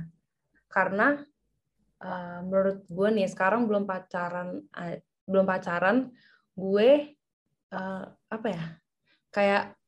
Karena 0.68 1.24
uh, 2.04 2.40
menurut 2.44 2.84
gue 2.84 3.10
nih 3.16 3.32
sekarang 3.32 3.64
belum 3.64 3.88
pacaran, 3.88 4.60
uh, 4.76 5.00
belum 5.24 5.48
pacaran, 5.48 6.12
gue 6.52 7.16
uh, 7.72 8.04
apa 8.28 8.48
ya? 8.52 8.66
Kayak 9.32 9.80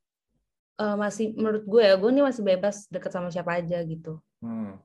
uh, 0.80 0.96
masih 0.98 1.34
menurut 1.38 1.64
gue 1.68 1.84
ya 1.84 1.96
gue 2.00 2.10
ini 2.10 2.22
masih 2.24 2.42
bebas 2.42 2.88
deket 2.90 3.12
sama 3.14 3.30
siapa 3.30 3.60
aja 3.60 3.82
gitu 3.86 4.22
hmm. 4.42 4.80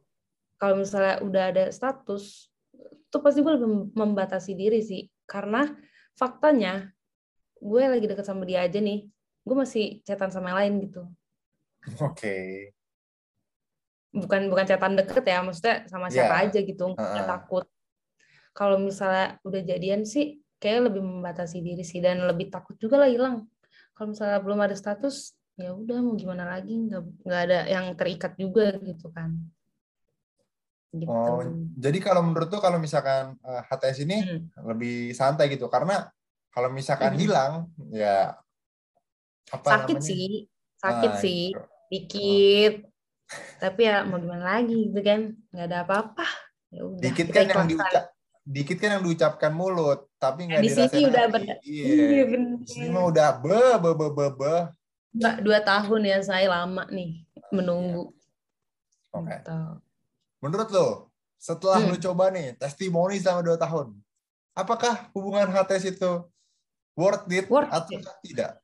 kalau 0.61 0.75
misalnya 0.81 1.23
udah 1.25 1.45
ada 1.55 1.65
status 1.73 2.53
tuh 3.09 3.21
pasti 3.25 3.41
gue 3.41 3.53
lebih 3.57 3.95
membatasi 3.97 4.53
diri 4.53 4.85
sih 4.85 5.09
karena 5.25 5.69
faktanya 6.17 6.93
gue 7.59 7.83
lagi 7.83 8.07
deket 8.07 8.27
sama 8.27 8.45
dia 8.45 8.65
aja 8.65 8.79
nih 8.79 9.09
gue 9.45 9.57
masih 9.57 10.05
chatan 10.05 10.29
sama 10.29 10.53
yang 10.53 10.59
lain 10.61 10.75
gitu 10.89 11.03
oke 12.05 12.17
okay. 12.17 12.75
bukan 14.13 14.53
bukan 14.53 14.67
chatan 14.69 14.93
deket 14.99 15.25
ya 15.25 15.41
maksudnya 15.41 15.89
sama 15.89 16.13
siapa 16.13 16.37
yeah. 16.37 16.45
aja 16.49 16.61
gitu 16.61 16.85
nggak 16.93 17.01
uh 17.01 17.25
-uh. 17.25 17.29
takut 17.29 17.65
kalau 18.53 18.77
misalnya 18.77 19.39
udah 19.47 19.63
jadian 19.63 20.03
sih 20.03 20.43
kayak 20.59 20.91
lebih 20.91 21.03
membatasi 21.07 21.63
diri 21.63 21.87
sih 21.87 22.03
dan 22.03 22.27
lebih 22.27 22.51
takut 22.51 22.75
juga 22.77 22.99
lah 22.99 23.09
hilang 23.09 23.47
kalau 23.95 24.15
misalnya 24.15 24.43
belum 24.43 24.59
ada 24.59 24.75
status 24.75 25.38
ya 25.59 25.75
udah 25.75 25.99
mau 26.01 26.15
gimana 26.15 26.47
lagi? 26.47 26.73
Nggak 26.73 27.03
nggak 27.27 27.41
ada 27.51 27.59
yang 27.67 27.87
terikat 27.99 28.33
juga 28.39 28.79
gitu 28.79 29.11
kan. 29.11 29.35
Gitu. 30.89 31.05
oh 31.05 31.45
jadi 31.77 32.01
kalau 32.01 32.25
menurut 32.25 32.49
tuh 32.49 32.65
kalau 32.65 32.81
misalkan 32.81 33.37
uh, 33.45 33.61
eh, 33.61 33.63
HTS 33.69 33.99
ini 34.09 34.19
hmm. 34.25 34.65
lebih 34.65 35.13
santai 35.13 35.53
gitu. 35.53 35.69
Karena 35.69 36.09
kalau 36.49 36.73
misalkan 36.73 37.13
hmm. 37.13 37.21
hilang 37.21 37.53
ya 37.93 38.39
apa 39.53 39.67
sakit 39.67 40.01
namanya? 40.01 40.09
sih. 40.09 40.29
Sakit 40.79 41.13
nah, 41.13 41.21
sih. 41.21 41.43
Gitu. 41.53 41.63
dikit. 41.91 42.75
Oh. 43.29 43.37
tapi 43.61 43.85
ya 43.85 44.09
mau 44.09 44.17
gimana 44.17 44.57
lagi 44.57 44.89
gitu 44.89 45.01
kan. 45.05 45.37
Nggak 45.53 45.67
ada 45.69 45.79
apa-apa. 45.85 46.27
Ya 46.73 46.83
udah 46.87 47.03
dikit 47.05 47.29
kan 47.35 47.45
yang 47.51 47.69
diucap 47.69 48.05
dikit 48.49 48.77
kan 48.81 48.97
yang 48.97 49.05
diucapkan 49.05 49.53
mulut 49.53 50.09
tapi 50.17 50.49
nggak 50.49 50.65
di 50.65 50.73
sini 50.73 51.05
udah 51.05 51.25
ber 51.29 51.41
iya, 51.69 51.85
iya 51.93 52.25
benar 52.25 52.57
ini 52.65 52.89
mah 52.89 53.05
udah 53.13 53.29
be 53.45 53.61
be 53.77 53.91
be 53.93 54.07
be, 54.09 54.27
be 54.41 54.55
Enggak, 55.15 55.37
dua 55.41 55.59
tahun 55.65 56.03
ya 56.05 56.19
saya 56.21 56.47
lama 56.49 56.85
nih 56.93 57.25
menunggu. 57.53 58.13
Oke. 59.13 59.25
Okay. 59.25 59.39
Gitu. 59.41 59.59
Menurut 60.39 60.69
lo, 60.71 60.89
setelah 61.39 61.83
hmm. 61.83 61.91
lo 61.91 61.97
coba 61.99 62.25
nih 62.31 62.55
testimoni 62.61 63.19
selama 63.19 63.43
dua 63.43 63.59
tahun, 63.59 63.97
apakah 64.55 65.11
hubungan 65.15 65.51
HTS 65.51 65.99
itu 65.99 66.11
worth 66.95 67.27
it 67.31 67.47
worth 67.51 67.71
atau 67.71 67.99
it. 67.99 68.07
tidak? 68.27 68.63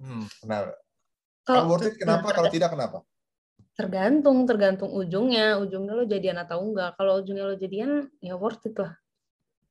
Hmm, 0.00 0.24
kenapa? 0.40 0.72
Kalau 1.44 1.62
worth 1.72 1.88
it 1.88 1.96
kenapa? 1.96 2.26
Kalau 2.32 2.50
tidak 2.52 2.70
kenapa? 2.72 2.98
Tergantung, 3.78 4.44
tergantung 4.44 4.90
ujungnya. 4.90 5.56
Ujungnya 5.62 5.94
lo 5.94 6.04
jadian 6.04 6.36
atau 6.42 6.60
enggak. 6.60 6.98
Kalau 6.98 7.22
ujungnya 7.22 7.44
lo 7.46 7.54
jadian, 7.54 8.10
ya 8.18 8.34
worth 8.34 8.66
it 8.66 8.74
lah. 8.74 8.98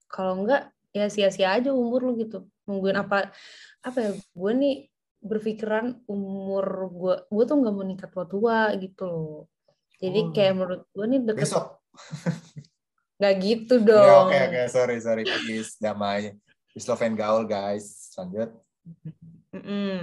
Kalau 0.07 0.41
enggak, 0.41 0.71
ya 0.95 1.11
sia-sia 1.11 1.53
aja 1.53 1.75
umur 1.75 2.07
lo 2.07 2.15
gitu. 2.15 2.47
Nungguin 2.65 2.97
apa? 2.97 3.29
Apa 3.83 3.97
ya? 3.99 4.11
Gue 4.31 4.51
nih 4.55 4.75
berpikiran 5.21 6.01
umur 6.05 6.65
gue 6.93 7.15
gue 7.27 7.43
tuh 7.43 7.57
nggak 7.57 7.73
mau 7.73 7.85
nikah 7.85 8.09
tua 8.09 8.25
tua 8.29 8.59
gitu 8.77 9.03
loh 9.05 9.39
jadi 9.97 10.19
oh. 10.29 10.31
kayak 10.33 10.53
menurut 10.53 10.81
gue 10.93 11.05
nih 11.09 11.21
deket 11.25 11.41
besok 11.41 11.65
nggak 13.17 13.35
gitu 13.41 13.75
ya, 13.81 13.87
dong 13.89 14.27
oke 14.29 14.29
oke 14.29 14.29
okay, 14.29 14.43
okay. 14.45 14.65
sorry 14.69 14.97
sorry 15.01 15.23
please 15.25 15.73
damai 15.81 16.37
love 16.77 17.01
and 17.01 17.17
gaul 17.17 17.41
guys 17.49 18.13
lanjut 18.13 18.53
mm 19.53 19.61
-mm. 19.61 19.97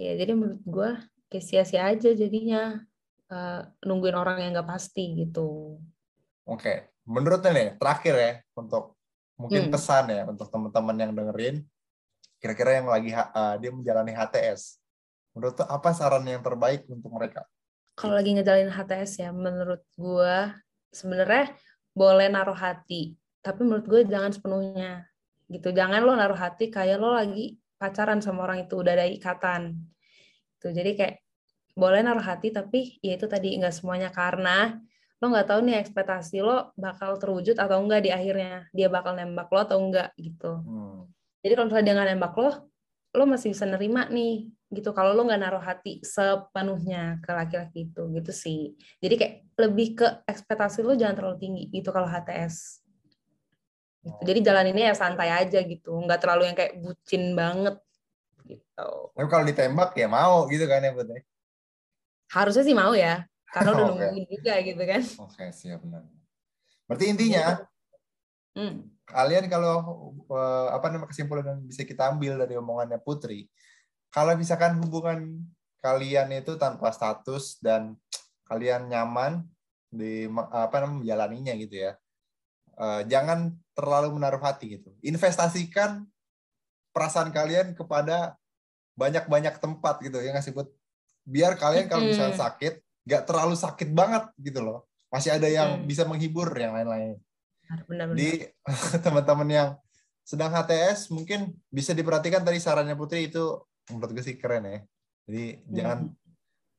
ya 0.00 0.12
jadi 0.16 0.32
menurut 0.32 0.64
gue 0.64 0.90
kayak 1.28 1.44
sia-sia 1.44 1.84
aja 1.84 2.16
jadinya 2.16 2.80
uh, 3.28 3.60
nungguin 3.84 4.16
orang 4.16 4.40
yang 4.40 4.56
nggak 4.56 4.70
pasti 4.70 5.12
gitu 5.12 5.76
oke 6.48 6.56
okay. 6.56 6.88
menurutnya 7.04 7.52
nih 7.52 7.68
terakhir 7.76 8.14
ya 8.16 8.32
untuk 8.56 8.96
mungkin 9.34 9.68
hmm. 9.68 9.72
pesan 9.74 10.04
ya 10.08 10.22
untuk 10.30 10.46
teman-teman 10.48 10.96
yang 10.96 11.12
dengerin 11.12 11.56
kira-kira 12.44 12.76
yang 12.76 12.92
lagi 12.92 13.08
uh, 13.16 13.56
dia 13.56 13.72
menjalani 13.72 14.12
HTS 14.12 14.84
menurut 15.32 15.56
tuh 15.56 15.64
apa 15.64 15.90
saran 15.96 16.28
yang 16.28 16.44
terbaik 16.44 16.84
untuk 16.92 17.08
mereka? 17.08 17.48
Kalau 17.96 18.12
lagi 18.12 18.36
ngejalanin 18.36 18.68
HTS 18.68 19.24
ya 19.24 19.30
menurut 19.32 19.80
gue 19.96 20.36
sebenarnya 20.92 21.56
boleh 21.96 22.28
naruh 22.28 22.58
hati. 22.58 23.16
Tapi 23.40 23.64
menurut 23.64 23.86
gue 23.88 24.00
jangan 24.06 24.30
sepenuhnya. 24.30 25.08
Gitu 25.48 25.72
jangan 25.72 26.04
lo 26.04 26.12
naruh 26.12 26.38
hati 26.38 26.68
kayak 26.68 27.00
lo 27.00 27.16
lagi 27.16 27.56
pacaran 27.80 28.20
sama 28.20 28.44
orang 28.44 28.68
itu 28.68 28.76
udah 28.76 28.92
ada 28.92 29.06
ikatan. 29.08 29.80
Tuh 30.60 30.70
jadi 30.70 30.92
kayak 30.94 31.14
boleh 31.74 32.04
naruh 32.06 32.22
hati 32.22 32.54
tapi 32.54 32.98
ya 33.00 33.18
itu 33.18 33.26
tadi 33.26 33.58
nggak 33.58 33.74
semuanya. 33.74 34.12
Karena 34.14 34.74
lo 35.22 35.24
nggak 35.30 35.48
tahu 35.50 35.60
nih 35.66 35.82
ekspektasi 35.82 36.42
lo 36.42 36.74
bakal 36.78 37.18
terwujud 37.18 37.58
atau 37.58 37.78
enggak 37.78 38.06
di 38.06 38.10
akhirnya. 38.14 38.70
Dia 38.70 38.90
bakal 38.90 39.18
nembak 39.18 39.50
lo 39.50 39.60
atau 39.66 39.78
enggak 39.82 40.14
gitu. 40.18 40.62
Hmm. 40.62 41.10
Jadi 41.44 41.52
kalau 41.52 41.66
misalnya 41.68 41.84
dia 41.84 41.94
nggak 42.00 42.08
nembak 42.16 42.34
lo, 42.40 42.50
lo 43.14 43.24
masih 43.28 43.52
bisa 43.52 43.68
nerima 43.68 44.08
nih 44.08 44.48
gitu 44.72 44.90
kalau 44.96 45.12
lo 45.12 45.28
nggak 45.28 45.38
naruh 45.44 45.60
hati 45.60 46.00
sepenuhnya 46.00 47.20
ke 47.20 47.30
laki-laki 47.30 47.92
itu 47.92 48.02
gitu 48.16 48.32
sih. 48.32 48.72
Jadi 49.04 49.14
kayak 49.20 49.34
lebih 49.60 49.88
ke 50.00 50.06
ekspektasi 50.24 50.80
lo 50.80 50.96
jangan 50.96 51.20
terlalu 51.20 51.36
tinggi 51.36 51.62
gitu 51.68 51.92
kalau 51.92 52.08
HTS. 52.08 52.80
Gitu. 54.00 54.20
Jadi 54.24 54.40
jalan 54.40 54.72
ini 54.72 54.88
ya 54.88 54.96
santai 54.96 55.28
aja 55.28 55.60
gitu, 55.60 55.92
nggak 56.00 56.20
terlalu 56.24 56.48
yang 56.48 56.56
kayak 56.56 56.80
bucin 56.80 57.36
banget 57.36 57.76
gitu. 58.48 58.88
Tapi 59.12 59.28
kalau 59.28 59.44
ditembak 59.44 59.92
ya 60.00 60.08
mau 60.08 60.48
gitu 60.48 60.64
kan 60.64 60.80
ya 60.80 60.96
Putri? 60.96 61.20
Harusnya 62.32 62.64
sih 62.64 62.76
mau 62.76 62.96
ya, 62.96 63.24
karena 63.52 63.70
udah 63.72 63.84
okay. 63.92 63.92
nungguin 63.92 64.24
juga 64.32 64.54
gitu 64.64 64.82
kan. 64.84 65.02
Oke 65.20 65.44
okay, 65.44 65.48
siap 65.52 65.80
benar. 65.84 66.08
Berarti 66.88 67.04
intinya, 67.08 67.64
hmm 68.56 68.93
kalian 69.04 69.46
kalau 69.52 69.76
uh, 70.32 70.72
apa 70.72 70.88
namanya 70.88 71.12
kesimpulan 71.12 71.44
yang 71.44 71.60
bisa 71.68 71.84
kita 71.84 72.08
ambil 72.12 72.40
dari 72.40 72.56
omongannya 72.56 72.96
Putri, 73.00 73.48
kalau 74.08 74.32
misalkan 74.34 74.80
hubungan 74.80 75.44
kalian 75.84 76.32
itu 76.32 76.56
tanpa 76.56 76.88
status 76.88 77.60
dan 77.60 77.96
kalian 78.48 78.88
nyaman 78.88 79.44
di 79.92 80.26
apa 80.50 80.82
namanya 80.82 81.00
menjalaninya 81.04 81.54
gitu 81.60 81.76
ya, 81.84 81.92
uh, 82.80 83.04
jangan 83.04 83.52
terlalu 83.76 84.16
menaruh 84.16 84.40
hati 84.40 84.80
gitu. 84.80 84.90
Investasikan 85.04 86.08
perasaan 86.96 87.28
kalian 87.28 87.76
kepada 87.76 88.40
banyak-banyak 88.94 89.58
tempat 89.58 90.00
gitu 90.00 90.22
ya 90.22 90.30
ngasih 90.32 90.54
buat 90.54 90.70
biar 91.26 91.58
kalian 91.58 91.90
kalau 91.90 92.06
misalnya 92.06 92.38
sakit 92.38 92.78
nggak 93.04 93.22
terlalu 93.28 93.54
sakit 93.58 93.88
banget 93.92 94.24
gitu 94.40 94.64
loh. 94.64 94.88
Masih 95.12 95.36
ada 95.36 95.46
yang 95.46 95.84
bisa 95.84 96.08
menghibur 96.08 96.48
yang 96.56 96.74
lain-lain 96.74 97.20
benar, 97.68 98.06
benar. 98.12 98.16
Di 98.16 98.30
teman-teman 99.04 99.48
yang 99.48 99.68
sedang 100.24 100.50
HTS 100.52 101.12
mungkin 101.12 101.52
bisa 101.68 101.92
diperhatikan 101.92 102.40
tadi 102.40 102.56
sarannya 102.56 102.96
Putri 102.96 103.28
itu 103.28 103.60
menurut 103.92 104.10
gue 104.16 104.24
sih 104.24 104.36
keren 104.40 104.64
ya. 104.64 104.80
Jadi 105.28 105.44
hmm. 105.60 105.72
jangan 105.72 105.98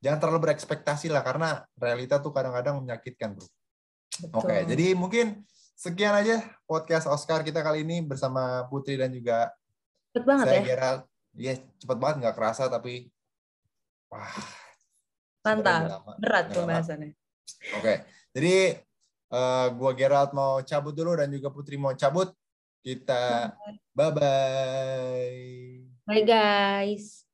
jangan 0.02 0.20
terlalu 0.22 0.40
berekspektasi 0.50 1.10
lah 1.10 1.22
karena 1.26 1.66
realita 1.78 2.22
tuh 2.22 2.34
kadang-kadang 2.34 2.82
menyakitkan, 2.82 3.38
Bro. 3.38 3.46
Oke, 3.46 4.48
okay, 4.48 4.60
jadi 4.70 4.96
mungkin 4.96 5.44
sekian 5.76 6.16
aja 6.16 6.40
podcast 6.64 7.10
Oscar 7.12 7.44
kita 7.44 7.60
kali 7.60 7.84
ini 7.84 8.00
bersama 8.06 8.64
Putri 8.72 8.96
dan 8.96 9.12
juga 9.12 9.52
cepet 10.16 10.24
banget 10.24 10.46
saya 10.48 10.56
ya. 10.56 10.64
Kira, 10.64 10.90
ya 11.36 11.54
cepet 11.84 11.98
banget 12.00 12.16
nggak 12.24 12.36
kerasa 12.40 12.72
tapi 12.72 13.12
wah 14.08 14.32
mantap 15.44 16.02
berat 16.18 16.46
pembahasannya. 16.56 17.12
Oke, 17.78 17.82
okay. 17.82 17.98
jadi 18.34 18.80
Uh, 19.36 19.68
gua 19.76 19.92
Gerald 19.92 20.32
mau 20.32 20.64
cabut 20.64 20.96
dulu 20.96 21.20
dan 21.20 21.28
juga 21.28 21.52
Putri 21.52 21.76
mau 21.76 21.92
cabut. 21.92 22.32
Kita 22.80 23.52
bye 23.92 24.12
bye. 24.16 25.84
Bye 26.08 26.24
guys. 26.24 27.28